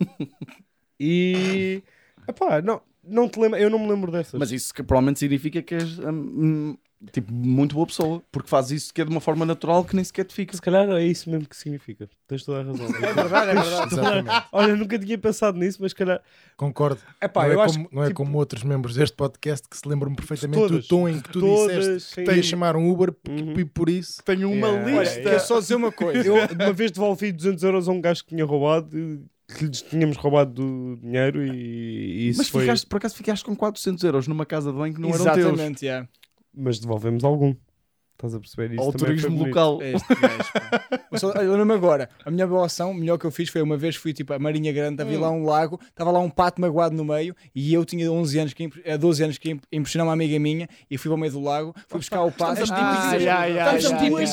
e 1.00 1.82
epá, 2.26 2.60
não, 2.62 2.80
não 3.04 3.28
te 3.28 3.38
lembro, 3.38 3.58
eu 3.58 3.70
não 3.70 3.78
me 3.78 3.88
lembro 3.88 4.10
dessas. 4.10 4.38
Mas 4.38 4.50
isso 4.52 4.72
que 4.74 4.82
provavelmente 4.82 5.18
significa 5.20 5.62
que 5.62 5.74
és 5.74 5.98
hum, 5.98 6.76
tipo, 7.12 7.32
muito 7.32 7.74
boa 7.74 7.86
pessoa, 7.86 8.22
porque 8.32 8.48
fazes 8.48 8.82
isso 8.82 8.94
que 8.94 9.00
é 9.00 9.04
de 9.04 9.10
uma 9.10 9.20
forma 9.20 9.44
natural 9.46 9.84
que 9.84 9.94
nem 9.94 10.04
sequer 10.04 10.24
te 10.24 10.34
fica. 10.34 10.54
se 10.56 10.60
calhar 10.62 10.88
é 10.90 11.04
isso 11.04 11.30
mesmo 11.30 11.48
que 11.48 11.56
significa. 11.56 12.08
Tens 12.26 12.44
toda 12.44 12.60
a 12.60 12.64
razão. 12.64 12.86
É 12.86 13.12
verdade, 13.12 13.50
é 13.50 13.54
verdade. 13.54 13.92
Exatamente. 13.94 14.30
Olha, 14.52 14.76
nunca 14.76 14.98
tinha 14.98 15.16
pensado 15.18 15.58
nisso, 15.58 15.78
mas 15.80 15.92
se 15.92 15.96
calhar. 15.96 16.20
Concordo. 16.56 17.00
Epá, 17.22 17.46
não 17.48 17.62
é, 17.62 17.66
como, 17.66 17.88
que, 17.88 17.94
não 17.94 18.02
é 18.02 18.06
tipo, 18.08 18.16
como 18.24 18.38
outros 18.38 18.62
membros 18.64 18.94
deste 18.96 19.16
podcast 19.16 19.68
que 19.68 19.76
se 19.76 19.88
lembram 19.88 20.14
perfeitamente 20.14 20.58
Todas. 20.60 20.84
do 20.84 20.88
tom 20.88 21.08
em 21.08 21.20
que 21.20 21.28
tu 21.30 21.40
todas, 21.40 21.86
disseste 21.86 22.24
que 22.24 22.32
ias 22.32 22.46
chamar 22.46 22.76
um 22.76 22.90
Uber 22.90 23.14
Uhum. 23.28 23.58
e 23.58 23.64
por 23.64 23.88
isso. 23.88 24.22
Tenho 24.24 24.50
uma 24.50 24.68
Yeah. 24.68 24.86
Olha, 24.96 25.00
lista. 25.02 25.20
quero 25.22 25.40
só 25.40 25.60
dizer 25.60 25.74
uma 25.76 25.92
coisa. 25.92 26.26
Eu 26.26 26.46
de 26.46 26.54
uma 26.54 26.72
vez 26.72 26.90
devolvi 26.90 27.32
200 27.32 27.62
euros 27.62 27.88
a 27.88 27.92
um 27.92 28.00
gajo 28.00 28.22
que 28.24 28.28
tinha 28.34 28.44
roubado, 28.44 28.88
que 29.56 29.64
lhes 29.64 29.80
tínhamos 29.82 30.16
roubado 30.16 30.52
do 30.52 30.96
dinheiro 31.00 31.42
e, 31.46 31.50
e 31.50 32.28
isso 32.28 32.38
Mas 32.38 32.48
foi. 32.48 32.62
ficaste, 32.62 32.86
por 32.86 32.96
acaso 32.96 33.14
ficaste 33.14 33.44
com 33.44 33.56
400 33.56 34.02
euros 34.04 34.26
numa 34.28 34.44
casa 34.44 34.70
de 34.72 34.76
banho 34.78 34.92
que 34.94 35.00
não 35.00 35.08
eram 35.10 35.24
teus. 35.24 35.38
Exatamente, 35.38 35.84
yeah. 35.86 36.06
Mas 36.58 36.78
devolvemos 36.80 37.22
algum. 37.24 37.54
Estás 38.14 38.34
a 38.34 38.40
perceber 38.40 38.72
isso? 38.74 38.82
Ao 38.82 38.92
turismo 38.92 39.44
local. 39.44 39.80
É 39.80 39.92
este 39.92 40.12
gajo, 40.16 41.72
agora, 41.72 42.10
a 42.24 42.30
minha 42.32 42.48
boa 42.48 42.66
ação, 42.66 42.92
melhor 42.92 43.16
que 43.16 43.24
eu 43.24 43.30
fiz 43.30 43.48
foi 43.48 43.62
uma 43.62 43.76
vez 43.76 43.94
fui 43.94 44.12
tipo 44.12 44.32
a 44.32 44.38
Marinha 44.40 44.72
Grande, 44.72 45.00
havia 45.00 45.20
lá 45.20 45.30
um 45.30 45.44
lago, 45.44 45.78
estava 45.88 46.10
lá 46.10 46.18
um 46.18 46.28
pato 46.28 46.60
magoado 46.60 46.96
no 46.96 47.04
meio 47.04 47.32
e 47.54 47.72
eu 47.72 47.84
tinha 47.84 48.10
11 48.10 48.38
anos, 48.40 48.52
que, 48.54 48.64
imp- 48.64 48.76
eh, 48.84 48.98
12 48.98 49.22
anos 49.22 49.38
que 49.38 49.50
imp- 49.50 49.62
impressionar 49.70 50.04
uma 50.08 50.14
amiga 50.14 50.36
minha 50.40 50.68
e 50.90 50.98
fui 50.98 51.08
para 51.08 51.14
o 51.14 51.18
meio 51.20 51.32
do 51.32 51.40
lago, 51.40 51.72
fui 51.86 52.00
buscar 52.00 52.22
o 52.24 52.32
pato. 52.32 52.52
Ah, 52.52 52.54
típicos- 52.56 53.22
yeah, 53.22 53.46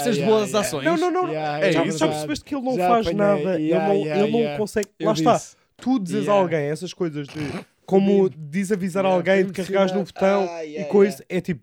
das 0.03 0.15
yeah, 0.17 0.25
boas 0.25 0.55
ações. 0.55 0.83
Não, 0.83 0.97
não, 0.97 1.11
não. 1.11 1.27
Yeah, 1.29 1.59
É 1.67 1.71
já 1.71 1.85
isso. 1.85 1.97
Já 1.99 2.07
percebeste 2.07 2.43
que 2.43 2.55
ele 2.55 2.65
não 2.65 2.75
Já 2.75 2.87
faz 2.89 3.07
apanhei. 3.07 3.17
nada, 3.27 3.59
Yeah, 3.59 3.59
ele 3.59 3.71
não, 3.99 4.05
yeah, 4.05 4.23
ele 4.23 4.31
não 4.31 4.39
yeah. 4.39 4.57
consegue. 4.57 4.89
Eu 4.99 5.05
Lá 5.05 5.13
está. 5.13 5.33
disse. 5.35 5.55
Tu 5.77 5.99
dizes 5.99 6.27
a 6.27 6.31
alguém 6.33 6.59
essas 6.61 6.91
coisas 6.91 7.27
de 7.27 7.39
como 7.85 8.29
desavisar 8.29 9.05
alguém 9.05 9.45
de 9.45 9.51
carregares 9.53 9.91
no 9.91 10.03
botão 10.03 10.49
e 10.65 10.83
coisa, 10.85 11.23
é 11.29 11.39
tipo, 11.39 11.61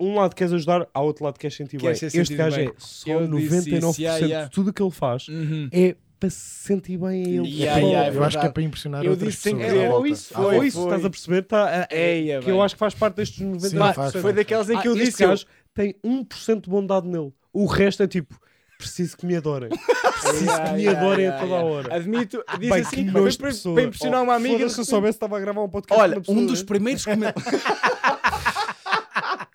um 0.00 0.14
lado 0.16 0.34
queres 0.34 0.52
ajudar, 0.52 0.88
ao 0.94 1.04
outro 1.06 1.24
lado 1.24 1.38
queres 1.38 1.56
sentir 1.56 1.78
Queres 1.78 2.00
bem. 2.00 2.10
ser 2.10 2.20
Este 2.20 2.34
gajo 2.34 2.56
bem. 2.56 2.68
é 2.68 2.72
só 2.78 3.10
Eu 3.10 3.28
disse 3.28 3.70
99% 3.70 3.90
isso, 3.90 4.00
yeah, 4.00 4.26
yeah. 4.26 4.44
de 4.46 4.50
tudo 4.52 4.70
o 4.70 4.72
que 4.72 4.82
ele 4.82 4.90
faz 4.90 5.28
Uhum. 5.28 5.68
é 5.72 5.94
para 6.18 6.28
se 6.30 6.36
sentir 6.66 6.98
bem 6.98 7.08
a 7.24 7.28
ele. 7.28 7.48
Yeah, 7.60 7.80
É 7.80 7.84
yeah, 7.84 8.14
eu 8.14 8.22
acho 8.24 8.38
que 8.38 8.46
é 8.46 8.48
para 8.50 8.62
impressionar 8.62 9.04
Eu 9.04 9.12
outras 9.12 9.32
disse 9.32 9.54
pessoas. 9.54 9.72
É, 9.72 9.90
ou 9.90 10.06
isso, 10.06 10.34
ou 10.36 10.42
volta. 10.50 10.66
isso, 10.66 10.76
foi. 10.78 10.84
estás 10.86 11.04
a 11.04 11.10
perceber? 11.10 11.42
Tá, 11.42 11.86
é, 11.90 12.12
Eia, 12.18 12.38
que 12.40 12.46
bem. 12.46 12.54
eu 12.54 12.62
acho 12.62 12.74
que 12.74 12.78
faz 12.78 12.94
parte 12.94 13.14
destes 13.16 13.38
99%. 13.40 13.68
Sim, 13.70 13.78
Pá, 13.78 13.92
faz, 13.94 14.12
foi 14.12 14.20
faz. 14.22 14.34
daquelas 14.34 14.68
em 14.70 14.78
que 14.78 14.88
Ah, 14.88 14.90
eu 14.90 14.96
este 14.96 15.04
disse. 15.06 15.22
eu- 15.22 15.28
gajo 15.30 15.46
tem 15.74 15.94
1% 16.04 16.64
de 16.64 16.70
bondade 16.70 17.06
nele. 17.08 17.32
O 17.52 17.64
resto 17.66 18.02
é 18.02 18.06
tipo, 18.06 18.38
preciso 18.78 19.16
que 19.16 19.24
me 19.26 19.36
adorem. 19.36 19.70
Preciso 20.20 20.44
Yeah, 20.44 20.68
que 20.70 20.76
me 20.76 20.86
adorem 20.88 21.24
yeah, 21.24 21.38
a 21.38 21.40
toda 21.40 21.54
a 21.60 21.64
hora. 21.64 21.94
Admito, 21.96 22.44
disse 22.58 22.70
Bem, 22.70 22.80
assim, 22.82 23.04
que 23.06 23.10
foi 23.10 23.32
para, 23.36 23.46
pessoa. 23.48 23.74
para 23.74 23.84
impressionar 23.84 24.22
uma 24.22 24.34
amiga. 24.34 24.68
Se 24.68 24.78
eu 24.78 24.84
soubesse 24.84 25.16
estava 25.16 25.38
a 25.38 25.40
gravar 25.40 25.62
um 25.62 25.68
podcast 25.70 25.98
Olha, 26.02 26.18
um 26.28 26.42
dos 26.42 26.50
deste. 26.58 26.66
primeiros 26.66 27.04
comentários. 27.06 27.42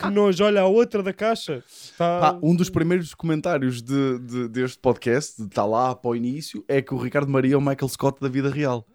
Que 0.08 0.14
nojo, 0.14 0.44
olha 0.44 0.62
a 0.62 0.66
outra 0.68 1.02
da 1.04 1.14
caixa. 1.14 1.64
Tá... 1.98 2.20
Pá, 2.34 2.40
um 2.42 2.56
dos 2.56 2.70
primeiros 2.70 3.14
comentários 3.14 3.82
de, 3.82 4.20
de- 4.20 4.48
deste 4.50 4.80
podcast, 4.80 5.42
de 5.42 5.48
estar 5.48 5.66
lá 5.66 5.96
para 5.96 6.10
o 6.12 6.16
início, 6.16 6.64
é 6.68 6.82
que 6.82 6.94
o 6.94 6.98
Ricardo 6.98 7.30
Maria 7.32 7.54
é 7.56 7.58
o 7.58 7.62
Michael 7.62 7.90
Scott 7.90 8.20
da 8.22 8.28
vida 8.30 8.50
real. 8.50 8.86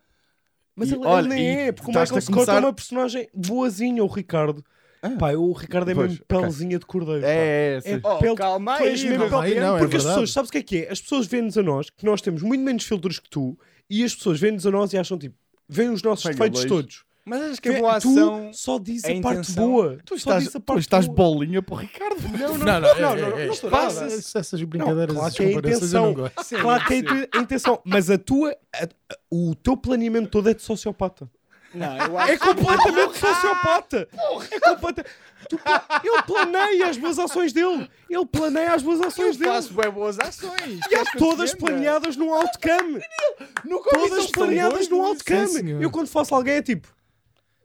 Mas 0.74 0.90
E, 0.90 0.94
ele, 0.94 1.04
olha, 1.04 1.26
ele 1.26 1.34
nem 1.34 1.56
é, 1.66 1.72
porque 1.72 1.90
o 1.90 1.94
Michael 1.94 2.16
a 2.18 2.20
Scott 2.20 2.32
começar- 2.32 2.56
é 2.56 2.60
uma 2.60 2.72
personagem 2.72 3.28
boazinha, 3.34 4.02
o 4.02 4.06
Ricardo. 4.06 4.64
Ah. 5.02 5.10
Pá, 5.18 5.32
o 5.32 5.52
Ricardo 5.52 5.90
é 5.90 5.94
Pois, 5.94 6.08
mesmo 6.60 6.78
de 6.78 6.86
cordeiro. 6.86 7.24
É, 7.24 7.76
é, 7.76 7.80
sim. 7.80 7.90
É 7.94 8.00
Oh, 8.04 8.18
pele- 8.18 8.34
calma 8.36 8.76
tu 8.76 8.82
aí, 8.82 8.90
mesmo 8.90 9.08
meu. 9.18 9.38
Aí 9.38 9.50
pele- 9.54 9.60
não, 9.64 9.76
é 9.76 9.78
Porque 9.80 9.96
as 9.96 10.02
verdade. 10.02 10.08
pessoas, 10.20 10.30
sabes 10.32 10.48
o 10.50 10.52
que 10.52 10.58
é 10.58 10.62
que 10.62 10.76
é? 10.84 10.92
As 10.92 11.00
pessoas 11.00 11.26
veem-nos 11.26 11.56
a 11.56 11.62
nós, 11.62 11.88
que 11.88 12.04
nós 12.04 12.20
temos 12.20 12.42
muito 12.42 12.62
menos 12.62 12.84
filtros 12.84 13.18
que 13.18 13.28
tu, 13.30 13.58
e 13.88 14.04
as 14.04 14.14
pessoas 14.14 14.38
veem-nos 14.38 14.66
a 14.66 14.70
nós 14.70 14.92
e 14.92 14.98
acham 14.98 15.18
tipo, 15.18 15.34
veem 15.66 15.88
os 15.90 16.02
nossos 16.02 16.24
Pega 16.24 16.34
defeitos 16.36 16.64
todos. 16.66 17.04
Mas 17.24 17.42
acho 17.42 17.62
que 17.62 17.68
a 17.68 17.78
boa 17.78 17.96
ação. 17.96 18.50
Tu 18.50 18.56
só 18.56 18.78
diz 18.78 19.04
a 19.04 19.08
a, 19.08 19.20
parte 19.20 19.38
intenção- 19.40 19.70
boa. 19.70 19.98
Tu 20.04 20.08
só 20.10 20.16
estás, 20.16 20.44
diz 20.44 20.56
a 20.56 20.58
tu 20.58 20.62
parte 20.64 20.80
estás 20.80 21.06
boa. 21.06 21.16
bolinha 21.16 21.62
para 21.62 21.74
o 21.74 21.78
Ricardo. 21.78 22.16
Não, 22.22 22.38
não, 22.38 22.58
Não, 22.58 22.58
não, 22.58 22.80
não, 22.80 22.80
não, 22.80 22.88
é- 22.88 23.00
não, 23.00 23.10
é- 23.12 23.20
não, 23.30 23.38
é- 23.38 23.46
não 23.46 23.52
estou 23.54 23.70
passa- 23.70 24.00
nada. 24.02 24.14
Essas 24.14 24.62
brincadeiras, 24.62 25.14
claro 25.14 25.26
essas 25.28 25.36
que 25.36 25.42
é 25.42 25.46
a 25.46 25.50
eu 25.50 25.52
não 25.62 25.70
intenção. 25.70 26.14
gosto. 26.14 26.44
Sim, 26.44 26.56
Claro 26.58 26.84
que 26.86 26.94
é 26.94 27.38
a 27.38 27.40
intenção, 27.42 27.80
mas 27.84 28.10
a 28.10 28.18
tua, 28.18 28.50
a- 28.74 28.84
a- 28.84 29.16
o 29.30 29.54
teu 29.54 29.76
planeamento 29.76 30.28
todo 30.30 30.48
é 30.48 30.54
de 30.54 30.62
sociopata. 30.62 31.30
Não, 31.72 31.96
eu 31.98 32.18
acho 32.18 32.32
É 32.32 32.36
completamente 32.38 33.16
sociopata. 33.18 34.08
É 34.50 34.60
completa... 34.60 35.06
Tu 35.48 35.56
pla- 35.56 35.84
Ele 36.04 36.22
planeia 36.26 36.86
as 36.88 36.96
boas 36.98 37.18
ações 37.18 37.52
dele. 37.52 37.88
Ele 38.10 38.26
planeia 38.26 38.74
as 38.74 38.82
boas 38.82 38.98
que 38.98 39.04
eu 39.04 39.08
ações 39.08 39.36
dele. 39.36 39.50
faço 39.52 39.72
bem 39.74 39.90
boas 39.90 40.18
ações. 40.18 40.80
E 40.90 40.94
há 40.96 41.04
todas 41.16 41.54
planeadas 41.54 42.16
no 42.16 42.32
outcome. 42.34 43.00
Nunca 43.64 43.90
Todas 43.90 44.30
planeadas 44.32 44.88
no 44.88 45.00
outcome. 45.02 45.70
Eu 45.80 45.90
quando 45.90 46.08
faço 46.08 46.34
alguém 46.34 46.54
é 46.54 46.62
tipo, 46.62 46.88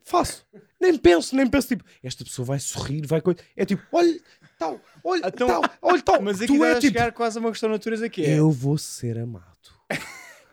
faço. 0.05 0.45
Nem 0.79 0.97
penso, 0.97 1.35
nem 1.35 1.47
penso 1.47 1.67
tipo, 1.69 1.83
esta 2.03 2.23
pessoa 2.23 2.45
vai 2.45 2.59
sorrir, 2.59 3.05
vai 3.05 3.19
coisa. 3.19 3.39
É 3.57 3.65
tipo, 3.65 3.81
olha, 3.91 4.17
tal, 4.57 4.79
olha, 5.03 5.27
Então- 5.27 5.47
tal, 5.47 5.61
olha, 5.81 6.01
tal. 6.01 6.21
Mas 6.21 6.39
aqui 6.41 6.55
tu 6.55 6.63
é 6.63 6.75
tipo, 6.75 6.81
chegar 6.93 7.11
quase 7.11 7.37
a 7.37 7.41
uma 7.41 7.49
questão 7.51 7.67
de 7.69 7.73
natureza 7.73 8.07
que 8.07 8.23
é. 8.23 8.39
eu 8.39 8.49
vou 8.51 8.77
ser 8.77 9.17
amado. 9.17 9.43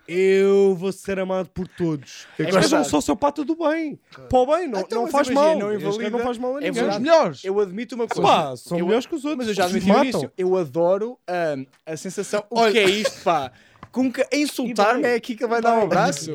Eu 0.08 0.74
vou 0.74 0.90
ser 0.90 1.18
amado 1.20 1.48
por 1.50 1.66
todos. 1.68 2.26
É 2.36 2.42
gajo 2.50 2.74
é 2.76 2.80
um 2.80 2.84
sociopata 2.84 3.44
do 3.44 3.54
bem. 3.54 3.98
Para 4.28 4.38
o 4.38 4.46
bem, 4.46 4.66
não, 4.68 4.80
Então, 4.80 4.96
não 4.98 5.02
mas 5.04 5.12
faz 5.12 5.28
imagina, 5.28 5.50
mal. 5.54 5.58
não 5.58 5.74
invalida. 5.74 6.10
não 6.10 6.18
faz 6.18 6.38
mal 6.38 6.56
a 6.56 6.58
É 6.58 6.64
ninguém. 6.64 6.74
São 6.82 6.88
os 6.90 6.98
melhores. 6.98 7.44
Eu 7.44 7.60
admito 7.60 7.94
uma 7.94 8.08
coisa. 8.08 8.20
Pá, 8.20 8.56
são 8.56 8.78
eu, 8.78 8.84
melhores 8.86 9.06
que 9.06 9.14
os 9.14 9.24
outros. 9.24 9.38
Mas 9.38 9.48
eu 9.48 9.54
já 9.54 9.64
admiti 9.66 9.88
início. 9.88 10.32
Eu 10.36 10.56
adoro 10.56 11.18
ahm, 11.26 11.64
a 11.86 11.96
sensação. 11.96 12.44
O 12.50 12.58
Olha- 12.58 12.72
que 12.72 12.78
é 12.80 12.90
isto, 12.90 13.22
pá? 13.22 13.52
Com 13.92 14.10
que 14.10 14.22
a 14.22 14.28
insultar-me 14.32 15.06
é 15.06 15.14
aqui 15.14 15.36
que 15.36 15.44
ele 15.44 15.50
vai 15.50 15.60
dar 15.60 15.78
um 15.78 15.82
abraço. 15.82 16.32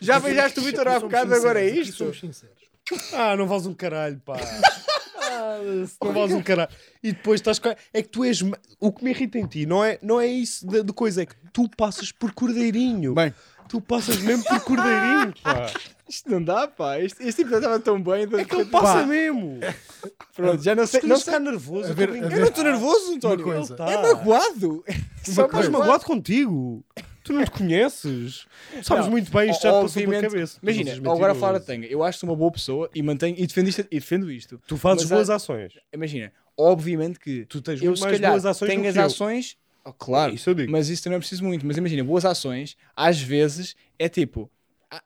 Já 0.00 0.18
beijaste 0.18 0.58
o 0.58 0.62
Vitor 0.62 0.88
há 0.88 0.98
bocado, 0.98 1.34
agora 1.34 1.60
é 1.60 1.68
isto? 1.68 2.10
Ah, 3.12 3.36
não 3.36 3.46
vales 3.46 3.66
um 3.66 3.74
caralho, 3.74 4.18
pá. 4.24 4.36
Ah, 5.20 5.58
não 6.02 6.12
vales 6.12 6.32
um 6.32 6.42
caralho. 6.42 6.70
E 7.02 7.12
depois 7.12 7.40
estás 7.40 7.58
com... 7.58 7.68
É 7.68 8.02
que 8.02 8.08
tu 8.08 8.24
és... 8.24 8.42
O 8.80 8.90
que 8.90 9.04
me 9.04 9.10
irrita 9.10 9.38
em 9.38 9.46
ti 9.46 9.66
não 9.66 9.84
é, 9.84 9.98
não 10.02 10.18
é 10.18 10.26
isso 10.26 10.66
de, 10.66 10.82
de 10.82 10.92
coisa, 10.92 11.22
é 11.22 11.26
que 11.26 11.34
tu 11.52 11.68
passas 11.76 12.10
por 12.10 12.32
cordeirinho. 12.32 13.14
Bem, 13.14 13.34
Tu 13.68 13.80
passas 13.80 14.18
mesmo 14.18 14.44
por 14.44 14.60
cordeirinho, 14.60 15.34
pá. 15.42 15.70
Isto 16.08 16.30
não 16.30 16.42
dá, 16.42 16.66
pá. 16.66 16.98
Este, 16.98 17.22
este 17.22 17.42
tipo 17.42 17.50
já 17.50 17.58
estava 17.58 17.78
tão 17.78 18.02
bem. 18.02 18.26
de 18.26 18.34
É 18.36 18.44
que 18.44 18.54
ele 18.54 18.64
passa 18.64 19.04
mesmo. 19.06 19.60
Pronto, 20.34 20.62
já 20.62 20.74
não 20.74 20.86
sei. 20.86 21.00
Se 21.02 21.06
Não 21.06 21.18
ficar 21.18 21.38
nervoso, 21.38 21.92
ver- 21.92 22.08
eu 22.08 22.14
a. 22.14 22.30
Eu 22.32 22.40
não 22.40 22.48
estou 22.48 22.64
nervoso, 22.64 23.12
António. 23.14 23.44
Coisa. 23.44 23.74
Ele 23.78 23.90
É 23.90 23.96
tá. 23.96 24.02
magoado. 24.02 24.84
Só 25.22 25.44
Estás 25.44 25.68
magoado 25.68 26.04
contigo. 26.06 26.82
Tu 27.22 27.32
não 27.34 27.44
te 27.44 27.50
conheces. 27.50 28.46
Sabes 28.82 29.04
Não, 29.04 29.10
muito 29.10 29.30
bem, 29.30 29.50
isto 29.50 29.62
já 29.62 29.68
te 29.70 29.82
passou 29.82 29.88
pela 30.02 30.04
obviamente- 30.06 30.30
cabeça. 30.32 30.58
Imagina, 30.62 30.92
agora 31.12 31.32
a 31.32 31.34
falar 31.34 31.60
tenha. 31.60 31.86
Eu 31.86 32.02
acho-te 32.02 32.24
uma 32.24 32.34
boa 32.34 32.50
pessoa 32.50 32.88
e 32.94 33.02
mantenho 33.02 33.36
e 33.38 33.46
defendo 33.46 33.68
isto. 33.68 33.80
E 33.90 34.00
defendo 34.00 34.30
isto. 34.32 34.58
Tu 34.66 34.76
fazes 34.78 35.02
Mas 35.04 35.10
boas 35.10 35.28
ações. 35.28 35.74
Imagina, 35.92 36.32
obviamente 36.56 37.18
que 37.20 37.44
Tu 37.44 37.60
tens 37.60 37.80
eu 37.82 37.86
muito 37.88 37.98
se 37.98 38.04
mais 38.04 38.16
calhar 38.16 38.30
boas 38.32 38.46
ações 38.46 38.68
tenho 38.70 38.82
do 38.82 38.88
as 38.88 38.94
que 38.94 39.00
eu. 39.00 39.04
ações. 39.04 39.56
Oh, 39.88 39.92
claro, 39.92 40.34
Isso 40.34 40.50
eu 40.50 40.54
digo. 40.54 40.70
mas 40.70 40.88
isso 40.88 41.08
não 41.08 41.16
é 41.16 41.18
preciso 41.18 41.44
muito. 41.44 41.64
Mas 41.66 41.76
imagina, 41.76 42.04
boas 42.04 42.24
ações, 42.24 42.76
às 42.96 43.20
vezes, 43.20 43.74
é 43.98 44.08
tipo, 44.08 44.50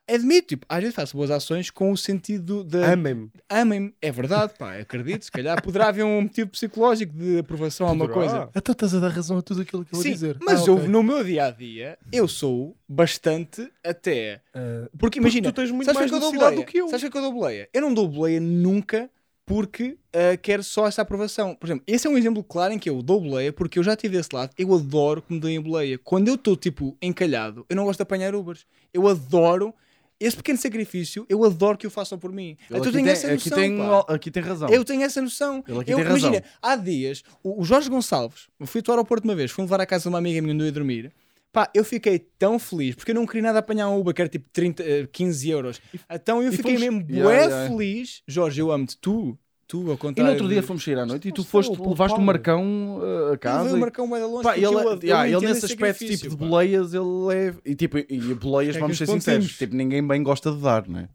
admito, 0.07 0.47
tipo, 0.49 0.65
às 0.69 0.79
vezes 0.79 0.95
faço 0.95 1.15
boas 1.17 1.29
ações 1.31 1.69
com 1.69 1.91
o 1.91 1.97
sentido 1.97 2.63
de 2.63 2.83
Amem-me. 2.83 3.29
amem-me. 3.49 3.93
É 4.01 4.11
verdade, 4.11 4.53
pá, 4.57 4.77
acredito. 4.77 5.23
Se 5.25 5.31
calhar 5.31 5.61
poderá 5.61 5.87
haver 5.89 6.03
um 6.03 6.21
motivo 6.21 6.49
psicológico 6.49 7.13
de 7.13 7.39
aprovação 7.39 7.85
a 7.87 7.89
alguma 7.89 8.07
coisa. 8.09 8.49
Então 8.55 8.71
estás 8.71 8.93
a 8.95 8.99
dar 8.99 9.09
razão 9.09 9.37
a 9.37 9.41
tudo 9.41 9.61
aquilo 9.61 9.83
que 9.85 9.93
eu 9.93 9.97
vou 9.97 10.03
Sim, 10.03 10.11
dizer. 10.13 10.37
mas 10.41 10.61
Ah, 10.61 10.65
eu, 10.71 10.75
ok. 10.75 10.87
no 10.87 11.03
meu 11.03 11.23
dia 11.23 11.45
a 11.45 11.51
dia, 11.51 11.97
eu 12.11 12.27
sou 12.27 12.75
bastante 12.87 13.69
até. 13.83 14.41
Ah, 14.53 14.87
Porque 14.97 15.19
imagina, 15.19 15.51
tu 15.51 15.55
tens 15.55 15.71
muito 15.71 15.85
sabes 15.85 15.99
mais 15.99 16.11
que 16.11 16.15
eu 16.15 16.19
dou 16.19 16.29
necessidade 16.31 16.55
boleia? 16.55 16.65
do 16.67 16.71
que 16.71 16.77
eu. 16.79 16.87
Sabes 16.89 17.09
que 17.09 17.17
eu 17.17 17.21
dou 17.21 17.33
boleia? 17.33 17.69
Eu 17.73 17.81
não 17.81 17.93
dou 17.93 18.07
boleia 18.07 18.39
nunca 18.39 19.09
porque 19.45 19.97
ah, 20.13 20.37
quero 20.37 20.63
só 20.63 20.87
essa 20.87 21.01
aprovação. 21.01 21.55
Por 21.55 21.67
exemplo, 21.67 21.83
esse 21.87 22.07
é 22.07 22.09
um 22.09 22.17
exemplo 22.17 22.43
claro 22.43 22.73
em 22.73 22.79
que 22.79 22.89
eu 22.89 23.01
dou 23.01 23.19
boleia 23.19 23.51
porque 23.51 23.79
eu 23.79 23.83
já 23.83 23.95
tive 23.95 24.17
desse 24.17 24.29
lado. 24.33 24.51
Eu 24.57 24.73
adoro 24.73 25.21
que 25.21 25.33
me 25.33 25.39
deem 25.39 25.59
boleia. 25.59 25.97
Quando 25.97 26.27
eu 26.27 26.35
estou 26.35 26.55
tipo 26.55 26.97
encalhado, 27.01 27.65
eu 27.69 27.75
não 27.75 27.85
gosto 27.85 27.99
de 27.99 28.03
apanhar 28.03 28.35
Ubers. 28.35 28.65
Eu 28.93 29.07
adoro 29.07 29.73
esse 30.19 30.37
pequeno 30.37 30.57
sacrifício. 30.57 31.25
Eu 31.27 31.43
adoro 31.43 31.77
que 31.77 31.87
o 31.87 31.89
façam 31.89 32.17
por 32.17 32.31
mim. 32.31 32.57
Ele 32.69 32.77
então 32.77 32.77
eu 32.77 32.81
aqui, 32.83 32.91
tenho 32.91 33.05
tem, 33.05 33.13
essa 33.13 33.27
aqui, 33.27 33.49
noção. 33.49 33.57
tem, 33.57 33.77
pá. 33.77 34.05
aqui 34.13 34.31
tem 34.31 34.43
razão. 34.43 34.69
Eu 34.69 34.85
tenho 34.85 35.01
essa 35.01 35.21
noção. 35.21 35.63
Ele 35.67 35.79
aqui 35.79 35.91
Eu, 35.91 35.97
tem 35.97 36.05
razão. 36.05 36.29
imagina, 36.29 36.43
há 36.61 36.75
dias, 36.75 37.23
o, 37.43 37.61
o 37.61 37.65
Jorge 37.65 37.89
Gonçalves, 37.89 38.47
eu 38.59 38.65
fui 38.65 38.81
ao 38.87 38.93
aeroporto 38.93 39.27
uma 39.27 39.35
vez, 39.35 39.51
fui 39.51 39.63
levar 39.63 39.81
à 39.81 39.85
casa 39.85 40.03
de 40.03 40.09
uma 40.09 40.19
amiga 40.19 40.41
minha 40.41 40.53
onde 40.53 40.63
eu 40.63 40.67
ia 40.67 40.71
dormir. 40.71 41.11
Pá, 41.53 41.69
eu 41.73 41.85
fiquei 41.85 42.17
tão 42.17 42.57
feliz 42.59 42.95
porque 42.95 43.11
eu 43.11 43.15
não 43.15 43.25
queria 43.27 43.43
nada 43.43 43.59
apanhar 43.59 43.87
um 43.87 43.99
Uber 43.99 44.11
que 44.13 44.21
era 44.21 44.27
tipo 44.29 44.49
30, 44.51 44.83
eh, 44.83 45.07
15 45.09 45.49
euros. 45.49 45.79
Então 46.09 46.41
eu 46.41 46.51
e 46.51 46.57
fiquei 46.57 46.75
fomos- 46.77 46.81
mesmo 46.95 47.05
Yeah, 47.09 47.23
bué 47.23 47.45
yeah. 47.45 47.69
feliz. 47.69 48.23
Jorge, 48.27 48.59
eu 48.59 48.71
amo-te. 48.71 48.97
Tu, 48.97 49.37
tu, 49.67 49.87
ao 49.87 49.93
E 49.93 49.97
contrário. 49.97 50.31
no 50.31 50.31
outro 50.33 50.49
dia 50.49 50.63
fomos 50.63 50.83
sair 50.83 50.97
à 50.97 51.05
noite 51.05 51.27
e 51.27 51.31
tu 51.31 51.43
foste, 51.43 51.79
o 51.79 51.89
levaste 51.89 52.17
o. 52.17 52.21
Marcão 52.23 52.97
uh, 52.97 53.33
a 53.33 53.37
casa. 53.37 53.65
veio 53.65 53.75
e- 53.77 54.01
um 54.01 54.09
bué 54.09 54.19
de 54.19 54.25
longe 54.25 54.43
Pá, 54.43 54.55
ele, 54.57 54.65
eu, 54.65 54.79
ad- 54.89 55.03
eu 55.03 55.07
yeah, 55.07 55.27
ele 55.29 55.39
nesse 55.45 55.65
esse 55.65 55.73
aspecto 55.73 56.05
tipo 56.07 56.29
de 56.29 56.35
boleias, 56.35 56.93
ele 56.95 57.35
é. 57.35 57.53
E, 57.63 57.75
tipo, 57.75 57.99
e 57.99 58.33
boleias, 58.33 58.75
É 58.75 58.79
vamos 58.79 58.97
ser 58.97 59.03
os 59.03 59.09
sinceros, 59.11 59.55
tipo, 59.55 59.75
ninguém 59.75 60.05
bem 60.05 60.23
gosta 60.23 60.51
de 60.51 60.59
dar, 60.59 60.87
não 60.87 61.01
é? 61.01 61.09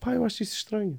Pá, 0.00 0.14
eu 0.14 0.24
acho 0.24 0.42
isso 0.42 0.56
estranho. 0.56 0.98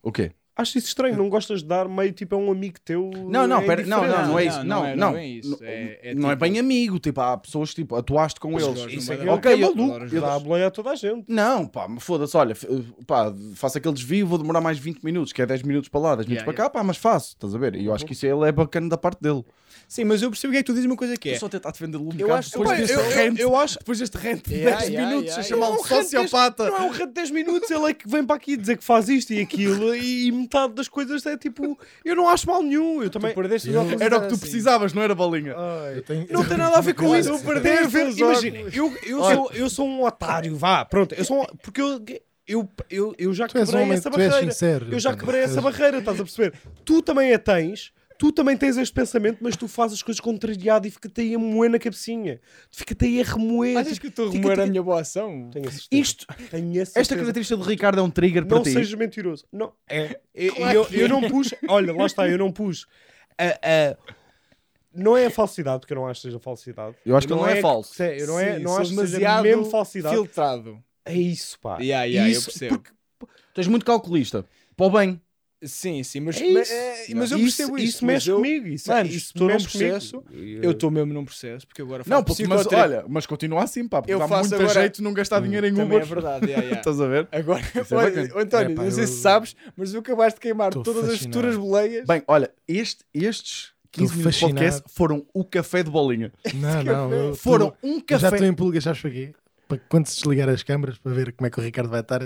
O 0.00 0.12
quê? 0.12 0.30
Acho 0.54 0.76
isso 0.76 0.88
estranho. 0.88 1.16
Não 1.16 1.30
gostas 1.30 1.62
de 1.62 1.66
dar 1.68 1.88
meio 1.88 2.12
tipo 2.12 2.34
a 2.34 2.38
um 2.38 2.50
amigo 2.50 2.78
teu. 2.84 3.10
Não, 3.28 3.46
não, 3.46 3.60
é 3.60 3.66
pera, 3.66 3.86
não, 3.86 4.06
não, 4.06 4.26
não 4.28 4.38
é 4.38 4.44
isso. 4.44 4.58
não, 4.58 4.64
Não, 4.64 4.84
é- 4.86 4.96
não. 4.96 5.10
não 5.12 5.18
é 5.18 5.26
isso. 5.26 5.50
Não- 5.50 5.66
É- 5.66 5.98
é 6.02 6.14
Não 6.14 6.28
é 6.30 6.34
tipo- 6.34 6.44
bem 6.44 6.58
amigo, 6.58 6.98
tipo, 6.98 7.20
há 7.22 7.38
pessoas 7.38 7.72
tipo, 7.72 7.96
atuaste 7.96 8.38
com 8.38 8.50
eles. 8.60 8.78
Jorge, 8.78 8.96
Isso 8.96 9.12
é 9.12 9.16
que 9.16 9.26
é, 9.28 9.32
ok, 9.32 9.52
eu- 9.52 9.56
é 9.56 9.60
maluco. 9.74 10.14
Eu 10.14 10.20
dá 10.20 10.34
a 10.34 10.38
boleia 10.38 10.66
a 10.66 10.70
toda 10.70 10.90
a 10.90 10.94
gente. 10.94 11.24
Não, 11.26 11.66
pá, 11.66 11.88
mas 11.88 12.02
foda-se, 12.02 12.36
olha, 12.36 12.52
f- 12.54 12.66
pá, 13.06 13.32
faço 13.54 13.78
aquele 13.78 13.94
desvio, 13.94 14.26
vou 14.26 14.36
demorar 14.36 14.60
mais 14.60 14.78
20 14.78 15.02
minutos, 15.02 15.32
que 15.32 15.40
é 15.40 15.46
10 15.46 15.62
minutos 15.62 15.88
para 15.88 16.00
lá, 16.00 16.16
10 16.16 16.26
minutos 16.26 16.42
Yeah, 16.42 16.52
para 16.54 16.64
cá, 16.64 16.70
pá, 16.70 16.84
mas 16.84 16.98
faço, 16.98 17.28
estás 17.30 17.54
a 17.54 17.58
ver? 17.58 17.74
E 17.76 17.86
eu 17.86 17.94
acho 17.94 18.04
que 18.04 18.12
isso 18.12 18.26
ele 18.26 18.46
é 18.46 18.52
bacana 18.52 18.90
da 18.90 18.98
parte 18.98 19.20
dele. 19.22 19.42
Sim, 19.92 20.04
mas 20.04 20.22
eu 20.22 20.30
percebo 20.30 20.50
o 20.50 20.52
que 20.52 20.58
é 20.58 20.62
que 20.62 20.66
tu 20.66 20.72
dizes 20.72 20.86
uma 20.86 20.96
coisa 20.96 21.14
que 21.18 21.28
é. 21.28 21.34
Eu 21.34 21.38
só 21.38 21.50
tentar 21.50 21.70
defendê-lo 21.70 22.08
um 22.08 22.18
Eu 22.18 22.32
acho- 22.34 22.50
depois 22.52 22.78
deste 22.78 22.94
eu- 22.94 23.00
eu- 23.00 23.10
rant, 23.10 23.38
eu 23.38 23.56
acho- 23.56 23.78
depois 23.78 23.98
deste 23.98 24.16
rant 24.16 24.42
de 24.48 24.54
Yeah, 24.54 24.78
10 24.78 24.88
yeah, 24.90 25.06
minutos 25.10 25.26
yeah, 25.26 25.40
a 25.42 25.44
chamar 25.46 25.66
yeah. 25.66 25.82
um 25.82 25.84
sociopata. 26.02 26.66
Não 26.70 26.76
é 26.78 26.80
um 26.80 26.88
rato 26.90 27.06
de 27.08 27.12
10 27.12 27.30
minutos, 27.30 27.70
ele 27.70 27.90
é 27.90 27.92
que 27.92 28.08
vem 28.08 28.24
para 28.24 28.36
aqui 28.36 28.56
dizer 28.56 28.78
que 28.78 28.84
faz 28.84 29.10
isto 29.10 29.34
e 29.34 29.40
aquilo 29.42 29.94
e 29.94 30.32
metade 30.32 30.72
das 30.72 30.88
coisas 30.88 31.26
é 31.26 31.36
tipo, 31.36 31.78
eu 32.02 32.16
não 32.16 32.26
acho 32.26 32.46
mal 32.46 32.62
nenhum. 32.62 33.02
Eu 33.02 33.10
também. 33.10 33.34
Perdeste 33.34 33.68
Eu- 33.68 33.82
Era 34.00 34.16
o 34.16 34.20
que 34.22 34.28
tu 34.28 34.32
assim. 34.34 34.38
precisavas, 34.40 34.94
não 34.94 35.02
era 35.02 35.14
bolinha. 35.14 35.54
Ai, 35.58 35.98
eu 35.98 36.02
tenho- 36.02 36.26
Não 36.30 36.42
tem 36.42 36.56
nada 36.56 36.78
a 36.78 36.80
ver 36.80 36.94
com 36.94 37.14
isso. 37.14 37.30
a 37.30 37.34
os 37.34 37.42
imagina, 38.18 38.58
eu, 38.72 38.96
eu, 39.04 39.22
sou, 39.22 39.50
eu 39.52 39.68
sou 39.68 39.86
um 39.86 40.04
otário, 40.04 40.56
vá, 40.56 40.86
pronto. 40.86 41.14
Eu 41.14 41.24
sou 41.26 41.42
um- 41.42 41.56
porque 41.62 41.82
eu, 41.82 42.02
eu, 42.48 42.68
eu, 42.90 43.14
eu 43.18 43.34
já 43.34 43.46
Tu 43.46 43.58
és 43.58 43.68
um 43.68 43.72
quebrei 43.72 43.84
homem, 43.84 43.98
essa 43.98 44.08
barreira. 44.08 44.40
sincero. 44.40 44.86
Eu 44.90 44.98
já 44.98 45.14
quebrei 45.14 45.42
essa 45.42 45.60
barreira, 45.60 45.98
estás 45.98 46.18
a 46.18 46.24
perceber? 46.24 46.54
Tu 46.84 47.02
também 47.02 47.32
a 47.34 47.38
tens, 47.38 47.92
tu 48.22 48.30
também 48.30 48.56
tens 48.56 48.76
este 48.76 48.94
pensamento, 48.94 49.38
mas 49.40 49.56
tu 49.56 49.66
fazes 49.66 49.94
as 49.96 50.02
coisas 50.04 50.20
contrariado 50.20 50.86
e 50.86 50.90
fica-te 50.92 51.22
aí 51.22 51.34
a 51.34 51.38
moer 51.40 51.68
na 51.68 51.76
cabecinha. 51.80 52.40
Fica-te 52.70 53.04
aí 53.04 53.20
a 53.20 53.24
remoer. 53.24 53.76
Achas 53.76 53.98
que 53.98 54.06
o 54.06 54.10
teu 54.12 54.30
Fica- 54.30 54.42
rumor 54.44 54.58
é 54.60 54.62
a 54.62 54.66
minha 54.66 54.80
boa 54.80 55.00
ação? 55.00 55.50
Tenho 55.52 55.66
a 55.66 55.70
certeza. 55.72 55.88
Isto, 55.90 56.26
Tenho 56.48 56.68
a 56.78 56.82
esta 56.82 56.92
certeza. 57.00 57.16
característica 57.20 57.60
de 57.60 57.68
Ricardo 57.68 57.98
é 57.98 58.02
um 58.04 58.10
trigger 58.10 58.46
para 58.46 58.58
Não 58.58 58.62
ti. 58.62 58.70
sejas 58.72 58.94
mentiroso. 58.94 59.44
Não, 59.52 59.72
é. 59.88 60.20
Eu, 60.32 60.54
Claro 60.54 60.72
eu, 60.76 60.84
que 60.86 61.00
eu 61.00 61.06
é. 61.06 61.08
não 61.08 61.28
pus. 61.28 61.52
Olha, 61.68 61.92
lá 61.92 62.06
está, 62.06 62.28
eu 62.28 62.38
não 62.38 62.52
pus. 62.52 62.86
a- 63.36 63.58
a- 63.90 63.96
não 64.94 65.16
é 65.16 65.26
a 65.26 65.30
falsidade, 65.30 65.80
porque 65.80 65.92
eu 65.92 65.96
não 65.96 66.06
acho 66.06 66.20
que 66.20 66.28
seja 66.28 66.38
falsidade. 66.38 66.94
Eu 67.04 67.16
acho 67.16 67.26
que 67.26 67.32
ele 67.32 67.40
não 67.40 67.48
é 67.48 67.60
falso. 67.60 67.92
se- 67.94 68.18
Eu 68.20 68.26
não, 68.28 68.38
é, 68.38 68.56
Sim, 68.58 68.62
não 68.62 68.70
sou 68.72 68.80
acho 68.82 68.90
que 68.94 69.06
seja 69.08 69.42
mesmo 69.42 69.64
falsidade. 69.64 70.14
filtrado. 70.14 70.78
É 71.04 71.14
isso, 71.14 71.58
pá. 71.58 71.78
Yeah, 71.80 72.04
yeah, 72.04 72.28
eu 72.28 72.32
isso, 72.38 72.44
percebo. 72.50 72.78
porque 72.78 72.90
Tu 73.52 73.58
és 73.60 73.66
muito 73.66 73.84
calculista. 73.84 74.44
Para 74.76 74.86
o 74.86 74.90
bem. 74.90 75.20
Sim, 75.64 76.02
sim, 76.02 76.20
mas, 76.20 76.40
é 76.40 76.50
mas, 76.52 76.70
é- 76.70 77.06
mas 77.14 77.30
eu 77.30 77.38
percebo 77.38 77.78
isso. 77.78 77.86
Isso 77.88 78.04
mas 78.04 78.14
mexe 78.14 78.30
eu, 78.30 78.36
comigo. 78.36 78.66
Isso, 78.66 78.88
Mano, 78.90 79.08
isso 79.08 79.16
estou 79.26 79.46
num 79.46 79.52
mexe 79.54 79.68
comigo. 79.68 79.90
processo, 79.90 80.24
Eu 80.62 80.70
estou 80.72 80.90
mesmo 80.90 81.12
num 81.14 81.24
processo, 81.24 81.66
porque 81.66 81.80
eu 81.82 81.86
agora 81.86 82.02
faço 82.04 82.10
Não, 82.10 82.24
porque, 82.24 82.46
mas 82.46 82.66
olha, 82.66 83.04
mas 83.08 83.26
continua 83.26 83.62
assim, 83.62 83.86
pá, 83.86 84.02
porque 84.02 84.12
Eu 84.12 84.18
dá 84.18 84.26
faço 84.28 84.50
muito 84.50 84.62
agora- 84.62 84.80
jeito 84.80 84.96
de 84.96 85.02
não 85.02 85.12
gastar 85.14 85.40
dinheiro 85.40 85.66
em 85.66 85.72
Uber. 85.72 86.02
é 86.02 86.04
verdade. 86.04 86.46
yeah, 86.46 86.62
yeah. 86.64 86.80
Estás 86.80 87.00
a 87.00 87.06
ver? 87.06 87.28
Agora, 87.30 87.60
é 87.62 87.94
olha, 87.94 88.42
António, 88.42 88.72
É, 88.72 88.74
pá, 88.74 88.82
não 88.84 88.90
sei 88.90 89.06
se 89.06 89.12
eu- 89.14 89.18
sabes, 89.18 89.56
mas 89.76 89.92
tu 89.92 89.98
acabaste 89.98 90.34
de 90.38 90.40
queimar 90.40 90.68
Estou 90.68 90.82
todas 90.82 91.04
as 91.04 91.10
fascinado. 91.12 91.34
futuras 91.36 91.56
boleias. 91.56 92.06
Bem, 92.06 92.22
olha, 92.26 92.50
este, 92.66 93.04
estes 93.14 93.70
15 93.92 94.16
minutos 94.16 94.38
de 94.38 94.46
podcast 94.46 94.82
foram 94.88 95.24
o 95.34 95.44
café 95.44 95.82
de 95.82 95.90
bolinha. 95.90 96.32
Não, 96.54 96.82
não. 96.82 97.12
eu- 97.12 97.34
Foram 97.34 97.72
um 97.82 97.92
eu 97.96 97.98
já 97.98 98.04
café. 98.20 98.36
estou 98.36 98.46
em 98.48 98.54
pulgas, 98.54 98.84
sabes 98.84 99.00
para 99.00 99.10
quê? 99.10 99.32
Para 99.72 99.80
quando 99.88 100.06
se 100.06 100.16
desligar 100.16 100.48
as 100.48 100.62
câmaras 100.62 100.98
para 100.98 101.12
ver 101.12 101.32
como 101.32 101.46
é 101.46 101.50
que 101.50 101.58
o 101.58 101.62
Ricardo 101.62 101.88
vai 101.88 102.00
estar. 102.00 102.20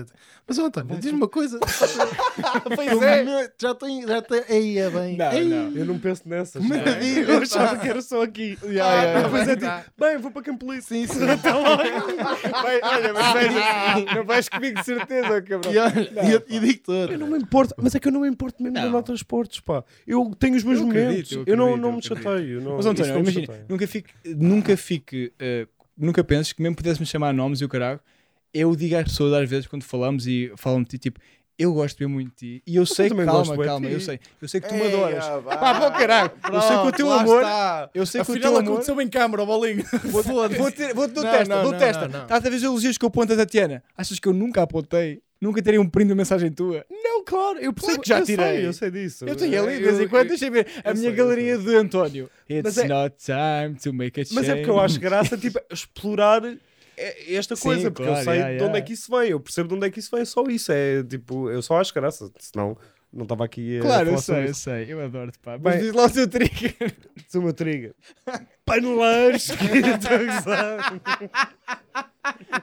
Mas, 0.47 0.59
ó, 0.59 0.67
António, 0.67 0.97
diz-me 0.99 1.17
uma 1.19 1.29
coisa. 1.29 1.59
pois 2.75 3.03
é. 3.03 3.25
Já 3.61 3.71
estou. 3.73 3.89
Já 4.07 4.19
estou. 4.19 4.45
Aí 4.49 4.79
é 4.79 4.91
bem. 4.91 5.17
Não, 5.17 5.33
Ei, 5.33 5.45
não. 5.49 5.71
Eu 5.77 5.85
não 5.87 5.99
penso 5.99 6.29
nessas. 6.29 6.61
Como 6.61 6.75
é 6.75 6.81
eu 7.19 7.39
achava 7.39 7.79
que 7.79 7.89
era 7.89 8.03
só 8.03 8.23
aqui. 8.23 8.59
Yeah, 8.65 9.03
yeah, 9.03 9.23
Depois 9.23 9.49
é 9.49 9.53
yeah. 9.53 9.83
tipo, 9.83 9.93
bem, 9.99 10.19
vou 10.19 10.31
para 10.31 10.43
Campolice. 10.43 10.87
Sim, 10.89 11.07
sim. 11.07 11.21
Vai, 11.21 12.81
olha, 12.83 13.13
mas 13.13 13.33
vais, 13.33 14.15
não 14.15 14.25
vais 14.25 14.49
comigo 14.49 14.79
de 14.79 14.85
certeza, 14.85 15.43
cabrão. 15.43 15.73
E, 15.73 15.79
olha, 15.79 16.11
Não, 16.13 16.25
e 16.25 16.57
e 16.57 16.61
digo 16.61 16.81
tudo. 16.85 17.13
Eu 17.13 17.19
não 17.19 17.27
me 17.29 17.39
importo, 17.39 17.75
mas 17.79 17.95
é 17.95 18.01
que 18.01 18.09
eu 18.09 18.13
não 18.13 18.21
me 18.21 18.29
importo 18.29 18.63
mesmo 18.63 18.75
de 18.77 18.83
Não. 18.83 18.89
andar 18.89 19.03
transportes, 19.03 19.61
pá. 19.61 19.85
Eu 20.07 20.33
tenho 20.39 20.57
os 20.57 20.65
meus 20.65 20.79
Eu 20.81 20.87
momentos. 20.87 21.33
acredito, 21.33 21.35
Eu, 21.35 21.45
eu 21.47 21.57
não, 21.57 21.65
acredito, 21.67 21.83
não 21.83 21.89
eu 21.89 21.93
me 21.93 21.99
acredito. 21.99 22.23
chateio. 22.25 22.61
Não, 22.61 22.77
Mas 22.77 22.87
António, 22.87 23.19
imagina, 23.19 23.65
nunca 23.69 23.87
fique, 23.87 24.15
nunca 24.25 24.77
fique, 24.77 25.33
eh, 25.39 25.67
nunca 25.97 26.23
penses 26.25 26.53
que 26.53 26.63
mesmo 26.63 26.77
pudesse 26.77 27.01
me 27.01 27.07
chamar 27.07 27.33
nomes 27.33 27.61
e 27.61 27.65
o 27.65 27.69
caralho, 27.69 28.01
eu 28.53 28.75
digo 28.77 28.97
às 28.97 29.05
pessoas 29.05 29.33
às 29.33 29.49
vezes 29.49 29.67
quando 29.67 29.83
falamos 29.85 30.27
e 30.27 30.53
falam 30.57 30.83
de 30.83 30.91
ti, 30.91 30.99
tipo, 30.99 31.21
eu 31.59 31.73
gosto 31.73 31.99
bem 31.99 32.07
muito 32.07 32.31
de 32.31 32.37
ti. 32.59 32.63
E 32.67 32.77
eu 32.77 32.85
sei 32.85 33.09
que, 33.09 33.25
calma, 33.25 33.57
calma, 33.65 33.89
eu 33.89 34.01
sei, 34.01 34.21
eu 34.43 34.47
sei 34.49 34.61
que 34.61 34.69
tu 34.69 34.75
me 34.75 34.83
Ei, 34.83 34.95
adoras. 34.95 35.25
ah, 35.25 35.41
Pá, 35.43 35.57
pá, 35.81 35.91
caralho, 35.91 36.31
eu 36.53 36.61
sei 36.61 36.77
que 36.79 36.87
o 36.87 36.93
teu 36.93 37.13
amor, 37.13 37.43
está. 37.43 37.91
eu 37.95 38.07
sei 38.07 38.21
que 38.23 38.31
o 38.31 38.33
Afinal 38.35 38.53
teu 38.53 38.61
amor, 38.61 38.73
aconteceu 38.73 39.01
em 39.01 39.09
câmara, 39.09 39.43
o 39.43 39.47
bolinho. 39.47 39.85
vou, 40.11 40.23
vou 40.23 40.71
ter, 40.71 40.95
vou 40.95 41.09
dou 41.09 41.25
Não, 41.25 41.31
testa, 41.31 41.55
não, 41.57 41.63
dou 41.63 41.73
não, 41.73 41.79
testa. 41.79 42.09
não, 42.09 42.27
a 42.29 42.39
ver 42.39 42.53
os 42.53 42.63
elogios 42.63 42.99
que 42.99 43.05
eu 43.05 43.11
ponto 43.11 43.33
a 43.33 43.37
Tatiana? 43.37 43.83
Achas 43.97 44.19
que 44.19 44.29
eu 44.29 44.35
nunca 44.35 44.63
apontei? 44.63 45.23
Nunca 45.41 45.63
teria 45.63 45.81
um 45.81 45.89
print 45.89 46.09
de 46.09 46.15
mensagem 46.15 46.51
tua? 46.51 46.85
Não, 46.91 47.23
claro, 47.25 47.59
eu 47.59 47.73
percebo 47.73 48.01
que 48.01 48.09
já 48.09 48.21
eu 48.21 48.25
tirei. 48.25 48.57
Sei, 48.57 48.67
eu 48.67 48.73
sei 48.73 48.91
disso. 48.91 49.25
Eu 49.27 49.37
tenho 49.37 49.63
ali 49.63 49.77
de 49.77 49.83
vez 49.83 50.01
em 50.01 50.09
quando, 50.09 50.29
deixa 50.29 50.51
ver 50.51 50.67
a 50.83 50.95
minha 50.95 51.09
sei, 51.09 51.13
galeria 51.13 51.59
de 51.59 51.75
António. 51.77 52.31
It's 52.49 52.63
Mas 52.65 52.79
é- 52.79 52.89
not 52.89 53.17
time 53.19 53.75
to 53.83 53.93
make 53.93 54.19
a 54.21 54.25
change. 54.25 54.35
Mas 54.35 54.49
é 54.49 54.55
porque 54.57 54.71
eu 54.71 54.81
acho 54.81 54.99
graça, 54.99 55.37
tipo, 55.37 55.61
explorar 55.71 56.43
esta 57.29 57.55
Sim, 57.55 57.63
coisa, 57.63 57.91
porque 57.91 58.05
claro, 58.05 58.21
eu 58.21 58.25
sei 58.25 58.35
yeah, 58.35 58.49
de 58.49 58.55
onde 58.57 58.63
yeah. 58.65 58.79
é 58.79 58.83
que 58.83 58.93
isso 58.95 59.11
vem, 59.15 59.29
eu 59.31 59.39
percebo 59.41 59.69
de 59.69 59.75
onde 59.75 59.87
é 59.87 59.91
que 59.91 59.99
isso 59.99 60.11
vem, 60.11 60.23
é 60.23 60.25
só 60.25 60.43
isso, 60.45 60.73
é 60.73 61.03
tipo, 61.03 61.51
eu 61.51 61.61
só 61.61 61.79
acho 61.79 61.93
graça, 61.93 62.31
senão 62.39 62.75
não 63.13 63.25
estava 63.25 63.45
aqui 63.45 63.79
a 63.79 63.83
Claro, 63.83 64.11
eu 64.11 64.19
sei, 64.19 64.49
eu 64.49 64.55
sei, 64.55 64.93
eu 64.93 65.01
adoro-te, 65.05 65.39
pá. 65.39 65.59
Mas 65.63 65.75
Bem- 65.75 65.85
diz 65.85 65.93
lá 65.93 66.07
o 66.07 66.11
teu 66.11 66.27
trigger. 66.27 66.75
Sou 67.29 67.43
uma 67.43 67.53
trigger. 67.53 67.95
Paneleiros, 68.65 69.49
que 69.49 69.65
estou 69.77 70.53
a. 71.95 72.11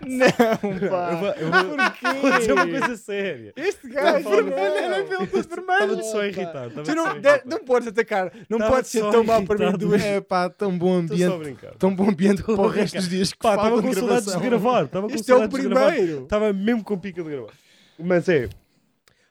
Não, 0.05 0.89
pá. 0.89 1.11
Eu 1.11 1.17
vou, 1.17 1.27
eu 1.29 1.51
vou- 1.51 1.77
Porquê? 1.77 2.19
vou 2.21 2.31
dizer 2.39 2.53
uma 2.53 2.67
coisa 2.67 2.97
séria. 2.97 3.53
Este 3.55 3.87
gajo 3.89 4.29
vermelho, 4.29 4.57
era 4.75 5.03
pelo 5.03 5.27
todo 5.27 5.47
vermelho. 5.49 5.83
Estava-te 5.83 6.11
só 6.11 6.25
irritado. 6.25 6.83
Tu 6.83 6.95
não, 6.95 7.19
de- 7.19 7.41
não 7.45 7.59
podes 7.59 7.87
atacar, 7.87 8.31
não 8.49 8.57
Estava 8.57 8.75
podes 8.75 8.91
ser 8.91 9.01
tão 9.11 9.23
mau 9.23 9.43
para 9.43 9.71
mim. 9.71 9.77
duas- 9.77 10.01
É 10.03 10.21
pá, 10.21 10.49
tão 10.49 10.77
bom 10.77 11.01
Estou 11.01 11.17
só 11.17 11.23
a 11.23 11.27
ambiente. 11.27 11.43
brincar. 11.43 11.75
Tão 11.75 11.95
bom 11.95 12.09
ambiente 12.09 12.43
para 12.43 12.53
o 12.61 12.67
resto 12.67 12.97
dos 12.97 13.09
dias 13.09 13.31
que 13.31 13.39
Pá, 13.39 13.55
estava 13.55 13.81
com 13.81 13.89
de 13.89 13.95
saudades 13.95 14.25
de 14.33 14.39
gravar. 14.39 14.85
Estava 14.85 15.07
com 15.07 15.15
Este 15.15 15.31
é 15.31 15.35
o 15.35 15.49
primeiro. 15.49 16.23
Estava 16.23 16.53
mesmo 16.53 16.83
com 16.83 16.97
pica 16.99 17.23
de 17.23 17.29
gravar. 17.29 17.53
Mas 17.99 18.27
é, 18.27 18.49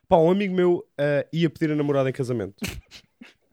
pá, 0.08 0.16
um 0.18 0.30
amigo 0.30 0.54
meu 0.54 0.84
ah, 0.98 1.26
ia 1.32 1.50
pedir 1.50 1.72
a 1.72 1.76
namorada 1.76 2.08
em 2.08 2.12
casamento. 2.12 2.54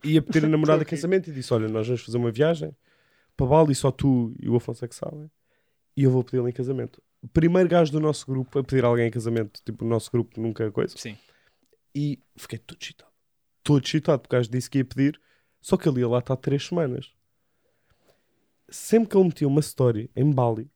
Ia 0.04 0.22
pedir 0.22 0.44
a 0.44 0.48
namorada 0.48 0.82
em 0.82 0.86
casamento 0.86 1.28
e 1.28 1.32
disse: 1.32 1.52
Olha, 1.52 1.68
nós 1.68 1.86
vamos 1.86 2.02
fazer 2.02 2.16
uma 2.16 2.30
viagem 2.30 2.72
para 3.36 3.46
Bali, 3.46 3.74
só 3.74 3.90
tu 3.90 4.34
e 4.40 4.48
o 4.48 4.56
Afonso 4.56 4.84
é 4.84 4.88
que 4.88 4.94
sabem. 4.94 5.30
E 6.00 6.04
eu 6.04 6.10
vou 6.10 6.24
pedi-la 6.24 6.48
em 6.48 6.52
casamento. 6.52 7.02
O 7.20 7.28
primeiro 7.28 7.68
gajo 7.68 7.92
do 7.92 8.00
nosso 8.00 8.24
grupo 8.24 8.58
a 8.58 8.64
pedir 8.64 8.86
alguém 8.86 9.08
em 9.08 9.10
casamento, 9.10 9.60
tipo, 9.62 9.84
o 9.84 9.86
nosso 9.86 10.10
grupo 10.10 10.40
nunca 10.40 10.72
coisa. 10.72 10.96
Sim. 10.96 11.14
E 11.94 12.18
fiquei 12.38 12.58
todo 12.58 12.78
excitado. 12.80 13.10
Todo 13.62 13.84
excitado, 13.84 14.22
porque 14.22 14.34
o 14.34 14.38
gajo 14.38 14.50
disse 14.50 14.70
que 14.70 14.78
ia 14.78 14.84
pedir, 14.86 15.20
só 15.60 15.76
que 15.76 15.86
ele 15.86 16.00
ia 16.00 16.08
lá 16.08 16.20
estar 16.20 16.36
três 16.36 16.66
semanas. 16.66 17.12
Sempre 18.70 19.10
que 19.10 19.16
ele 19.18 19.24
metia 19.24 19.46
uma 19.46 19.60
story 19.60 20.10
em 20.16 20.32
Bali, 20.32 20.70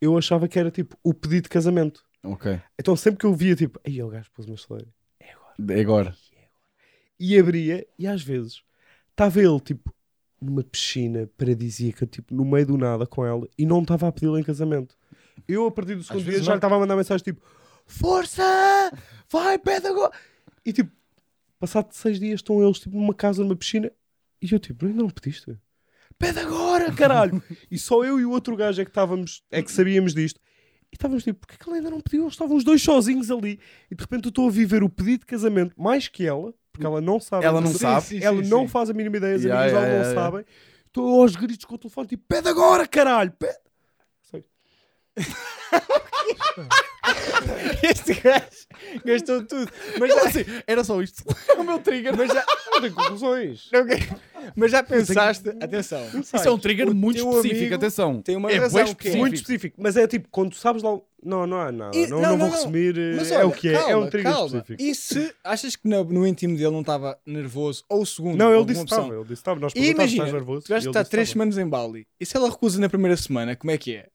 eu 0.00 0.18
achava 0.18 0.48
que 0.48 0.58
era 0.58 0.72
tipo 0.72 0.98
o 1.00 1.14
pedido 1.14 1.44
de 1.44 1.48
casamento. 1.48 2.04
Ok. 2.24 2.60
Então 2.76 2.96
sempre 2.96 3.20
que 3.20 3.26
eu 3.26 3.34
via, 3.34 3.54
tipo, 3.54 3.80
aí 3.86 4.02
o 4.02 4.08
gajo 4.08 4.28
pôs 4.32 4.48
uma 4.48 4.56
story. 4.56 4.92
É 5.20 5.80
agora. 5.80 6.12
E 7.20 7.38
abria, 7.38 7.86
e 7.96 8.04
às 8.04 8.20
vezes 8.20 8.64
estava 9.12 9.40
ele, 9.40 9.60
tipo, 9.60 9.94
numa 10.46 10.62
piscina 10.62 11.28
paradisíaca, 11.36 12.06
tipo, 12.06 12.34
no 12.34 12.44
meio 12.44 12.66
do 12.66 12.78
nada 12.78 13.06
com 13.06 13.24
ela, 13.24 13.48
e 13.58 13.66
não 13.66 13.82
estava 13.82 14.08
a 14.08 14.12
pedi-la 14.12 14.40
em 14.40 14.44
casamento. 14.44 14.96
eu 15.46 15.66
a 15.66 15.70
partir 15.70 15.94
do 15.94 16.02
segundo 16.02 16.24
dia 16.24 16.42
já 16.42 16.52
lhe 16.52 16.58
estava 16.58 16.76
a 16.76 16.78
mandar 16.78 16.96
mensagem 16.96 17.22
tipo: 17.22 17.42
Força! 17.86 18.42
Vai, 19.30 19.58
pede 19.58 19.86
agora! 19.86 20.12
E 20.64 20.72
tipo, 20.72 20.90
passado 21.58 21.92
seis 21.92 22.18
dias 22.18 22.40
estão 22.40 22.62
eles 22.62 22.78
tipo 22.78 22.96
numa 22.96 23.14
casa, 23.14 23.42
numa 23.42 23.56
piscina, 23.56 23.90
e 24.40 24.52
eu 24.52 24.58
tipo, 24.58 24.86
ainda 24.86 25.02
não 25.02 25.10
pediste? 25.10 25.56
Pede 26.18 26.38
agora, 26.38 26.92
caralho! 26.92 27.42
e 27.70 27.78
só 27.78 28.04
eu 28.04 28.18
e 28.18 28.24
o 28.24 28.30
outro 28.30 28.56
gajo 28.56 28.80
é 28.80 28.84
que 28.84 28.90
estávamos, 28.90 29.42
é 29.50 29.62
que 29.62 29.70
sabíamos 29.70 30.14
disto. 30.14 30.40
E 30.92 30.96
estávamos 30.96 31.24
tipo, 31.24 31.40
porque 31.40 31.54
é 31.54 31.58
que 31.58 31.68
ele 31.68 31.78
ainda 31.78 31.90
não 31.90 32.00
pediu? 32.00 32.22
Eles 32.22 32.34
estavam 32.34 32.56
os 32.56 32.64
dois 32.64 32.80
sozinhos 32.82 33.30
ali. 33.30 33.60
E 33.90 33.94
de 33.94 34.02
repente 34.02 34.24
eu 34.24 34.28
estou 34.30 34.48
a 34.48 34.50
viver 34.50 34.82
o 34.82 34.88
pedido 34.88 35.20
de 35.20 35.26
casamento 35.26 35.74
mais 35.80 36.08
que 36.08 36.24
ela, 36.24 36.54
porque 36.76 36.86
ela 36.86 37.00
não 37.00 37.18
sabe. 37.18 37.44
Ela 37.44 37.60
não 37.60 37.72
Sim, 37.72 37.78
sabe. 37.78 38.06
sim, 38.06 38.18
Sim, 38.20 38.24
ela 38.24 38.42
sim, 38.42 38.50
não 38.50 38.68
faz 38.68 38.90
a 38.90 38.94
mínima 38.94 39.16
ideia, 39.16 39.34
as 39.34 39.42
Yeah, 39.44 39.62
amigas 39.62 39.72
dela 39.72 39.86
yeah, 39.86 40.04
não 40.04 40.12
yeah, 40.12 40.30
sabem. 40.30 40.44
Estou 40.86 41.22
aos 41.22 41.36
gritos 41.36 41.64
com 41.64 41.74
o 41.74 41.78
telefone, 41.78 42.06
tipo, 42.08 42.24
pede 42.28 42.48
agora, 42.48 42.86
caralho! 42.86 43.32
Pede! 43.32 43.58
Sei. 44.22 44.44
Este 47.82 48.14
gajo 48.14 48.46
gastou 49.04 49.44
tudo. 49.44 49.70
Mas 49.98 50.10
já, 50.14 50.22
assim, 50.22 50.44
era 50.66 50.84
só 50.84 51.00
isto. 51.02 51.22
o 51.58 51.62
meu 51.62 51.78
trigger. 51.78 52.16
mas 52.16 52.32
já, 52.32 52.44
Não 52.72 52.80
tem 52.80 52.90
conclusões. 52.92 53.68
não, 53.72 53.84
mas 54.54 54.70
já 54.70 54.82
pensaste, 54.82 55.48
atenção, 55.60 56.02
Isso 56.20 56.36
é 56.36 56.50
um 56.50 56.58
trigger 56.58 56.88
O 56.88 56.94
muito 56.94 57.18
específico, 57.18 57.56
amigo 57.60 57.74
atenção. 57.74 58.22
tem 58.22 58.36
uma 58.36 58.50
é 58.50 58.56
razão 58.58 58.80
é- 58.80 59.16
Muito 59.16 59.34
específico, 59.34 59.76
mas 59.80 59.96
é 59.96 60.06
tipo, 60.06 60.28
quando 60.30 60.50
tu 60.50 60.56
sabes 60.56 60.82
lá. 60.82 60.98
Não, 61.24 61.44
não 61.44 61.60
há 61.60 61.72
nada. 61.72 61.96
E- 61.96 62.06
não, 62.06 62.20
não, 62.20 62.22
não, 62.22 62.30
não, 62.30 62.38
vou 62.38 62.48
não. 62.48 62.54
resumir. 62.56 62.96
eh, 62.96 63.14
Mas 63.16 63.32
é 63.32 63.38
olha, 63.38 63.46
o 63.48 63.52
que 63.52 63.68
é. 63.68 63.72
é 63.72 63.78
um 63.78 63.82
calma, 63.88 64.06
trigger 64.10 64.32
calma. 64.32 64.46
específico. 64.58 64.82
E 64.82 64.94
se 64.94 65.34
achas 65.42 65.74
que 65.74 65.88
no, 65.88 66.04
no 66.04 66.24
íntimo 66.26 66.56
dele 66.56 66.70
não 66.70 66.82
estava 66.82 67.18
nervoso, 67.26 67.82
ou 67.88 68.02
o 68.02 68.06
segundo, 68.06 68.36
Não, 68.38 68.54
ele 68.54 68.64
disse 68.64 68.84
que 68.84 68.92
estava. 68.92 69.08
Ele 69.08 69.22
disse 69.22 69.26
que 69.26 69.32
estava. 69.34 69.58
Nós 69.60 69.72
perguntámos 69.72 70.10
se 70.10 70.16
estás 70.16 70.32
nervoso. 70.32 70.66
tu 70.66 70.72
e 70.76 70.92
que 71.04 71.10
três 71.10 71.28
semanas 71.30 71.58
em 71.58 71.66
Bali. 71.68 72.06
E 72.20 72.24
se 72.26 72.36
ela 72.36 72.48
recusa 72.48 72.78
na 72.80 72.88
primeira 72.88 73.16
semana, 73.16 73.56
como 73.56 73.72
é 73.72 73.78
que 73.78 73.96
é? 73.96 74.06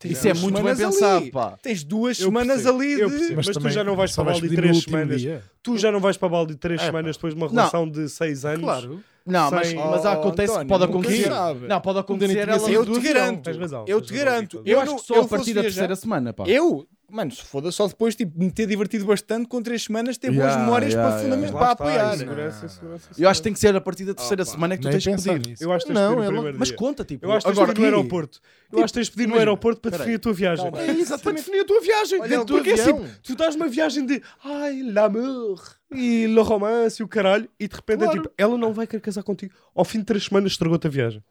Tens 0.00 0.12
Isso 0.12 0.28
é 0.28 0.32
muito 0.34 0.62
bem 0.62 0.74
pensado, 0.74 1.16
ali. 1.18 1.30
pá. 1.30 1.58
Tens 1.62 1.84
duas 1.84 2.18
Eu 2.18 2.26
semanas 2.28 2.62
percebo, 2.62 2.78
ali 2.78 2.94
de... 2.96 3.00
percebo. 3.06 3.36
Mas 3.36 3.46
tu 3.46 3.52
também 3.52 3.70
já 3.72 3.84
não 3.84 3.94
vais 3.94 4.12
para 4.14 4.24
Bali 4.24 4.40
pedir 4.40 4.56
três 4.56 4.78
semanas. 4.82 5.20
dia. 5.20 5.42
Tu 5.62 5.76
já 5.76 5.92
não 5.92 6.00
vais 6.00 6.16
para 6.16 6.28
Bali 6.30 6.54
três 6.56 6.80
É, 6.80 6.84
pá. 6.84 6.86
semanas 6.86 7.16
depois 7.16 7.34
de 7.34 7.38
uma 7.40 7.46
Não. 7.48 7.54
relação 7.54 7.86
de 7.88 8.08
seis 8.08 8.44
anos. 8.46 8.62
Claro. 8.62 9.00
Não, 9.26 9.50
mas, 9.50 9.68
Sem- 9.68 9.76
mas 9.76 10.02
Oh, 10.04 10.08
acontece, 10.08 10.52
António, 10.52 10.68
pode 10.68 10.84
acontecer. 10.84 11.30
Não, 11.68 11.80
pode 11.82 11.98
acontecer 11.98 12.48
Eu 12.72 12.86
te 12.86 13.00
garanto. 13.00 13.50
Eu 13.86 14.00
te 14.00 14.12
garanto. 14.14 14.62
Eu, 14.64 14.80
acho 14.80 14.90
não- 14.90 14.98
que 14.98 15.04
só 15.06 15.14
eu 15.16 15.22
a 15.22 15.28
partir 15.28 15.52
da 15.52 15.60
terceira 15.60 15.94
semana, 15.94 16.32
pá. 16.32 16.44
Eu, 16.46 16.86
mano, 17.10 17.30
se 17.30 17.42
foda 17.42 17.70
só 17.72 17.86
depois 17.88 18.14
tipo, 18.16 18.38
de 18.38 18.44
me 18.46 18.50
ter 18.50 18.66
divertido 18.66 19.04
bastante 19.04 19.48
com 19.48 19.60
três 19.62 19.82
semanas, 19.84 20.16
ter 20.16 20.28
boas 20.30 20.44
Yeah, 20.46 20.64
memórias 20.64 20.92
yeah, 20.92 21.10
para, 21.16 21.22
yeah. 21.26 21.40
para 21.52 21.58
está, 21.60 21.70
apoiar. 21.72 22.16
segurança, 22.16 22.68
segurança, 22.68 23.08
Eu 23.18 23.28
acho 23.28 23.40
que 23.40 23.44
tem 23.44 23.52
que 23.52 23.58
ser 23.58 23.74
a 23.76 23.80
partir 23.80 24.04
da 24.04 24.14
terceira 24.14 24.42
Opa, 24.42 24.52
semana 24.52 24.76
que 24.76 24.82
tu 24.82 24.84
Nem 24.88 24.92
tens 24.92 25.04
que 25.04 25.10
pensar 25.10 25.32
pedir. 25.34 25.48
nisso. 25.50 25.64
Eu 25.64 25.72
acho 25.72 25.86
que 25.86 25.92
tens 25.92 26.00
Não, 26.02 26.10
de 26.10 26.16
pedir 26.16 26.24
é 26.28 26.32
primeiro 26.32 26.58
mas 26.58 26.70
conta, 26.70 27.04
tipo. 27.04 27.26
Eu 27.26 27.32
acho 27.32 27.46
que 27.46 27.52
tens 27.52 27.58
de 27.66 27.66
pedir 27.74 27.80
no 27.90 27.96
aeroporto. 27.96 28.40
Eu 28.72 28.78
acho 28.78 28.86
que 28.86 28.92
tens 28.94 29.06
de 29.06 29.10
pedir 29.12 29.22
no 29.26 29.28
imagina, 29.30 29.40
aeroporto 29.40 29.80
para 29.80 29.90
definir 29.90 30.14
a 30.14 30.18
tua 30.18 30.32
viagem. 30.32 30.64
Calma. 30.72 30.80
É, 30.86 30.90
exatamente. 30.90 31.22
Para 31.22 31.32
definir 31.32 31.60
a 31.60 31.64
tua 31.64 31.80
viagem. 31.80 32.20
Olha, 32.20 32.44
Porque 32.46 32.70
o 32.70 32.72
é 32.72 32.80
assim, 32.80 33.10
tu 33.22 33.34
dás 33.36 33.54
uma 33.56 33.68
viagem 33.68 34.06
de 34.06 34.22
ai, 34.44 34.82
l'amour 34.82 35.62
e 35.92 36.26
le 36.26 36.40
romance 36.42 37.02
e 37.02 37.04
o 37.04 37.08
caralho, 37.08 37.48
e 37.58 37.66
de 37.68 37.74
repente 37.74 38.02
é 38.02 38.06
Claro. 38.06 38.22
tipo, 38.22 38.34
ela 38.38 38.56
não 38.56 38.72
vai 38.72 38.86
querer 38.86 39.00
casar 39.00 39.22
contigo. 39.22 39.52
Ao 39.74 39.84
fim 39.84 39.98
de 39.98 40.04
três 40.04 40.24
semanas 40.24 40.52
estragou-te 40.52 40.86
a 40.86 40.90
viagem. 40.90 41.22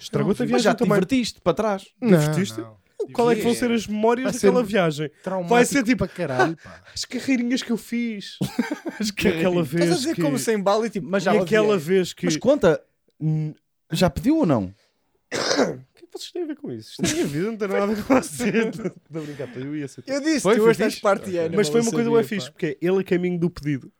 Estragou-te 0.00 0.38
a 0.38 0.44
Mas 0.44 0.48
viagem 0.48 0.64
já 0.64 0.74
te 0.74 0.84
divertiste 0.84 1.40
para 1.40 1.52
trás. 1.52 1.86
Divertiste? 2.00 2.64
Não, 3.02 3.06
não. 3.08 3.12
Qual 3.12 3.30
é 3.30 3.36
que 3.36 3.42
vão 3.42 3.54
ser 3.54 3.70
as 3.70 3.86
memórias 3.86 4.24
Vai 4.24 4.32
ser 4.32 4.46
daquela 4.46 4.64
viagem? 4.64 5.10
Vai 5.48 5.64
ser 5.64 5.82
tipo 5.82 5.98
para 5.98 6.08
caralho, 6.08 6.56
pá. 6.56 6.82
as 6.94 7.04
carreirinhas 7.04 7.62
que 7.62 7.70
eu 7.70 7.76
fiz. 7.76 8.38
Mas 8.98 9.08
E 9.08 9.28
aquela 9.28 9.62
vez 9.62 9.84
Estás 9.84 9.92
a 9.92 9.96
dizer 9.96 10.14
que... 10.14 10.22
como 10.22 10.38
sem 10.38 10.60
bala 10.60 10.86
e 10.86 10.90
tipo, 10.90 11.06
Mas 11.08 11.22
e 11.22 11.24
já 11.26 11.32
aquela 11.32 11.74
odiei. 11.74 11.78
vez 11.78 12.12
que... 12.12 12.24
Mas 12.26 12.36
conta, 12.36 12.82
Hum, 13.20 13.54
já 13.92 14.10
pediu 14.10 14.38
ou 14.38 14.46
não? 14.46 14.64
O 14.64 15.34
que 15.94 16.04
é 16.04 16.06
que 16.06 16.08
vocês 16.12 16.32
têm 16.32 16.42
a 16.42 16.46
ver 16.46 16.56
com 16.56 16.72
isso? 16.72 16.90
Isto 17.00 17.04
é 17.06 17.14
minha 17.14 17.26
vida, 17.26 17.46
não 17.46 17.56
tem 17.56 17.68
nada 17.68 17.84
a 17.84 17.86
ver 17.86 18.02
com 18.04 18.14
você. 18.20 18.44
A 19.14 19.20
brincar, 19.20 19.56
eu 19.56 19.76
ia 19.76 19.86
ser 19.86 20.02
Eu 20.06 20.20
disse, 20.20 20.40
Foi, 20.40 20.54
tu 20.54 20.58
foi 20.58 20.64
hoje 20.64 20.70
estás 20.72 20.92
fixe? 20.94 21.02
partiana. 21.02 21.56
Mas 21.56 21.68
foi 21.68 21.80
uma 21.80 21.92
coisa 21.92 22.10
bem 22.10 22.24
fixe, 22.24 22.50
porque 22.50 22.76
ele 22.82 23.00
a 23.00 23.04
caminho 23.04 23.38
do 23.38 23.48
pedido 23.48 23.92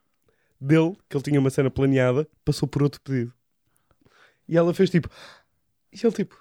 dele, 0.61 0.97
que 1.09 1.17
ele 1.17 1.23
tinha 1.25 1.39
uma 1.41 1.51
cena 1.51 1.71
planeada, 1.71 2.29
passou 2.45 2.67
por 2.69 2.83
outro 2.83 3.01
pedido. 3.01 3.33
E 4.49 4.57
ela 4.57 4.75
fez 4.75 4.91
tipo... 4.91 5.09
E 5.93 5.99
ele 6.05 6.13
tipo... 6.13 6.37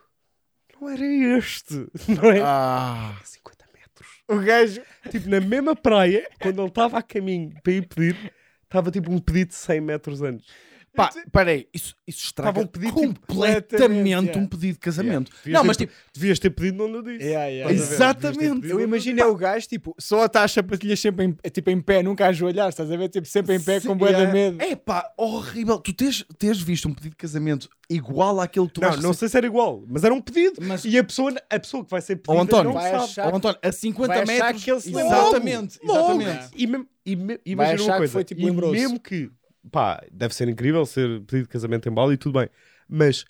Não 0.81 0.89
era 0.89 1.05
este, 1.37 1.75
não 2.09 2.31
é? 2.31 2.41
Ah. 2.43 3.15
50 3.23 3.65
metros. 3.71 4.09
O 4.27 4.37
gajo... 4.37 4.81
Tipo, 5.11 5.29
na 5.29 5.39
mesma 5.39 5.75
praia, 5.75 6.27
quando 6.41 6.59
ele 6.59 6.67
estava 6.69 6.97
a 6.97 7.03
caminho 7.03 7.53
para 7.61 7.73
ir 7.73 7.87
pedir, 7.87 8.33
estava 8.63 8.89
tipo 8.89 9.11
um 9.11 9.19
pedido 9.19 9.49
de 9.49 9.55
100 9.55 9.79
metros 9.81 10.21
antes. 10.23 10.47
Pá, 10.93 11.09
peraí, 11.31 11.67
isso, 11.73 11.95
isso 12.05 12.25
estraga 12.25 12.49
Estava 12.59 12.65
um 12.65 12.67
pedido, 12.67 12.93
tipo, 12.99 13.19
completamente 13.27 14.03
completamente, 14.03 14.37
um 14.39 14.45
pedido 14.45 14.73
de 14.73 14.79
casamento. 14.79 15.31
Devias 15.37 15.53
Não, 15.53 15.61
ter 15.61 15.67
mas 15.67 15.77
pe- 15.77 15.85
tipo, 15.87 15.97
Devias 16.13 16.39
ter 16.39 16.49
pedido 16.49 16.83
eu 16.97 17.01
disse. 17.01 17.23
Yeah, 17.25 17.45
yeah, 17.47 17.69
a? 17.69 17.73
Exatamente. 17.73 18.61
Ter 18.61 18.71
Eu 18.71 18.75
onde 18.75 18.83
imaginei 18.83 19.23
o 19.23 19.35
gajo, 19.35 19.67
tipo, 19.69 19.95
só 19.97 20.25
está 20.25 20.43
as 20.43 20.51
sapatilhas 20.51 20.99
sempre 20.99 21.25
em, 21.25 21.49
tipo, 21.49 21.69
em 21.69 21.79
pé, 21.79 22.03
nunca 22.03 22.25
a 22.25 22.27
ajoelhar, 22.29 22.67
estás 22.67 22.91
a 22.91 22.97
ver? 22.97 23.07
Tipo, 23.07 23.25
sempre 23.25 23.55
em 23.55 23.61
pé, 23.61 23.79
com 23.79 23.95
bué 23.95 24.11
de 24.13 24.33
medo. 24.33 24.61
É 24.61 24.75
pá, 24.75 25.09
horrível. 25.17 25.79
Tu 25.79 25.93
tens, 25.93 26.25
tens 26.37 26.61
visto 26.61 26.89
um 26.89 26.93
pedido 26.93 27.11
de 27.11 27.17
casamento 27.17 27.69
igual 27.89 28.41
àquele 28.41 28.67
que 28.67 28.73
tu 28.73 28.81
Não, 28.81 28.97
não 28.97 29.13
sei 29.13 29.29
se 29.29 29.37
era 29.37 29.45
igual, 29.45 29.83
mas 29.87 30.03
era 30.03 30.13
um 30.13 30.19
pedido. 30.21 30.55
Mas- 30.61 30.83
E 30.83 30.97
a 30.97 31.03
pessoa, 31.05 31.33
a 31.49 31.59
pessoa 31.59 31.85
que 31.85 31.91
vai 31.91 32.01
ser 32.01 32.17
pedida 32.17 32.33
Ó, 32.37 32.41
António, 32.43 32.65
não 32.65 32.73
vai 32.73 32.91
sabe. 32.91 33.03
achar- 33.05 33.33
Ó, 33.33 33.37
António, 33.37 33.59
a 33.63 33.71
50 33.71 34.07
vai 34.13 34.23
achar 34.23 34.45
metros. 34.45 34.63
que 34.65 34.71
ele 34.71 34.81
se 34.81 34.89
exatamente, 34.89 35.79
Logo. 35.83 36.21
exatamente. 36.21 36.49
E, 36.55 36.67
mesmo, 36.67 36.87
e 37.05 37.15
me- 37.15 37.39
imagina 37.45 37.81
uma 37.83 37.91
que 37.93 37.97
coisa. 37.99 38.11
foi, 38.13 38.23
tipo, 38.25 38.41
e 38.41 38.51
mesmo 38.51 38.99
que, 38.99 39.31
pá, 39.69 40.03
deve 40.11 40.33
ser 40.33 40.47
incrível 40.47 40.85
ser 40.85 41.21
pedido 41.21 41.43
de 41.43 41.49
casamento 41.49 41.87
em 41.89 41.91
Bali 41.91 42.13
e 42.13 42.17
tudo 42.17 42.39
bem. 42.39 42.49
Mas 42.87 43.25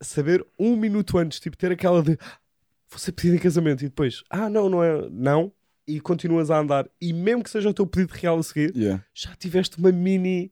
saber 0.00 0.44
um 0.58 0.76
minuto 0.76 1.16
antes, 1.18 1.40
tipo, 1.40 1.56
ter 1.56 1.72
aquela 1.72 2.02
de 2.02 2.18
"Ah, 2.20 2.38
vou 2.88 2.98
ser 2.98 3.12
pedido 3.12 3.36
em 3.36 3.38
casamento 3.38 3.82
e 3.82 3.88
depois, 3.88 4.22
ah, 4.30 4.48
não, 4.50 4.68
não 4.68 4.82
é, 4.82 5.08
não. 5.10 5.52
E 5.86 6.00
continuas 6.00 6.50
a 6.50 6.58
andar. 6.58 6.88
E 7.00 7.12
mesmo 7.12 7.42
que 7.44 7.50
seja 7.50 7.68
o 7.68 7.74
teu 7.74 7.86
pedido 7.86 8.12
real 8.12 8.38
a 8.38 8.42
seguir, 8.42 8.72
já 9.12 9.34
tiveste 9.36 9.78
uma 9.78 9.92
mini. 9.92 10.50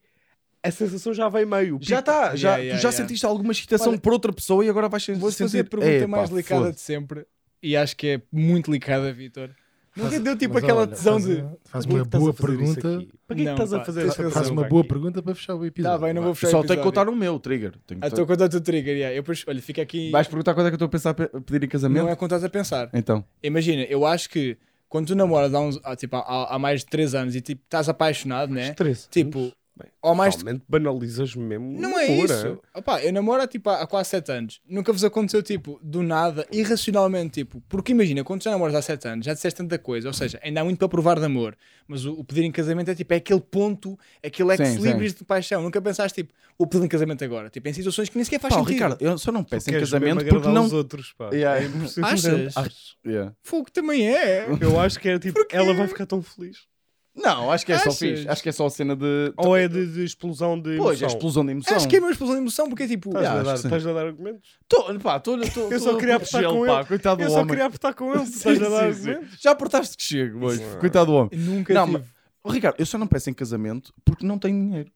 A 0.63 0.71
sensação 0.71 1.13
já 1.13 1.29
veio 1.29 1.49
meio. 1.49 1.79
Já 1.81 1.99
está, 2.01 2.37
já, 2.37 2.51
Yeah, 2.51 2.63
yeah, 2.63 2.79
tu 2.79 2.83
já 2.83 2.89
yeah. 2.91 2.93
sentiste 2.93 3.27
alguma 3.27 3.51
excitação 3.51 3.89
Olha, 3.91 3.99
por 3.99 4.13
outra 4.13 4.33
pessoa 4.33 4.65
e 4.65 4.69
agora 4.69 4.89
vais 4.89 5.03
sentir. 5.03 5.19
Vou-te 5.19 5.39
fazer 5.39 5.61
a 5.61 5.65
pergunta 5.65 6.07
mais 6.07 6.31
delicada 6.31 6.71
de 6.73 6.81
sempre, 6.81 7.27
e 7.63 7.77
acho 7.77 7.97
que 7.97 8.07
é 8.09 8.23
muito 8.31 8.71
delicada, 8.71 9.13
Vitor. 9.13 9.51
Nunca 9.95 10.19
deu 10.21 10.37
tipo 10.37 10.55
Mas 10.55 10.65
aquela 10.65 10.81
olha, 10.81 10.91
tesão 10.91 11.13
faz, 11.21 11.25
de. 11.27 11.45
Faz 11.65 11.85
uma 11.85 12.05
boa 12.05 12.31
isso 12.31 12.43
pergunta. 12.47 13.07
Para 13.27 13.37
que 13.37 13.43
é 13.43 13.45
que 13.45 13.51
estás 13.51 13.73
a 13.75 13.85
fazer 13.85 14.07
razão, 14.07 14.31
Faz 14.31 14.49
uma 14.49 14.65
boa 14.65 14.85
pergunta 14.85 15.23
para 15.23 15.35
fechar 15.35 15.55
o 15.55 15.67
episódio. 15.67 15.99
Tá 16.01 16.05
bem, 16.07 16.15
não 16.15 16.23
vou 16.23 16.33
Vai. 16.33 16.41
fechar 16.41 16.51
Só 16.53 16.63
tenho 16.63 16.79
que 16.79 16.85
contar 16.85 17.09
o 17.09 17.15
meu 17.17 17.39
trigger. 17.39 17.73
Tenho 17.87 18.01
que 18.01 18.07
Ah, 18.07 18.09
Estou 18.09 18.25
a 18.25 18.27
contar 18.27 18.45
o 18.47 18.49
teu 18.49 18.61
trigger, 18.61 18.97
yeah. 18.97 19.15
eu 19.17 19.23
olha, 19.49 19.61
fica 19.61 19.83
aqui. 19.83 20.11
Vais 20.11 20.27
perguntar 20.27 20.55
quando 20.55 20.67
é 20.67 20.71
que 20.71 20.75
eu 20.75 20.77
estou 20.77 20.87
a 20.87 20.89
pensar 20.89 21.11
a 21.11 21.15
pe- 21.15 21.29
pedir 21.43 21.65
em 21.65 21.69
casamento? 21.69 22.03
Não 22.05 22.09
é 22.11 22.17
quando 22.17 22.31
estás 22.31 22.45
a 22.45 22.49
pensar. 22.49 22.89
Então. 22.95 23.23
Imagina, 23.43 23.83
eu 23.83 24.07
acho 24.07 24.31
que 24.31 24.57
quando 24.89 25.09
tu 25.09 25.15
namoras 25.15 25.53
há, 25.53 25.61
uns, 25.61 25.79
há, 25.85 25.95
tipo, 25.95 26.17
há, 26.17 26.55
há 26.55 26.59
mais 26.59 26.81
de 26.81 26.87
3 26.87 27.15
anos 27.15 27.37
e 27.37 27.41
tipo, 27.43 27.63
estás 27.65 27.89
apaixonado, 27.89 28.53
né? 28.53 28.71
Estresse. 28.71 29.09
Tipo, 29.11 29.53
Bem, 29.75 29.91
ou 30.03 30.15
mais 30.15 30.37
de 30.37 30.45
Realmente 30.45 30.65
banalizas 30.69 31.35
mesmo. 31.35 31.81
Não 31.81 31.99
é 31.99 32.07
isso. 32.07 32.61
Opá, 32.75 33.03
eu 33.03 33.11
namoro 33.11 33.41
há, 33.41 33.47
tipo, 33.47 33.71
há 33.71 33.87
quase 33.87 34.11
7 34.11 34.31
anos. 34.31 34.61
Nunca 34.69 34.93
vos 34.93 35.03
aconteceu, 35.03 35.43
tipo, 35.43 35.81
do 35.83 36.03
nada, 36.03 36.47
irracionalmente, 36.53 37.43
tipo, 37.43 37.63
porque 37.71 37.93
imagina, 37.93 38.23
quando 38.23 38.43
já 38.43 38.51
namoras 38.51 38.75
há 38.75 38.83
7 38.83 39.09
anos, 39.09 39.25
já 39.25 39.33
disseste 39.33 39.57
tanta 39.57 39.79
coisa, 39.79 40.09
ou 40.09 40.13
seja, 40.13 40.39
ainda 40.43 40.61
há 40.61 40.65
muito 40.65 40.79
para 40.79 40.89
provar 40.89 41.19
de 41.19 41.25
amor, 41.25 41.57
mas 41.89 42.05
o, 42.05 42.13
o 42.13 42.23
pedir 42.23 42.45
em 42.45 42.53
casamento 42.53 42.91
é 42.91 42.95
tipo, 42.95 43.15
é 43.15 43.17
aquele 43.17 43.41
ponto, 43.41 43.99
aquele 44.23 44.53
ex-libris 44.53 45.15
de 45.15 45.25
paixão. 45.25 45.63
Nunca 45.63 45.81
pensaste, 45.81 46.23
tipo, 46.23 46.35
o 46.59 46.67
pedir 46.67 46.85
em 46.85 46.89
casamento 46.89 47.25
agora, 47.25 47.49
tipo, 47.49 47.67
em 47.67 47.73
situações 47.73 48.11
que 48.11 48.17
nem 48.17 48.25
sequer 48.25 48.41
faz 48.41 48.53
Pá, 48.53 48.61
sentido. 48.61 48.75
Ricardo, 48.75 48.97
eu 49.01 49.17
só 49.17 49.33
não 49.33 49.43
peço 49.43 49.71
em 49.71 49.81
casamento 49.81 50.25
porque 50.27 50.49
não. 50.49 50.67
os 50.67 50.73
outros, 50.75 51.15
pá. 51.17 51.31
Yeah. 51.33 51.65
É. 51.65 52.05
Achas? 52.05 52.57
Acho. 52.57 52.97
Yeah. 53.07 53.35
Fogo 53.43 53.71
também 53.73 54.07
é. 54.07 54.47
Eu 54.61 54.79
acho 54.79 55.01
que 55.01 55.09
é 55.09 55.19
tipo, 55.19 55.39
ela 55.51 55.73
vai 55.73 55.89
ficar 55.89 56.05
tão 56.05 56.21
feliz. 56.23 56.71
Não, 57.15 57.51
acho 57.51 57.67
que 57.67 57.73
é 57.73 57.77
só 57.77 57.91
Achas? 57.91 57.99
fixe. 57.99 58.29
Acho 58.29 58.43
que 58.43 58.49
é 58.49 58.53
só 58.53 58.67
a 58.67 58.71
cena 58.71 58.97
de. 58.97 59.33
Ou 59.37 59.55
é 59.55 59.69
de, 59.69 59.87
de 59.87 60.05
explosão 60.05 60.59
de 60.59 60.71
emoção? 60.71 60.85
Pois, 60.85 61.03
é 61.03 61.07
explosão 61.07 61.45
de 61.45 61.53
emoção. 61.53 61.77
Acho 61.77 61.89
que 61.89 61.97
é 61.97 61.99
uma 61.99 62.11
explosão 62.11 62.37
de 62.37 62.41
emoção, 62.41 62.69
porque 62.69 62.85
é 62.85 62.89
tipo, 62.89 63.11
Estás, 63.11 63.27
a 63.27 63.43
dar, 63.43 63.55
estás 63.55 63.87
a 63.87 63.93
dar 63.93 64.07
argumentos? 64.07 64.59
Tô, 64.67 64.99
pá, 64.99 65.21
tô, 65.21 65.39
tô, 65.39 65.61
Eu 65.71 65.79
só 65.79 65.97
queria 65.97 66.15
a 66.15 66.17
apostar 66.17 66.43
protegê-lo, 66.43 66.67
com 66.67 66.75
ele. 66.75 66.85
Coitado 66.87 67.17
do 67.17 67.23
Eu 67.23 67.31
só 67.31 67.45
queria 67.45 67.67
apostar 67.67 67.95
com 67.95 68.15
ele. 68.15 68.25
Sim, 68.27 68.37
estás 68.37 68.63
a 68.63 68.69
dar 68.69 68.95
sim, 68.95 69.11
argumentos? 69.11 69.41
Já 69.41 69.51
aportaste 69.51 69.97
que 69.97 70.03
chego 70.03 70.47
hoje. 70.47 70.63
Coitado 70.81 71.07
do 71.07 71.13
homem. 71.13 71.31
nunca 71.35 71.75
Não, 71.75 71.85
tive. 71.85 71.99
mas, 71.99 72.07
oh, 72.43 72.51
Ricardo, 72.51 72.77
eu 72.79 72.87
só 72.87 72.97
não 72.97 73.07
peço 73.07 73.29
em 73.29 73.35
casamento 73.35 73.93
porque 74.05 74.27
não 74.27 74.39
tenho 74.39 74.59
dinheiro. 74.59 74.91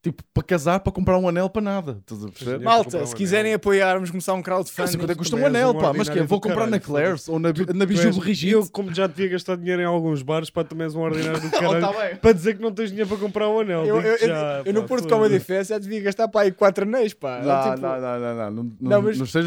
Tipo, 0.00 0.22
para 0.32 0.44
casar, 0.44 0.78
para 0.78 0.92
comprar 0.92 1.18
um 1.18 1.28
anel, 1.28 1.50
para 1.50 1.60
nada. 1.60 1.98
Estás 2.00 2.24
a 2.24 2.28
perceber? 2.28 2.64
Malta, 2.64 2.98
um 2.98 3.06
se 3.06 3.16
quiserem 3.16 3.52
apoiar, 3.52 3.94
vamos 3.94 4.10
começar 4.10 4.32
um 4.32 4.36
Não 4.36 4.42
crowdfunding. 4.44 4.88
sei 4.92 5.00
quanto 5.00 5.10
é 5.10 5.14
que 5.14 5.18
custa 5.18 5.34
um 5.34 5.44
anel, 5.44 5.74
pá. 5.74 5.92
Mas 5.92 6.08
que 6.08 6.20
ordinário 6.20 6.28
Vou 6.28 6.40
comprar 6.40 6.66
na 6.68 6.78
caralho, 6.78 6.84
Claire's 6.84 7.28
ou 7.28 7.40
na, 7.40 7.48
na 7.74 7.84
és- 7.84 8.16
Brigitte. 8.16 8.52
Eu, 8.52 8.66
como 8.70 8.94
já 8.94 9.08
devia 9.08 9.28
gastar 9.28 9.56
dinheiro 9.56 9.82
em 9.82 9.84
alguns 9.84 10.22
bares, 10.22 10.50
pá, 10.50 10.62
também 10.62 10.84
és 10.84 10.94
um 10.94 11.00
ordinário 11.00 11.40
do 11.40 11.50
caralho. 11.50 11.68
Oh, 11.88 11.92
tá 11.92 12.00
bem. 12.06 12.16
Para 12.16 12.32
dizer 12.32 12.54
que 12.56 12.62
não 12.62 12.72
tens 12.72 12.90
dinheiro 12.90 13.08
para 13.08 13.18
comprar 13.18 13.48
um 13.48 13.58
anel. 13.58 13.84
Eu, 13.84 14.00
eu, 14.00 14.16
eu, 14.16 14.34
eu 14.66 14.72
no 14.72 14.82
pá, 14.82 14.88
Porto. 14.88 15.08
Comedy 15.08 15.40
Fest 15.40 15.70
já 15.70 15.78
devia 15.78 16.00
gastar 16.00 16.28
para 16.28 16.42
aí 16.42 16.52
4 16.52 16.84
anéis, 16.84 17.12
pá. 17.12 17.40
Não, 17.42 17.74
Tipo, 17.74 17.82
não, 17.86 18.00
não, 18.00 18.20
não, 18.20 18.20
não, 18.20 18.50
não, 18.50 18.76
Não, 18.80 19.02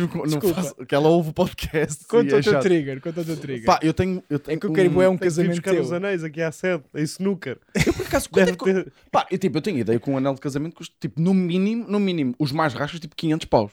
com- 0.10 0.24
desculpa. 0.24 0.56
façam- 0.62 0.86
que 0.86 0.94
ela 0.94 1.08
ouve 1.08 1.30
o 1.30 1.34
podcast. 1.34 2.06
Conta 2.08 2.30
e 2.30 2.34
o 2.34 2.40
é 2.40 2.42
teu 2.42 2.60
trigger, 2.60 3.00
conta 3.02 3.22
o 3.22 3.26
teu 3.26 3.38
trigger. 3.38 3.66
Pá, 3.66 3.80
eu 3.82 3.94
tenho, 3.94 4.22
eu 4.30 4.38
tenho 4.38 4.58
é 4.58 4.60
que 4.60 4.66
eu 4.66 4.74
quero 4.74 4.90
um, 4.98 5.02
é 5.02 5.08
um 5.08 5.18
casamento 5.18 5.52
buscar 5.62 5.76
os 5.76 5.94
anéis 5.94 6.24
aqui 6.26 6.42
à 6.42 6.52
sede, 6.52 6.84
em 6.94 7.04
snooker. 7.04 7.58
Eu 7.86 7.94
por 7.94 8.06
acaso, 8.06 8.30
é. 8.38 8.86
Pá, 9.10 9.26
eu, 9.32 9.38
tipo, 9.38 9.58
eu 9.58 9.62
tenho 9.62 9.78
ideia 9.80 9.98
que 9.98 10.10
um 10.10 10.18
anel 10.18 10.36
de 10.42 10.44
casamento 10.44 10.76
custa, 10.76 10.96
tipo, 11.00 11.22
no 11.22 11.34
mínimo, 11.34 11.86
no 11.88 12.00
mínimo, 12.00 12.36
os 12.40 12.52
mais 12.52 12.74
rascos, 12.74 13.00
tipo, 13.00 13.16
500 13.16 13.46
paus. 13.46 13.72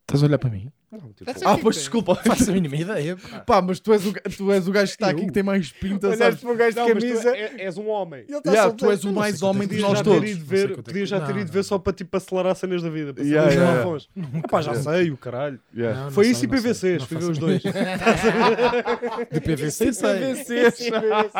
Estás 0.00 0.22
a 0.22 0.26
olhar 0.26 0.38
para 0.38 0.50
mim? 0.50 0.70
Não, 0.92 1.12
tipo, 1.12 1.30
Ah, 1.44 1.56
pois 1.56 1.76
desculpa. 1.76 2.16
Faço 2.16 2.50
a 2.50 2.52
mínima 2.54 2.74
ideia. 2.74 3.16
pá. 3.16 3.38
Pá, 3.40 3.62
mas 3.62 3.78
tu 3.78 3.92
és 3.92 4.04
o, 4.04 4.12
tu 4.12 4.50
és 4.50 4.66
o 4.66 4.72
gajo 4.72 4.86
que 4.86 4.96
está 4.96 5.08
aqui 5.10 5.24
que 5.26 5.32
tem 5.32 5.42
mais 5.42 5.70
pinta, 5.70 6.08
sabes? 6.16 6.20
Olhaste 6.20 6.40
para 6.44 6.52
o 6.52 6.56
gajo 6.56 6.70
de 6.70 6.80
Não, 6.80 6.88
camisa. 6.88 7.36
é- 7.36 7.64
és 7.64 7.78
um 7.78 7.88
homem. 7.88 8.24
Ele 8.28 8.38
está 8.38 8.50
Yeah, 8.50 8.72
tu 8.74 8.90
és 8.90 9.04
o 9.04 9.12
mais 9.12 9.36
quanto 9.36 9.46
homem 9.50 9.62
é 9.62 9.66
de 9.74 9.78
nós 9.80 9.98
já 9.98 10.04
todos. 10.04 10.20
ter 10.20 10.26
ido 10.30 10.40
Não 10.40 10.46
sei 10.48 10.58
ver, 10.66 10.74
quanto 10.74 10.96
é 10.96 11.06
já 11.06 11.20
ter 11.20 11.36
ido 11.36 11.52
ver 11.52 11.62
só 11.62 11.78
para 11.78 11.92
tipo 11.92 12.16
acelerar 12.16 12.56
cenas 12.56 12.82
da 12.82 12.90
vida. 12.90 13.14
Para 13.14 13.22
Yeah, 13.22 13.50
yeah. 13.52 13.82
plafons. 13.82 14.08
Epá, 14.44 14.62
já 14.62 14.74
sei, 14.74 15.10
o 15.12 15.16
caralho. 15.16 15.60
Yeah. 15.74 15.96
Não, 15.98 16.04
não 16.06 16.10
Foi 16.12 16.26
isso 16.26 16.44
e. 16.44 16.48
PVCs, 16.48 17.04
fui 17.04 17.18
ver 17.18 17.30
os 17.30 17.38
dois. 17.38 17.62
De 19.30 19.40
PVC 19.40 19.92
sei. 19.92 20.34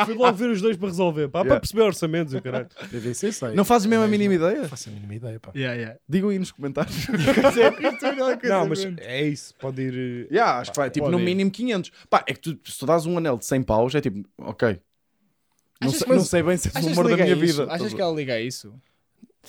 Fui 0.05 0.14
logo 0.14 0.36
ver 0.36 0.51
os 0.51 0.61
dois 0.62 0.76
para 0.76 0.88
resolver, 0.88 1.28
pá, 1.28 1.40
para 1.40 1.48
Yeah. 1.48 1.61
perceber 1.61 1.82
orçamentos 1.82 2.32
e 2.34 2.36
o 2.36 2.42
caralho. 2.42 2.68
PVC 2.90 3.32
sei. 3.32 3.55
Não 3.55 3.64
fazes 3.64 3.86
mesmo 3.86 4.05
a 4.05 4.09
mínima 4.09 4.34
ideia? 4.34 4.68
faço 4.68 4.88
a 4.90 4.92
mínima 4.92 5.14
ideia, 5.14 5.40
pá. 5.40 5.51
Yeah, 5.57 5.74
yeah. 5.76 5.98
Digam 6.09 6.28
aí 6.30 6.38
nos 6.38 6.53
comentários. 6.53 7.07
Não, 8.44 8.66
mas 8.68 8.86
é 9.01 9.22
isso, 9.22 9.39
pode 9.59 9.82
ir. 9.82 10.26
eh, 10.30 10.34
yeah, 10.34 10.59
acho 10.59 10.70
que 10.72 10.76
vai, 10.76 10.91
tipo, 10.91 11.09
no 11.11 11.18
ir. 11.18 11.24
mínimo 11.24 11.51
500. 11.51 11.91
Pá, 12.09 12.24
é 12.26 12.34
que 12.34 12.41
tu, 12.41 12.59
se 12.70 12.78
tu 12.78 12.86
dás 12.86 13.07
um 13.07 13.16
anel 13.18 13.36
de 13.38 13.45
100 13.47 13.62
paus, 13.62 13.95
é 13.95 14.01
tipo, 14.01 14.28
ok. 14.38 14.80
Não, 15.80 15.88
Achas 15.88 16.01
sei, 16.01 16.09
não 16.16 16.24
sei 16.24 16.43
bem 16.43 16.57
se 16.59 16.68
é 16.68 16.78
o 16.78 16.82
número 16.91 17.09
da 17.09 17.16
minha 17.16 17.34
a 17.34 17.38
isso? 17.38 17.61
vida. 17.62 17.72
Achas 17.72 17.95
que 17.95 18.01
ela 18.01 18.14
liga 18.14 18.34
a 18.34 18.41
isso? 18.41 18.74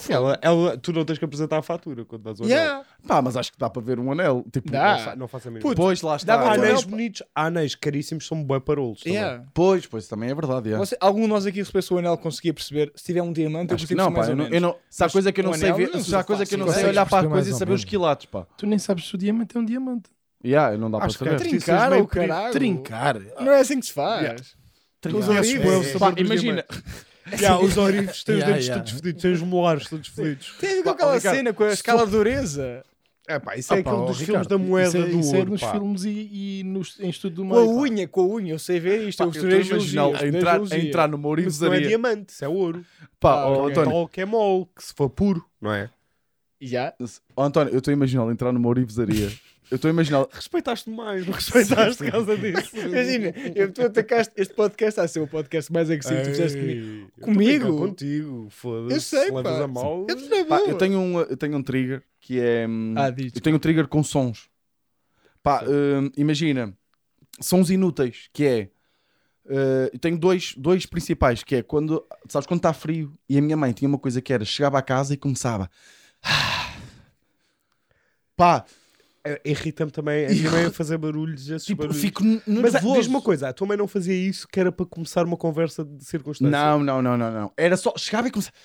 Ela, 0.08 0.40
ela, 0.42 0.78
tu 0.78 0.94
não 0.94 1.04
tens 1.04 1.18
que 1.20 1.26
apresentar 1.26 1.58
a 1.58 1.62
fatura 1.62 2.06
quando 2.06 2.24
dás 2.24 2.40
o 2.40 2.44
anel. 2.44 2.56
Yeah. 2.58 2.86
Pá, 3.06 3.22
mas 3.22 3.36
acho 3.36 3.52
que 3.52 3.60
dá 3.60 3.70
para 3.70 3.82
ver 3.82 4.00
um 4.00 4.10
anel. 4.12 4.46
Tipo, 4.52 4.72
Dá. 4.72 5.08
Não, 5.08 5.16
não 5.18 5.28
faço 5.28 5.50
a 5.50 5.52
mínima. 5.52 5.76
Pois, 5.76 6.02
lá 6.02 6.12
Dá 6.12 6.16
está. 6.18 6.38
para 6.38 6.48
Há 6.48 6.52
ver 6.54 6.60
anéis 6.60 6.80
anel, 6.80 6.90
bonitos, 6.90 7.24
há 7.36 7.46
anéis 7.48 7.76
caríssimos, 7.76 8.26
são 8.26 8.42
bué 8.42 8.60
parolos. 8.62 9.02
Yeah. 9.06 9.44
Pois, 9.54 9.86
pois, 9.86 10.08
também 10.08 10.30
é 10.30 10.34
verdade. 10.36 10.70
yeah. 10.70 10.84
Você, 10.86 10.96
algum 11.00 11.24
de 11.24 11.28
nós 11.28 11.46
aqui 11.46 11.60
recebesse 11.60 11.94
o 11.94 11.98
anel 11.98 12.18
conseguia 12.18 12.54
perceber 12.54 12.92
se 12.96 13.04
tiver 13.04 13.22
um 13.22 13.34
diamante, 13.34 13.72
eu 13.72 13.76
Acho 13.76 13.86
que 13.86 13.94
consigo 13.94 14.02
não, 14.02 14.14
pá. 14.14 14.20
mais 14.20 14.30
Eu 14.30 14.36
não, 14.38 14.44
menos. 14.46 14.56
eu 14.56 14.62
não, 14.62 14.76
se 14.90 15.04
há 15.04 15.10
coisa 15.10 15.32
que 15.32 15.40
eu 15.42 15.44
não 15.44 15.52
um 15.52 15.56
sei 15.56 15.70
anel, 15.70 15.78
ver, 15.92 16.04
se 16.04 16.16
há 16.16 16.24
coisa 16.24 16.46
que 16.46 16.54
eu 16.56 16.60
não 16.60 16.68
sei 16.72 16.86
olhar 16.86 17.06
para 17.06 17.28
a 17.28 17.30
coisa 17.30 17.50
e 17.50 17.54
saber 17.54 17.74
os 17.74 17.84
quilates, 17.84 18.26
pá. 18.28 18.48
Tu 18.58 18.66
nem 18.66 18.80
sabes 18.80 19.06
se 19.08 19.16
o 19.16 19.18
diamante 19.18 19.58
é 19.58 19.60
um 19.60 19.66
diamante. 19.66 20.10
Yeah, 20.44 20.76
não 20.78 20.90
dá 20.90 20.98
para 21.00 21.08
Acho 21.08 21.18
que 21.20 21.24
saber. 21.26 21.36
é 21.36 21.38
Trincar 21.50 21.94
ou 21.94 22.08
caralho? 22.08 22.52
Trincar. 22.54 23.20
Não 23.40 23.52
é 23.52 23.60
assim 23.60 23.80
que 23.80 23.86
se 23.86 23.94
faz. 23.94 24.22
Yeah. 24.22 24.44
Trincar. 25.02 25.36
É, 25.36 26.20
é. 26.20 26.24
imagina. 26.24 26.66
Yeah, 27.40 27.60
os 27.64 27.78
orifes 27.78 28.24
têm 28.24 28.36
os 28.36 28.40
Yeah, 28.42 28.54
dentes 28.54 28.68
yeah. 28.68 28.84
todos 28.84 29.00
fedidos, 29.00 29.22
têm 29.22 29.32
os 29.34 29.42
molares 29.42 29.88
todos 29.90 30.08
fedidos. 30.08 30.54
Tem 30.60 30.84
Pá, 30.84 30.92
aquela 30.92 31.16
Ricardo, 31.16 31.36
cena 31.36 31.54
com 31.54 31.64
a 31.64 31.72
escala 31.72 32.06
de 32.06 32.12
dureza. 32.12 32.84
É 33.28 33.38
pá, 33.40 33.56
isso 33.56 33.74
é 33.74 33.80
Ah, 33.80 33.84
pá, 33.84 33.90
aquele 33.92 34.04
ó, 34.04 34.06
dos 34.08 34.20
Ricardo, 34.20 34.26
filmes 34.32 34.48
da 34.48 34.58
moeda 34.58 34.88
isso 34.90 34.98
é, 34.98 35.06
do 35.06 35.20
isso 35.20 35.36
é 35.36 35.38
ouro, 35.38 35.52
nos 35.52 35.62
pá. 35.62 35.72
filmes 35.72 36.04
e, 36.06 36.10
e 36.60 36.64
nos, 36.66 37.00
em 37.00 37.10
estudo 37.10 37.36
do 37.36 37.46
Com 37.48 37.56
a 37.56 37.62
meio. 37.62 37.76
pá. 37.76 37.82
unha, 37.82 38.08
com 38.08 38.22
a 38.22 38.26
unha, 38.26 38.54
eu 38.54 38.60
sei 38.60 38.80
ver 38.80 39.08
isto. 39.08 39.20
Pá, 39.20 39.24
eu 39.26 39.28
eu 39.28 39.32
estou 39.32 39.48
a 39.48 39.78
imaginar 39.78 40.02
eu 40.02 40.08
a 40.10 40.12
estudei 40.14 40.30
entrar, 40.40 40.52
a 40.52 40.54
geologia. 40.56 40.80
entrar 40.90 41.08
numa 41.08 41.30
Mas 41.36 41.60
não 41.62 41.74
é 41.74 41.80
diamante, 41.80 42.30
isso 42.34 42.44
é 42.44 42.48
ouro. 42.50 42.84
Pá, 43.20 43.34
Ah, 43.34 43.48
ó, 43.48 43.54
ok. 43.62 43.72
António, 43.72 43.92
Tal 43.92 44.08
que 44.08 44.22
é 44.22 44.26
mole, 44.26 44.66
que 44.76 44.84
se 44.84 44.94
for 44.96 45.10
puro, 45.10 45.46
não 45.62 45.72
é? 45.72 45.90
Já? 46.60 46.94
ó, 47.36 47.44
António, 47.46 47.72
eu 47.74 47.78
estou 47.78 47.92
a 47.92 47.94
imaginar 47.96 48.26
entrar 48.32 48.52
numa 48.52 48.68
ourivesaria. 48.68 49.32
Eu 49.72 49.78
estou 49.78 49.88
a 49.88 49.94
imaginar. 49.94 50.28
Respeitaste 50.30 50.90
mais, 50.90 51.26
não 51.26 51.34
respeitaste 51.34 52.04
por 52.04 52.12
causa 52.12 52.38
disso. 52.38 52.76
Imagina, 52.76 53.34
eu, 53.56 53.72
tu 53.72 53.82
atacaste 53.82 54.34
este 54.36 54.54
podcast 54.54 55.00
a 55.00 55.08
ser 55.08 55.22
o 55.22 55.28
podcast 55.28 55.72
mais 55.72 55.90
agressivo. 55.90 56.22
Tu 56.24 56.26
fizeste 56.26 56.60
comigo. 56.60 57.12
Comigo? 57.22 57.78
Contigo, 57.78 58.48
foda-se. 58.50 58.94
Eu 58.96 59.02
sei, 59.02 59.26
se 59.28 59.32
pá. 59.32 59.64
a 59.64 59.68
mal. 59.70 60.06
Eu 60.10 60.46
Pá, 60.46 60.60
eu 60.60 60.78
tenho 60.78 61.00
um, 61.00 61.22
eu 61.22 61.38
tenho 61.38 61.56
um 61.56 61.64
trigger 61.64 62.04
que 62.20 62.38
é. 62.38 62.68
hum, 62.68 62.96
Ah, 62.98 63.10
diz. 63.10 63.32
Eu 63.34 63.40
tenho 63.40 63.56
um 63.56 63.60
trigger 63.60 63.88
com 63.88 64.04
sons. 64.04 64.50
Pá, 65.42 65.64
hum, 65.64 66.12
imagina, 66.18 66.78
sons 67.40 67.70
inúteis, 67.70 68.30
que 68.34 68.46
é. 68.46 68.70
uh, 69.46 69.90
eu 69.94 70.00
tenho 70.00 70.18
dois, 70.18 70.54
dois 70.58 70.86
principais, 70.86 71.44
que 71.46 71.56
é 71.56 71.64
quando, 71.64 72.06
sabes, 72.28 72.46
quando 72.46 72.60
está 72.60 72.74
frio 72.74 73.18
e 73.30 73.38
a 73.38 73.42
minha 73.42 73.56
mãe 73.56 73.72
tinha 73.72 73.88
uma 73.88 73.98
coisa 73.98 74.22
que 74.22 74.34
era, 74.34 74.44
chegava 74.44 74.78
a 74.78 74.82
casa 74.82 75.14
e 75.14 75.18
começava. 75.18 75.70
Pá, 78.36 78.66
É, 78.66 78.81
Irrita-me 79.46 79.92
também 79.92 80.26
a 80.26 80.30
minha 80.30 80.52
mãe 80.52 80.66
a 80.66 80.72
fazer 80.72 80.98
barulhos, 80.98 81.48
esses 81.50 81.66
tipo, 81.66 81.84
barulhos. 81.84 82.02
fico 82.02 82.24
Mas 82.24 82.76
ah, 82.76 82.80
nervoso. 82.80 82.96
diz-me 82.96 83.16
uma 83.16 83.22
coisa, 83.22 83.50
a 83.50 83.54
tua 83.54 83.68
mãe 83.68 83.78
não 83.78 83.88
fazia 83.88 84.14
isso 84.16 84.48
que 84.48 84.60
era 84.60 84.72
para 84.72 84.86
começar 84.86 85.26
uma 85.26 85.38
conversa 85.38 85.84
de 85.86 86.04
circunstância? 86.04 86.52
Não, 86.52 86.84
não, 86.84 87.02
não, 87.02 87.18
não, 87.18 87.32
não. 87.32 87.52
Era 87.56 87.78
só, 87.78 87.94
chegava 87.98 88.28
e 88.28 88.32
começava. 88.32 88.56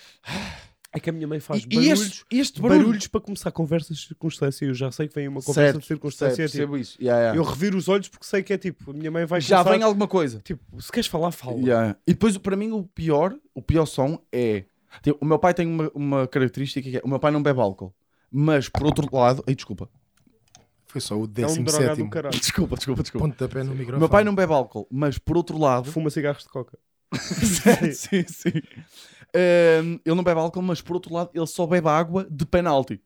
É 0.92 1.00
que 1.00 1.10
a 1.10 1.12
minha 1.12 1.28
mãe 1.28 1.40
faz 1.40 1.62
E, 1.64 1.66
e 1.66 1.74
barulhos, 1.76 2.00
este, 2.00 2.24
este 2.30 2.60
barulho. 2.62 2.80
barulhos 2.80 3.06
para 3.06 3.20
começar 3.20 3.50
conversas 3.50 3.98
de 3.98 4.06
circunstância. 4.06 4.64
Eu 4.64 4.72
já 4.72 4.90
sei 4.90 5.08
que 5.08 5.14
vem 5.14 5.28
uma 5.28 5.42
conversa 5.42 5.72
Certo, 5.72 5.80
de 5.80 5.86
circunstância. 5.86 6.36
certo, 6.48 6.56
é 6.56 6.60
tipo, 6.60 6.76
isso. 6.78 6.96
Yeah, 6.98 7.20
yeah. 7.20 7.38
Eu 7.38 7.42
reviro 7.44 7.76
os 7.76 7.86
olhos 7.88 8.08
porque 8.08 8.24
sei 8.24 8.42
que 8.42 8.52
é 8.52 8.56
tipo, 8.56 8.90
a 8.90 8.94
minha 8.94 9.10
mãe 9.10 9.26
vai 9.26 9.40
Já 9.42 9.58
começar, 9.58 9.70
vem 9.76 9.82
alguma 9.82 10.08
coisa. 10.08 10.40
Tipo, 10.42 10.80
se 10.80 10.90
queres 10.90 11.06
falar, 11.06 11.32
fala. 11.32 11.58
Yeah. 11.58 11.96
E 12.06 12.12
depois, 12.14 12.38
para 12.38 12.56
mim, 12.56 12.72
o 12.72 12.82
pior, 12.84 13.34
o 13.54 13.60
pior 13.60 13.84
som 13.84 14.18
é. 14.32 14.64
tipo, 15.02 15.18
o 15.20 15.26
meu 15.26 15.38
pai 15.38 15.52
tem 15.52 15.66
uma, 15.66 15.90
uma 15.94 16.26
característica 16.26 16.88
que 16.88 16.96
é: 16.96 17.00
o 17.04 17.08
meu 17.08 17.18
pai 17.18 17.30
não 17.30 17.42
bebe 17.42 17.60
álcool. 17.60 17.94
Mas, 18.30 18.66
por 18.68 18.84
outro 18.86 19.06
lado. 19.14 19.44
Ai, 19.46 19.54
desculpa. 19.54 19.90
Foi 20.88 21.00
só 21.00 21.14
o 21.16 21.20
É 21.20 21.22
um 21.24 21.26
décimo 21.26 21.64
drogado 21.64 21.84
do 21.84 21.88
sétimo. 21.96 22.10
caralho. 22.10 22.38
Desculpa, 22.40 22.76
desculpa, 22.76 23.02
desculpa. 23.02 23.26
Pontapé 23.28 23.62
no 23.64 23.72
O 23.72 23.74
microfone. 23.74 23.98
meu 23.98 24.08
pai 24.08 24.24
não 24.24 24.34
bebe 24.34 24.52
álcool. 24.52 24.86
Mas, 24.90 25.18
por 25.18 25.36
outro 25.36 25.58
lado. 25.58 25.90
Fuma 25.92 26.10
cigarros 26.10 26.42
de 26.44 26.48
coca. 26.48 26.78
sim, 27.92 28.24
sim. 28.26 28.62
Ehm, 29.34 29.98
ele 30.04 30.14
não 30.14 30.22
bebe 30.24 30.40
álcool, 30.40 30.62
mas, 30.62 30.80
por 30.80 30.94
outro 30.94 31.12
lado, 31.14 31.30
ele 31.34 31.46
só 31.46 31.66
bebe 31.66 31.88
água 31.88 32.26
de 32.30 32.46
penalti. 32.46 33.00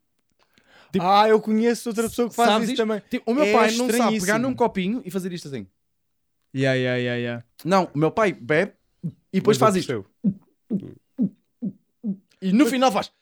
Tipo- 0.93 1.05
Ah, 1.05 1.29
eu 1.29 1.41
conheço 1.41 1.89
outra 1.89 2.09
pessoa 2.09 2.29
que 2.29 2.35
faz 2.35 2.49
Sabes 2.51 2.65
isso 2.69 2.73
isto? 2.75 2.83
também. 2.83 3.03
Tipo, 3.11 3.31
o 3.31 3.35
meu 3.35 3.45
É 3.45 3.53
pai 3.53 3.67
não 3.73 3.87
sabe 3.87 3.91
estranhíssimo. 3.93 4.27
pegar 4.27 4.39
num 4.39 4.55
copinho 4.55 5.03
e 5.05 5.11
fazer 5.11 5.33
isto 5.33 5.49
assim. 5.49 5.67
Yeah, 6.55 6.75
yeah, 6.77 6.99
yeah, 6.99 7.19
yeah. 7.21 7.45
Não, 7.65 7.89
o 7.95 7.99
meu 7.99 8.11
pai 8.11 8.33
bebe 8.33 8.73
e 9.33 9.39
depois 9.39 9.57
faz 9.57 9.77
isto. 9.77 9.87
percebo. 9.87 10.91
E 12.43 12.53
no 12.53 12.67
final 12.67 12.91
faz. 12.91 13.13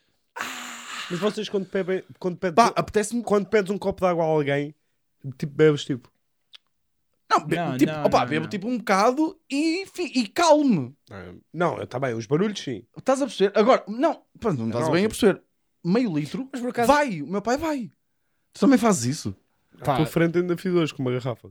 Mas 1.11 1.19
vocês 1.21 1.49
quando 1.49 1.67
pedem, 1.67 2.03
quando 2.19 2.37
pedes, 2.37 2.55
Pá, 2.55 2.73
apetece-me. 2.77 3.23
quando 3.23 3.47
pedes 3.47 3.71
um 3.71 3.79
copo 3.79 4.01
de 4.01 4.07
água 4.07 4.25
a 4.25 4.27
alguém, 4.29 4.75
tipo, 5.37 5.53
bebes 5.55 5.85
tipo. 5.85 6.11
Não, 7.31 7.45
be- 7.47 7.57
Não, 7.57 7.77
tipo, 7.77 7.93
não, 7.93 8.05
opá, 8.07 8.21
não, 8.21 8.27
bebo 8.29 8.43
não. 8.45 8.51
tipo 8.51 8.69
um 8.69 8.79
bocado 8.79 9.39
e, 9.51 9.85
fi- 9.87 10.13
e 10.15 10.27
calme. 10.29 10.97
Não, 11.53 11.81
está 11.83 11.99
bem, 11.99 12.15
os 12.15 12.27
barulhos 12.27 12.59
sim. 12.59 12.83
Estás 12.97 13.21
a 13.21 13.27
perceber? 13.27 13.59
Agora, 13.59 13.85
não, 13.87 14.23
pá, 14.41 14.53
não 14.53 14.67
estás 14.69 14.87
Não, 14.87 14.93
bem 14.93 15.05
a 15.05 15.09
perceber. 15.09 15.43
Meio 15.85 16.15
litro, 16.17 16.49
Mas 16.51 16.61
por 16.61 16.71
acaso. 16.71 16.89
vai, 16.89 17.21
o 17.23 17.27
meu 17.27 17.43
pai 17.43 17.57
vai. 17.59 17.91
Tu 18.53 18.61
também 18.61 18.79
fazes 18.79 19.05
isso. 19.05 19.37
Pá, 19.85 19.93
À 19.95 19.97
tua 19.99 20.07
frente 20.07 20.39
ainda 20.39 20.57
fiz 20.57 20.73
hoje 20.73 20.93
com 20.95 21.03
uma 21.03 21.13
garrafa. 21.13 21.51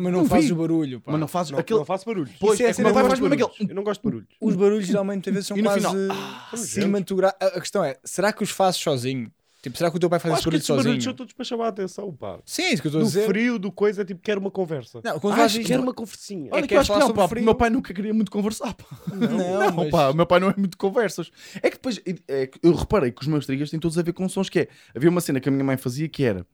Mas 0.00 0.12
não 0.12 0.20
não 0.22 0.28
fazes 0.28 0.46
vi. 0.46 0.52
o 0.52 0.56
barulho. 0.56 1.00
Pá. 1.00 1.12
Mas 1.12 1.20
não 1.20 1.28
fazes 1.28 1.52
Não, 1.52 1.58
aquele. 1.58 1.78
não 1.78 1.84
faço 1.86 2.04
barulhos. 2.06 2.30
Pois, 2.40 2.54
Isso 2.54 2.62
é 2.62 2.66
é 2.66 2.70
a 2.70 2.74
que 2.74 2.80
o 2.80 2.84
meu 2.84 2.90
cena 2.92 2.94
pai 2.94 3.02
que 3.18 3.42
eu 3.42 3.48
faz. 3.48 3.68
Eu 3.70 3.74
não 3.74 3.82
gosto 3.84 4.00
de 4.02 4.08
barulhos. 4.08 4.28
Os 4.40 4.56
barulhos 4.56 4.86
geralmente 4.86 5.14
muitas 5.30 5.34
vezes 5.34 5.46
são 5.48 5.56
E 5.56 5.62
no 5.62 5.68
quase 5.70 5.80
final, 5.86 6.56
cinematográficos. 6.56 7.46
A 7.48 7.56
a 7.56 7.60
questão 7.60 7.84
é, 7.84 7.96
será 8.04 8.32
que 8.32 8.42
os 8.42 8.50
fazes 8.50 8.80
sozinho? 8.80 9.30
Tipo, 9.62 9.76
será 9.76 9.90
que 9.90 9.96
o 9.98 10.00
teu 10.00 10.08
pai 10.08 10.18
faz 10.18 10.32
esse 10.32 10.38
Acho 10.40 10.44
que 10.44 10.56
barulho 10.72 10.82
sozinho? 10.84 11.02
são 11.02 11.12
todos 11.12 11.34
para 11.34 11.44
chamar 11.44 11.66
a 11.66 11.68
atenção, 11.68 12.10
pá. 12.16 12.38
Sim, 12.46 12.62
é 12.62 12.72
isso 12.72 12.80
que 12.80 12.88
eu 12.88 12.90
estou 12.90 13.00
a 13.02 13.04
Do 13.04 13.08
dizer. 13.08 13.26
frio, 13.26 13.58
do 13.58 13.70
coisa, 13.70 14.00
é 14.00 14.04
tipo, 14.06 14.18
quero 14.22 14.40
uma 14.40 14.50
conversa. 14.50 15.02
Não, 15.04 15.20
quando 15.20 15.34
Ah, 15.34 15.36
fazes 15.36 15.52
acho 15.56 15.60
que 15.60 15.66
quero 15.66 15.82
uma 15.82 15.92
conversinha. 15.92 16.48
Olha 16.50 16.60
É 16.60 16.62
que 16.62 16.68
que 16.68 16.74
eu 16.74 16.78
é 16.78 16.80
acho 16.80 16.92
que 16.94 16.98
não, 16.98 17.12
pá, 17.12 17.26
o 17.26 17.40
meu 17.42 17.54
pai 17.54 17.68
nunca 17.68 17.92
queria 17.92 18.14
muito 18.14 18.30
conversar. 18.30 18.72
Pá. 18.72 18.86
Não, 19.14 19.28
Não, 19.28 19.72
mas- 19.72 19.90
pá, 19.90 20.08
o 20.08 20.14
meu 20.14 20.24
pai 20.24 20.40
não 20.40 20.48
é 20.48 20.54
muito 20.56 20.70
de 20.70 20.76
conversas. 20.78 21.30
É 21.56 21.68
que 21.68 21.76
depois, 21.76 22.00
é 22.26 22.46
que 22.46 22.58
eu 22.62 22.72
reparei 22.74 23.10
que 23.12 23.20
os 23.20 23.28
meus 23.28 23.44
triggers 23.44 23.68
têm 23.70 23.78
todos 23.78 23.98
a 23.98 24.02
ver 24.02 24.14
com 24.14 24.26
sons 24.30 24.48
que 24.48 24.60
é. 24.60 24.68
Havia 24.96 25.10
uma 25.10 25.20
cena 25.20 25.38
que 25.40 25.50
a 25.50 25.52
minha 25.52 25.62
mãe 25.64 25.76
fazia 25.76 26.08
que 26.08 26.24
era. 26.24 26.46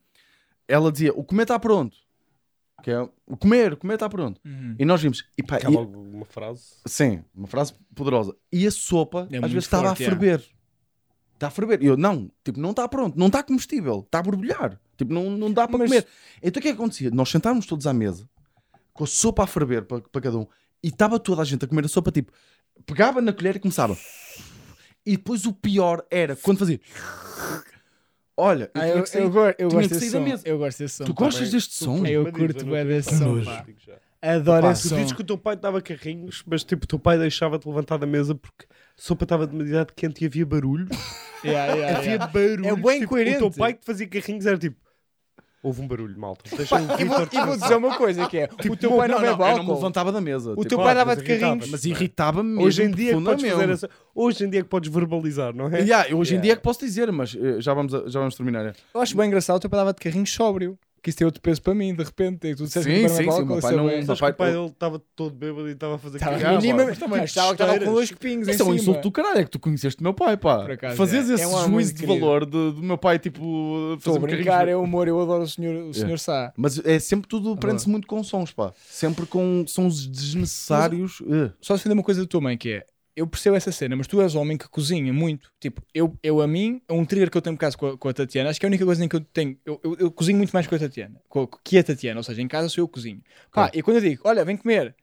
Ela 0.67 0.91
dizia, 0.91 1.13
o 1.15 1.23
comer 1.23 1.43
está 1.43 1.57
pronto. 1.61 1.97
Que 2.83 2.91
é, 2.91 3.01
o 3.27 3.37
comer, 3.37 3.73
o 3.73 3.77
comer 3.77 3.95
está 3.95 4.09
pronto. 4.09 4.41
Uhum. 4.45 4.77
E 4.79 4.85
nós 4.85 5.01
vimos, 5.03 5.25
e 5.37 5.43
pá, 5.43 5.57
Aquela 5.57 5.75
e- 5.75 5.79
alguma 5.79 6.25
frase. 6.27 6.63
sim, 6.87 7.25
uma 7.35 7.47
frase 7.49 7.73
poderosa. 7.95 8.37
E 8.53 8.67
a 8.67 8.71
sopa, 8.71 9.27
É 9.31 9.39
às 9.39 9.51
vezes 9.51 9.65
estava 9.65 9.89
a 9.89 9.93
é. 9.93 9.97
ferver. 9.97 10.45
Está 11.35 11.49
a 11.49 11.51
ferver. 11.51 11.83
E 11.83 11.87
eu, 11.87 11.97
não, 11.97 12.31
tipo, 12.45 12.61
não 12.61 12.71
está 12.71 12.87
pronto, 12.89 13.19
não 13.19 13.27
está 13.27 13.43
comestível, 13.43 14.01
está 14.01 14.19
a 14.21 14.23
borbulhar. 14.23 14.79
Tipo, 14.97 15.13
não, 15.13 15.31
não 15.31 15.53
dá 15.53 15.67
para 15.67 15.79
Mas- 15.79 15.89
comer. 15.89 16.07
Então 16.43 16.61
o 16.61 16.63
que 16.63 16.69
é 16.69 16.73
que 16.73 16.79
acontecia? 16.79 17.11
Nós 17.11 17.29
sentávamos 17.31 17.67
todos 17.67 17.87
à 17.87 17.93
mesa, 17.93 18.29
com 18.93 19.05
a 19.05 19.07
sopa 19.07 19.43
a 19.45 19.47
ferver 19.47 19.85
para, 19.87 20.01
para 20.03 20.21
cada 20.23 20.39
um, 20.39 20.47
e 20.83 20.89
estava 20.89 21.19
toda 21.19 21.43
a 21.43 21.45
gente 21.45 21.65
a 21.65 21.69
comer 21.69 21.85
a 21.87 21.89
sopa, 21.89 22.13
tipo, 22.13 22.31
pegava 22.87 23.21
na 23.21 23.33
colher 23.33 23.57
e 23.57 23.59
começava. 23.59 23.97
E 25.05 25.17
depois 25.17 25.45
o 25.47 25.53
pior 25.53 26.05
era 26.11 26.37
quando 26.37 26.59
fazia. 26.59 26.81
Olha, 28.37 28.71
eu 28.75 28.81
Ah, 28.81 28.89
eu, 28.89 29.05
eu, 29.15 29.31
go- 29.31 29.55
eu 29.59 29.71
gosto 29.71 29.89
desse 29.89 30.11
som. 30.11 30.25
Eu 30.45 30.59
gosto 30.59 30.79
desse 30.79 30.95
som. 30.97 31.05
Tu 31.05 31.15
gostas 31.15 31.51
deste 31.51 31.75
som? 31.75 32.05
Eu 32.07 32.31
curto 32.31 32.67
não 32.67 32.85
desse 32.85 33.17
som. 33.17 33.37
Adoro 34.21 34.71
esse 34.71 34.89
Tu 34.89 34.95
dizes 34.95 35.11
som. 35.11 35.17
que 35.17 35.23
o 35.23 35.25
teu 35.25 35.39
pai 35.39 35.57
dava 35.57 35.81
carrinhos, 35.81 36.43
mas 36.47 36.65
tipo, 36.65 36.85
o 36.85 36.87
teu 36.87 36.99
pai 36.99 37.17
deixava-te 37.19 37.67
levantar 37.67 37.97
da 37.97 38.07
mesa 38.07 38.35
porque 38.35 38.65
a 38.65 38.75
sopa 38.97 39.25
estava 39.25 39.47
demasiado 39.47 39.93
quente 39.95 40.23
e 40.25 40.27
havia 40.27 40.45
barulho. 40.47 40.89
Yeah, 41.45 41.75
yeah, 41.75 41.99
havia 41.99 42.11
yeah. 42.13 42.27
barulho. 42.33 42.67
É 42.67 42.75
bem 42.75 42.83
tipo, 42.83 43.05
incoerente. 43.05 43.37
O 43.37 43.51
teu 43.51 43.51
pai 43.53 43.75
que 43.75 43.81
te 43.81 43.87
fazia 43.87 44.09
carrinhos 44.09 44.47
era 44.47 44.59
tipo. 44.59 44.77
Houve 45.63 45.83
um 45.83 45.89
barulho, 45.89 46.19
malta. 46.19 46.45
Pá, 46.69 46.77
o 46.81 47.01
e 47.01 47.05
vou, 47.05 47.19
e 47.33 47.47
vou 47.47 47.57
dizer 47.57 47.75
uma 47.77 47.97
coisa 47.97 48.29
que 48.29 48.39
é, 48.39 48.49
o 48.71 48.77
teu 48.77 48.97
pai 48.97 49.09
não, 49.09 49.17
não, 49.17 49.23
bebe 49.23 49.33
eu 49.33 49.37
não 49.39 49.53
me 49.53 49.59
álcool. 49.59 49.75
levantava 49.75 50.13
da 50.13 50.21
mesa. 50.21 50.51
O 50.53 50.57
tipo, 50.57 50.69
teu 50.69 50.79
pai 50.79 50.95
dava 50.95 51.15
mas 51.15 51.19
de 51.19 51.25
carrinhos. 51.25 51.71
Mas 51.71 51.85
irritava-me 51.85 52.51
mesmo. 52.51 52.65
Hoje 52.65 52.83
em 52.85 52.91
dia 52.91 53.15
que 53.17 53.23
podes 53.25 53.51
fazer 53.51 53.71
essa. 53.71 53.91
Hoje 54.15 54.45
em 54.45 54.51
dia 54.51 54.63
que 54.63 54.69
podes 54.69 54.93
verbalizar, 54.93 55.55
não 55.55 55.67
é? 55.69 55.81
Yeah, 55.81 56.15
hoje 56.15 56.35
em 56.35 56.37
Yeah. 56.37 56.43
dia 56.43 56.53
é 56.53 56.57
que 56.57 56.63
posso 56.63 56.81
dizer, 56.81 57.11
mas 57.11 57.35
eh, 57.35 57.61
já 57.61 57.75
vamos, 57.75 57.93
já 57.93 58.21
vamos 58.21 58.35
terminar. 58.37 58.75
Eu 58.95 59.01
acho 59.01 59.17
bem 59.17 59.27
engraçado 59.27 59.57
o 59.57 59.61
teu 59.61 59.71
pai 59.71 59.79
dava 59.81 59.93
de 59.93 60.01
carrinhos 60.01 60.33
sóbrio. 60.33 60.79
Que 61.07 61.11
isso 61.11 61.19
tem 61.19 61.25
outro 61.25 61.41
peso 61.41 61.63
para 61.63 61.73
mim, 61.73 61.95
de 61.95 62.03
repente. 62.03 62.49
E 62.49 62.57
tu 62.57 62.65
disseste 62.65 62.91
Sim, 62.91 63.03
que 63.03 63.09
sim, 63.09 63.25
para 63.27 63.33
sim, 63.37 63.43
o 63.43 63.47
meu 63.47 63.61
pai 63.61 63.77
não- 63.77 63.89
é- 63.89 63.97
Meu 63.99 64.07
Sabes 64.07 64.21
pai- 64.21 64.33
pai 64.33 64.51
dele 64.53 64.67
estava 64.67 65.01
todo 65.15 65.33
bêbado 65.37 65.69
e 65.69 65.71
estava 65.73 65.95
a 65.95 65.99
fazer 65.99 66.17
Estava 66.17 66.33
cagada, 66.37 66.57
minima, 66.61 66.85
mas 66.85 66.99
também 66.99 67.23
estava 67.23 67.57
com 67.57 67.85
dois 67.85 68.11
pingos 68.11 68.49
em 68.49 68.51
Isso 68.51 68.63
é 68.63 68.67
um 68.67 68.75
insulto 68.75 69.03
do 69.03 69.13
caralho, 69.13 69.39
é 69.39 69.45
que 69.45 69.51
tu 69.51 69.61
conheceste 69.61 70.01
o 70.01 70.03
meu 70.03 70.13
pai, 70.13 70.37
pá. 70.37 70.67
Fazes 70.97 71.31
é. 71.31 71.35
esse 71.35 71.45
É 71.45 71.47
um 71.47 71.65
juízo 71.71 71.95
de 71.95 72.05
valor 72.05 72.45
do 72.45 72.75
meu 72.83 72.99
pai, 72.99 73.21
tipo, 73.21 73.95
Estou 73.99 74.15
fazer 74.15 74.27
a 74.27 74.37
brincar, 74.37 74.67
é 74.67 74.75
humor, 74.75 75.07
eu 75.07 75.21
adoro 75.21 75.45
o 75.45 75.49
senhor, 75.49 75.77
o 75.91 75.95
senhor 75.95 76.19
Sá. 76.19 76.53
Mas 76.57 76.85
é 76.85 76.99
sempre 76.99 77.29
tudo, 77.29 77.57
prende-se 77.57 77.89
muito 77.89 78.09
com 78.09 78.21
sons, 78.25 78.51
pá. 78.51 78.73
Sempre 78.89 79.27
com 79.27 79.65
sons 79.69 80.09
desnecessários. 80.09 81.23
Só 81.61 81.77
defender 81.77 81.95
uma 81.95 82.03
coisa 82.03 82.23
da 82.23 82.27
tua 82.27 82.41
mãe, 82.41 82.59
que 82.59 82.71
é, 82.71 82.87
eu 83.17 83.27
percebo 83.27 83.57
essa 83.57 83.73
cena, 83.73 83.97
mas 83.97 84.07
tu 84.07 84.21
és 84.21 84.35
homem 84.35 84.59
que 84.59 84.69
cozinha 84.69 85.13
muito. 85.13 85.51
Tipo, 85.59 85.83
eu, 85.95 86.15
eu 86.23 86.43
a 86.43 86.47
mim, 86.47 86.83
é 86.87 86.93
um 86.93 87.05
trigger 87.05 87.31
que 87.31 87.39
eu 87.39 87.43
tenho 87.43 87.57
por 87.57 87.61
caso 87.61 87.79
com 87.79 87.87
a, 87.87 87.99
com 87.99 88.09
a 88.09 88.13
Tatiana, 88.13 88.51
acho 88.51 88.61
que 88.61 88.67
é 88.67 88.69
a 88.69 88.71
única 88.71 88.85
coisa 88.85 89.03
em 89.05 89.09
que 89.09 89.17
eu 89.17 89.21
tenho, 89.21 89.59
eu, 89.65 89.81
eu, 89.83 89.97
eu 89.99 90.11
cozinho 90.11 90.37
muito 90.37 90.53
mais 90.53 90.67
com 90.67 90.75
a 90.75 90.79
Tatiana, 90.79 91.21
com, 91.29 91.47
que 91.65 91.79
a 91.79 91.83
Tatiana, 91.83 92.21
ou 92.21 92.25
seja, 92.25 92.43
em 92.43 92.49
casa 92.49 92.69
sou 92.69 92.83
eu 92.83 92.89
que 92.89 92.95
cozinho. 92.95 93.23
Pá, 93.51 93.71
e 93.73 93.83
quando 93.83 93.97
eu 93.97 94.03
digo, 94.03 94.23
olha, 94.27 94.45
vem 94.45 94.57
comer, 94.57 94.95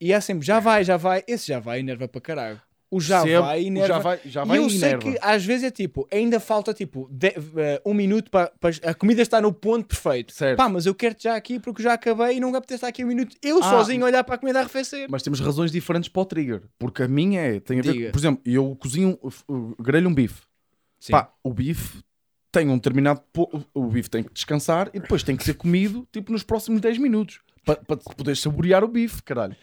e 0.00 0.12
é 0.12 0.20
sempre, 0.20 0.46
já 0.46 0.60
vai, 0.60 0.84
já 0.84 0.96
vai, 0.96 1.24
esse 1.26 1.48
já 1.48 1.58
vai, 1.58 1.80
enerva 1.80 2.06
para 2.06 2.20
caralho. 2.20 2.60
O 2.90 3.00
já 3.00 3.20
Sempre, 3.20 3.38
vai, 3.40 3.64
enerva. 3.66 3.86
já 3.88 3.98
vai, 3.98 4.20
já 4.24 4.42
e 4.44 4.48
vai 4.48 4.58
eu 4.58 4.66
e 4.66 4.70
sei 4.70 4.78
enerva. 4.92 5.02
que 5.12 5.18
às 5.20 5.44
vezes 5.44 5.64
é 5.64 5.70
tipo, 5.70 6.08
ainda 6.10 6.40
falta 6.40 6.72
tipo 6.72 7.06
de- 7.10 7.34
eh, 7.56 7.82
um 7.84 7.92
minuto 7.92 8.30
para 8.30 8.50
a 8.82 8.94
comida 8.94 9.20
está 9.20 9.42
no 9.42 9.52
ponto 9.52 9.86
perfeito. 9.88 10.32
Certo. 10.32 10.56
Pá, 10.56 10.70
mas 10.70 10.86
eu 10.86 10.94
quero-te 10.94 11.24
já 11.24 11.36
aqui 11.36 11.60
porque 11.60 11.82
já 11.82 11.92
acabei 11.92 12.38
e 12.38 12.40
não 12.40 12.48
apetece 12.54 12.76
estar 12.76 12.88
aqui 12.88 13.04
um 13.04 13.08
minuto 13.08 13.36
eu 13.42 13.58
Ah. 13.58 13.62
sozinho 13.62 14.02
a 14.04 14.06
olhar 14.06 14.24
para 14.24 14.36
a 14.36 14.38
comida 14.38 14.58
a 14.60 14.62
arrefecer. 14.62 15.06
Mas 15.10 15.22
temos 15.22 15.38
razões 15.38 15.70
diferentes 15.70 16.08
para 16.08 16.22
o 16.22 16.24
trigger. 16.24 16.62
Porque 16.78 17.02
a 17.02 17.08
minha 17.08 17.40
é, 17.42 17.60
tem 17.60 17.78
a 17.78 17.82
ver, 17.82 18.10
por 18.10 18.18
exemplo, 18.18 18.40
eu 18.46 18.74
cozinho, 18.76 19.18
uh, 19.22 19.82
grelho 19.82 20.08
um 20.08 20.14
bife. 20.14 20.40
Sim. 20.98 21.12
Pá, 21.12 21.30
o 21.44 21.52
bife 21.52 21.98
tem 22.50 22.70
um 22.70 22.76
determinado. 22.76 23.20
O 23.74 23.84
bife 23.84 24.08
tem 24.08 24.22
que 24.22 24.32
descansar 24.32 24.88
e 24.94 24.98
depois 24.98 25.22
tem 25.22 25.36
que 25.36 25.44
ser 25.44 25.52
comido 25.54 26.08
tipo 26.10 26.32
nos 26.32 26.42
próximos 26.42 26.80
10 26.80 26.96
minutos 26.96 27.40
para 27.66 27.76
poderes 28.16 28.40
saborear 28.40 28.82
o 28.82 28.88
bife, 28.88 29.22
caralho. 29.22 29.54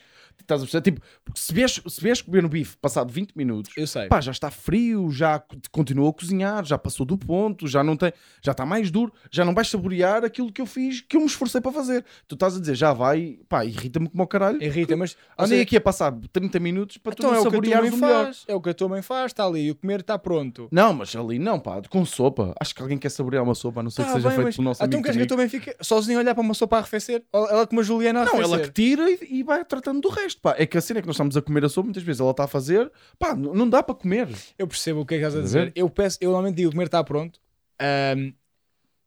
Estás 0.42 0.62
a 0.62 0.66
perceber? 0.66 0.84
Tipo, 0.84 1.02
porque 1.24 1.40
se 1.40 1.54
vies, 1.54 1.82
se 1.88 2.02
vies 2.02 2.22
comer 2.22 2.44
no 2.44 2.50
bife 2.50 2.78
passado 2.78 3.12
20 3.12 3.34
minutos, 3.36 3.72
Eu 3.76 3.88
sei. 3.88 4.08
pá, 4.08 4.22
já 4.22 4.32
está 4.32 4.52
frio, 4.52 5.10
já 5.12 5.40
co- 5.40 5.56
continua 5.72 6.10
a 6.10 6.14
cozinhar, 6.14 6.64
já 6.66 6.78
passou 6.78 7.06
do 7.06 7.18
ponto, 7.18 7.68
já 7.68 7.84
não 7.84 7.98
tem, 7.98 8.14
já 8.44 8.52
está 8.52 8.64
mais 8.66 8.92
duro, 8.92 9.12
já 9.32 9.44
não 9.44 9.54
vais 9.56 9.68
saborear 9.70 10.24
aquilo 10.24 10.52
que 10.52 10.62
eu 10.62 10.66
fiz, 10.68 11.02
que 11.02 11.18
eu 11.18 11.22
me 11.22 11.26
esforcei 11.26 11.60
para 11.62 11.72
fazer. 11.72 12.06
Tu 12.28 12.36
estás 12.36 12.56
a 12.56 12.60
dizer, 12.60 12.76
já 12.76 12.94
vai, 12.94 13.40
pá, 13.50 13.66
irrita-me 13.66 14.08
como 14.08 14.22
o 14.24 14.28
caralho. 14.28 14.62
Irrita, 14.62 14.96
mas 14.96 15.18
Andei 15.38 15.62
aqui 15.62 15.78
a 15.78 15.82
passar 15.82 16.14
30 16.32 16.60
minutos 16.60 16.98
para 16.98 17.14
então 17.14 17.30
tu 17.30 17.34
é 17.34 17.38
não 17.38 17.42
o 17.48 17.50
que 17.52 17.58
a 17.58 17.62
tua 17.62 17.82
mãe 17.82 17.90
o 17.90 17.98
melhor. 17.98 18.26
faz. 18.26 18.44
É 18.48 18.56
o 18.56 18.62
que 18.62 18.70
a 18.70 18.74
tua 18.74 18.90
mãe 18.90 19.02
faz, 19.02 19.32
está 19.32 19.46
ali, 19.46 19.72
o 19.72 19.76
comer 19.76 20.02
está 20.02 20.18
pronto. 20.20 20.68
Não, 20.72 20.94
mas 20.94 21.16
ali 21.16 21.40
não, 21.40 21.60
pá, 21.60 21.82
com 21.90 22.06
sopa. 22.06 22.54
Acho 22.60 22.76
que 22.76 22.82
alguém 22.84 22.98
quer 23.00 23.10
saborear 23.10 23.44
uma 23.44 23.56
sopa, 23.56 23.80
a 23.80 23.84
não 23.84 23.90
ser 23.90 24.04
Tá 24.04 24.10
que 24.10 24.14
seja 24.14 24.28
bem, 24.30 24.36
feito 24.36 24.46
mas- 24.46 24.56
pelo 24.58 24.66
nosso 24.66 24.84
então 24.84 25.00
amigo 25.00 25.04
queres 25.04 25.18
que 25.18 25.24
a 25.24 25.28
tua 25.28 25.38
mãe 25.38 25.50
fique 25.50 25.76
sozinha 25.82 26.18
a 26.18 26.22
olhar 26.22 26.36
para 26.36 26.42
uma 26.44 26.54
sopa 26.54 26.76
a 26.76 26.80
arrefecer? 26.80 27.24
Ou 27.34 27.48
Ela 27.50 27.66
como 27.66 27.82
a 27.82 27.84
Juliana 27.84 28.22
a 28.22 28.26
Não, 28.26 28.34
arrefecer? 28.34 28.56
ela 28.60 28.68
que 28.68 28.74
tira 28.74 29.10
e, 29.10 29.18
e 29.40 29.44
vai 29.44 29.64
tratando 29.66 30.02
do 30.02 30.10
resto, 30.10 30.25
pá. 30.34 30.56
É 30.58 30.66
que 30.66 30.78
a 30.78 30.82
cena 30.82 31.00
é 31.00 31.02
que 31.02 31.08
nós 31.08 31.16
estamos 31.16 31.36
a 31.38 31.42
comer 31.42 31.66
a 31.66 31.70
sopa, 31.70 31.86
muitas 31.86 32.04
vezes 32.04 32.20
ela 32.22 32.32
está 32.32 32.46
a 32.46 32.48
fazer, 32.48 32.92
pá, 33.20 33.36
não 33.36 33.70
dá 33.70 33.84
para 33.84 33.94
comer. 33.96 34.30
Eu 34.58 34.68
percebo 34.68 35.02
o 35.02 35.06
que 35.06 35.16
é 35.16 35.18
que 35.20 35.24
estás 35.24 35.36
a 35.36 35.40
a 35.40 35.44
dizer. 35.44 35.72
Eu 35.76 35.90
peço, 35.90 36.18
eu 36.22 36.30
normalmente 36.32 36.56
digo 36.56 36.70
o 36.70 36.72
comer 36.72 36.86
está 36.86 37.04
pronto 37.04 37.40
ahm, 37.80 38.32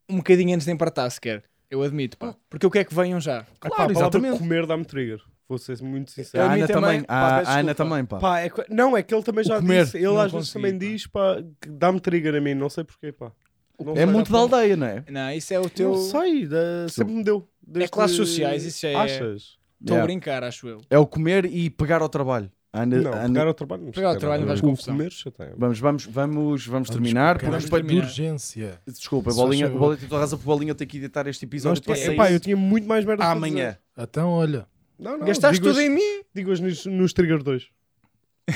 um 0.09 0.19
bocadinho 0.19 0.55
antes 0.55 0.67
de 0.67 0.73
empartar 0.73 1.11
sequer. 1.11 1.43
Eu 1.71 1.83
admito, 1.83 2.17
pá. 2.17 2.35
Porque 2.49 2.65
eu 2.65 2.71
quero 2.71 2.89
que 2.89 2.95
venham 2.95 3.21
já. 3.21 3.45
Claro, 3.61 3.91
a 3.91 3.93
exatamente. 3.93 4.39
comer 4.39 4.65
dá-me 4.67 4.85
trigger. 4.85 5.21
Vou 5.49 5.57
ser 5.59 5.81
muito 5.83 6.11
sincero. 6.11 6.45
A 6.45 6.49
a 6.51 6.55
Ana 6.55 6.67
também. 6.69 7.03
Pá, 7.03 7.15
a, 7.15 7.39
a 7.41 7.59
Ana 7.61 7.75
também, 7.75 8.05
pá. 8.05 8.19
Pá, 8.19 8.41
é 8.41 8.51
que- 8.51 8.65
não, 8.71 8.97
é 8.97 9.03
que 9.03 9.15
ele 9.15 9.23
também 9.23 9.43
O 9.45 9.47
já 9.49 9.57
comer. 9.61 9.85
disse. 9.85 9.97
Ele 9.97 10.07
Não 10.07 10.19
às 10.21 10.31
vezes 10.33 10.53
também 10.53 10.73
pá. 10.73 10.79
diz, 10.79 11.07
pá, 11.07 11.43
que 11.61 11.69
dá-me 11.71 12.01
trigger 12.01 12.35
a 12.35 12.41
mim. 12.41 12.55
Não 12.55 12.69
sei 12.69 12.85
porquê, 12.85 13.13
pá. 13.13 13.33
Não 13.81 13.95
É 13.97 14.05
muito 14.07 14.31
da 14.33 14.39
aldeia, 14.39 14.77
não 14.77 14.87
é? 14.87 15.05
Não, 15.09 15.31
isso 15.33 15.55
é 15.55 15.59
o 15.61 15.69
teu. 15.71 15.93
Não 15.93 15.99
sei, 15.99 16.47
da- 16.47 16.89
sempre 16.89 17.15
me 17.15 17.23
deu. 17.25 17.49
Desde- 17.67 17.91
classes 17.91 18.17
sociais, 18.17 18.65
isso 18.65 18.81
já 18.81 18.89
é- 18.89 18.95
Achas? 18.95 19.59
Estou 19.81 19.99
a 19.99 20.03
brincar, 20.03 20.43
acho 20.45 20.67
eu. 20.69 20.81
É 20.91 20.99
o 20.99 21.07
comer 21.07 21.45
e 21.45 21.71
pegar 21.71 22.03
ao 22.03 22.09
trabalho. 22.09 22.51
A 22.73 22.83
Ana- 22.83 23.01
Não, 23.01 23.13
a 23.13 23.17
Ana- 23.17 23.29
pegar 23.29 23.47
ao 23.47 23.55
trabalho. 23.55 23.83
não 23.85 23.93
Pegar 23.93 24.09
ao 24.11 24.17
trabalho 24.19 24.41
não 24.43 24.49
nada. 24.49 24.61
vais 24.61 24.71
confusão. 24.71 24.95
comer. 24.95 25.13
Vamos, 25.57 25.79
vamos, 25.79 26.05
vamos, 26.05 26.67
vamos 26.67 26.91
terminar. 26.91 27.39
com 27.39 27.47
Por 27.47 27.51
Vamos 27.53 27.65
terminar. 27.71 28.03
de 28.03 28.07
urgência. 28.07 28.81
Desculpa, 28.87 29.31
faz 29.31 29.37
bolinha, 29.37 29.67
favor. 29.67 29.79
bolinha, 29.81 30.09
tu 30.09 30.17
razão 30.17 30.39
por 30.39 30.45
bolinha, 30.45 30.71
eu 30.73 30.75
tenho 30.75 30.91
que 30.91 30.99
editar 30.99 31.27
este 31.27 31.45
episódio 31.47 31.83
Nós 31.87 31.99
para 32.01 32.13
epá, 32.13 32.31
eu 32.31 32.39
tinha 32.41 32.57
muito 32.57 32.87
mais 32.87 33.05
merda 33.05 33.25
amanhã. 33.25 33.79
Então, 33.97 34.31
olha. 34.31 34.67
Não, 34.99 35.17
não, 35.17 35.27
Gastaste 35.27 35.63
tudo 35.63 35.81
em 35.81 35.89
mim. 35.89 36.23
Digo 36.35 36.51
as 36.53 36.61
nos, 36.61 36.85
nos 36.85 37.13
Trigger 37.13 37.43
2. 37.43 37.69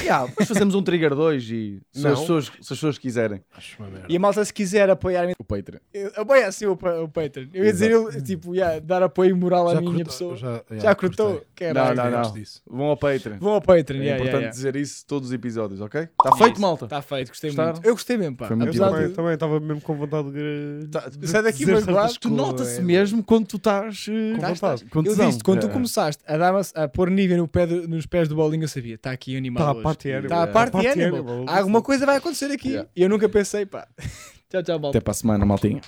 Yeah, 0.02 0.26
depois 0.26 0.48
fazemos 0.48 0.74
um 0.74 0.82
Trigger 0.82 1.14
2 1.14 1.42
e 1.50 1.80
se 1.92 2.02
Não. 2.02 2.12
as, 2.12 2.20
pessoas, 2.20 2.44
se 2.46 2.50
as 2.60 2.68
pessoas 2.68 2.98
quiserem. 2.98 3.42
Acho 3.56 3.76
uma 3.82 3.90
merda. 3.90 4.06
E 4.08 4.16
a 4.16 4.20
malta, 4.20 4.44
se 4.44 4.52
quiser 4.52 4.88
apoiar 4.90 5.28
O 5.38 5.44
Patreon. 5.44 5.78
apoia 6.16 6.46
assim 6.48 6.66
o, 6.66 6.76
pa- 6.76 6.94
o 7.00 7.08
Patreon. 7.08 7.48
Eu 7.52 7.64
ia 7.64 7.72
dizer, 7.72 7.90
eu, 7.90 8.22
tipo, 8.22 8.54
yeah, 8.54 8.78
dar 8.80 9.02
apoio 9.02 9.36
moral 9.36 9.68
à 9.68 9.80
minha 9.80 10.04
pessoa. 10.04 10.36
Já, 10.36 10.62
Já, 10.70 10.78
já, 10.78 10.94
cortou? 10.94 11.32
cortei. 11.32 11.46
Caralho. 11.54 11.96
Não, 11.96 12.10
não, 12.10 12.22
não. 12.22 12.32
disso. 12.32 12.62
Vão 12.66 12.86
ao 12.86 12.96
Patreon. 12.96 13.38
Vão 13.38 13.52
ao 13.52 13.60
Patreon. 13.60 14.00
É 14.00 14.04
yeah, 14.04 14.16
importante 14.16 14.24
yeah, 14.24 14.38
yeah. 14.38 14.50
dizer 14.50 14.76
isso 14.76 15.04
todos 15.06 15.28
os 15.28 15.34
episódios, 15.34 15.80
ok? 15.80 16.00
Está 16.02 16.36
feito, 16.36 16.60
malta. 16.60 16.84
Está 16.86 17.02
feito, 17.02 17.28
gostei 17.28 17.50
Gostaram? 17.50 17.72
muito. 17.72 17.86
Eu 17.86 17.92
gostei 17.94 18.16
mesmo, 18.16 18.36
pá. 18.36 18.46
Foi 18.46 18.56
muito 18.56 18.68
Apesar 18.70 18.90
Também 18.90 19.08
de- 19.08 19.14
também 19.14 19.34
estava 19.34 19.60
mesmo 19.60 19.80
com 19.80 19.94
vontade 19.94 20.30
de. 20.32 20.88
Tá- 20.90 21.10
Sai 21.24 21.42
daqui 21.42 21.58
dizer 21.58 21.72
magoado. 21.74 21.92
certas 21.98 22.16
Tu 22.18 22.28
coisas. 22.30 22.46
nota-se 22.46 22.82
mesmo 22.82 23.22
quando 23.22 23.46
tu 23.46 23.56
estás 23.56 24.06
eh, 24.08 24.32
Com 24.34 24.40
Tá, 24.40 24.48
vontade. 24.48 24.84
com 24.86 24.98
Eu 25.00 25.02
tesão. 25.04 25.28
disse, 25.28 25.42
quando 25.44 25.60
tu 25.60 25.66
É. 25.66 25.70
começaste 25.70 26.22
a, 26.26 26.36
dar 26.36 26.54
a 26.74 26.88
pôr 26.88 27.10
nível 27.10 27.36
no 27.38 27.46
pé 27.48 27.66
do- 27.66 27.86
nos 27.88 28.06
pés 28.06 28.28
do 28.28 28.34
bolinho, 28.36 28.64
eu 28.64 28.68
sabia, 28.68 28.94
está 28.94 29.10
aqui 29.10 29.34
o 29.34 29.38
animal. 29.38 29.62
Tá 29.64 29.70
a 29.70 29.74
hoje. 29.74 29.81
Party 29.82 30.12
animal. 30.12 30.28
Tá 30.30 30.36
a 30.36 30.38
Yeah. 30.46 30.52
party 30.52 30.72
Party 30.72 30.88
animal. 31.02 31.20
animal. 31.38 31.54
Alguma 31.58 31.82
coisa 31.82 32.06
vai 32.06 32.16
acontecer 32.16 32.50
aqui. 32.50 32.70
Yeah. 32.70 32.88
E 32.96 33.02
eu 33.02 33.08
nunca 33.10 33.28
pensei, 33.28 33.66
pá. 33.66 33.86
tchau, 34.50 34.62
tchau, 34.62 34.78
malta. 34.80 34.96
Até 34.96 35.04
para 35.04 35.10
a 35.10 35.14
semana, 35.14 35.44
maltinha. 35.44 35.82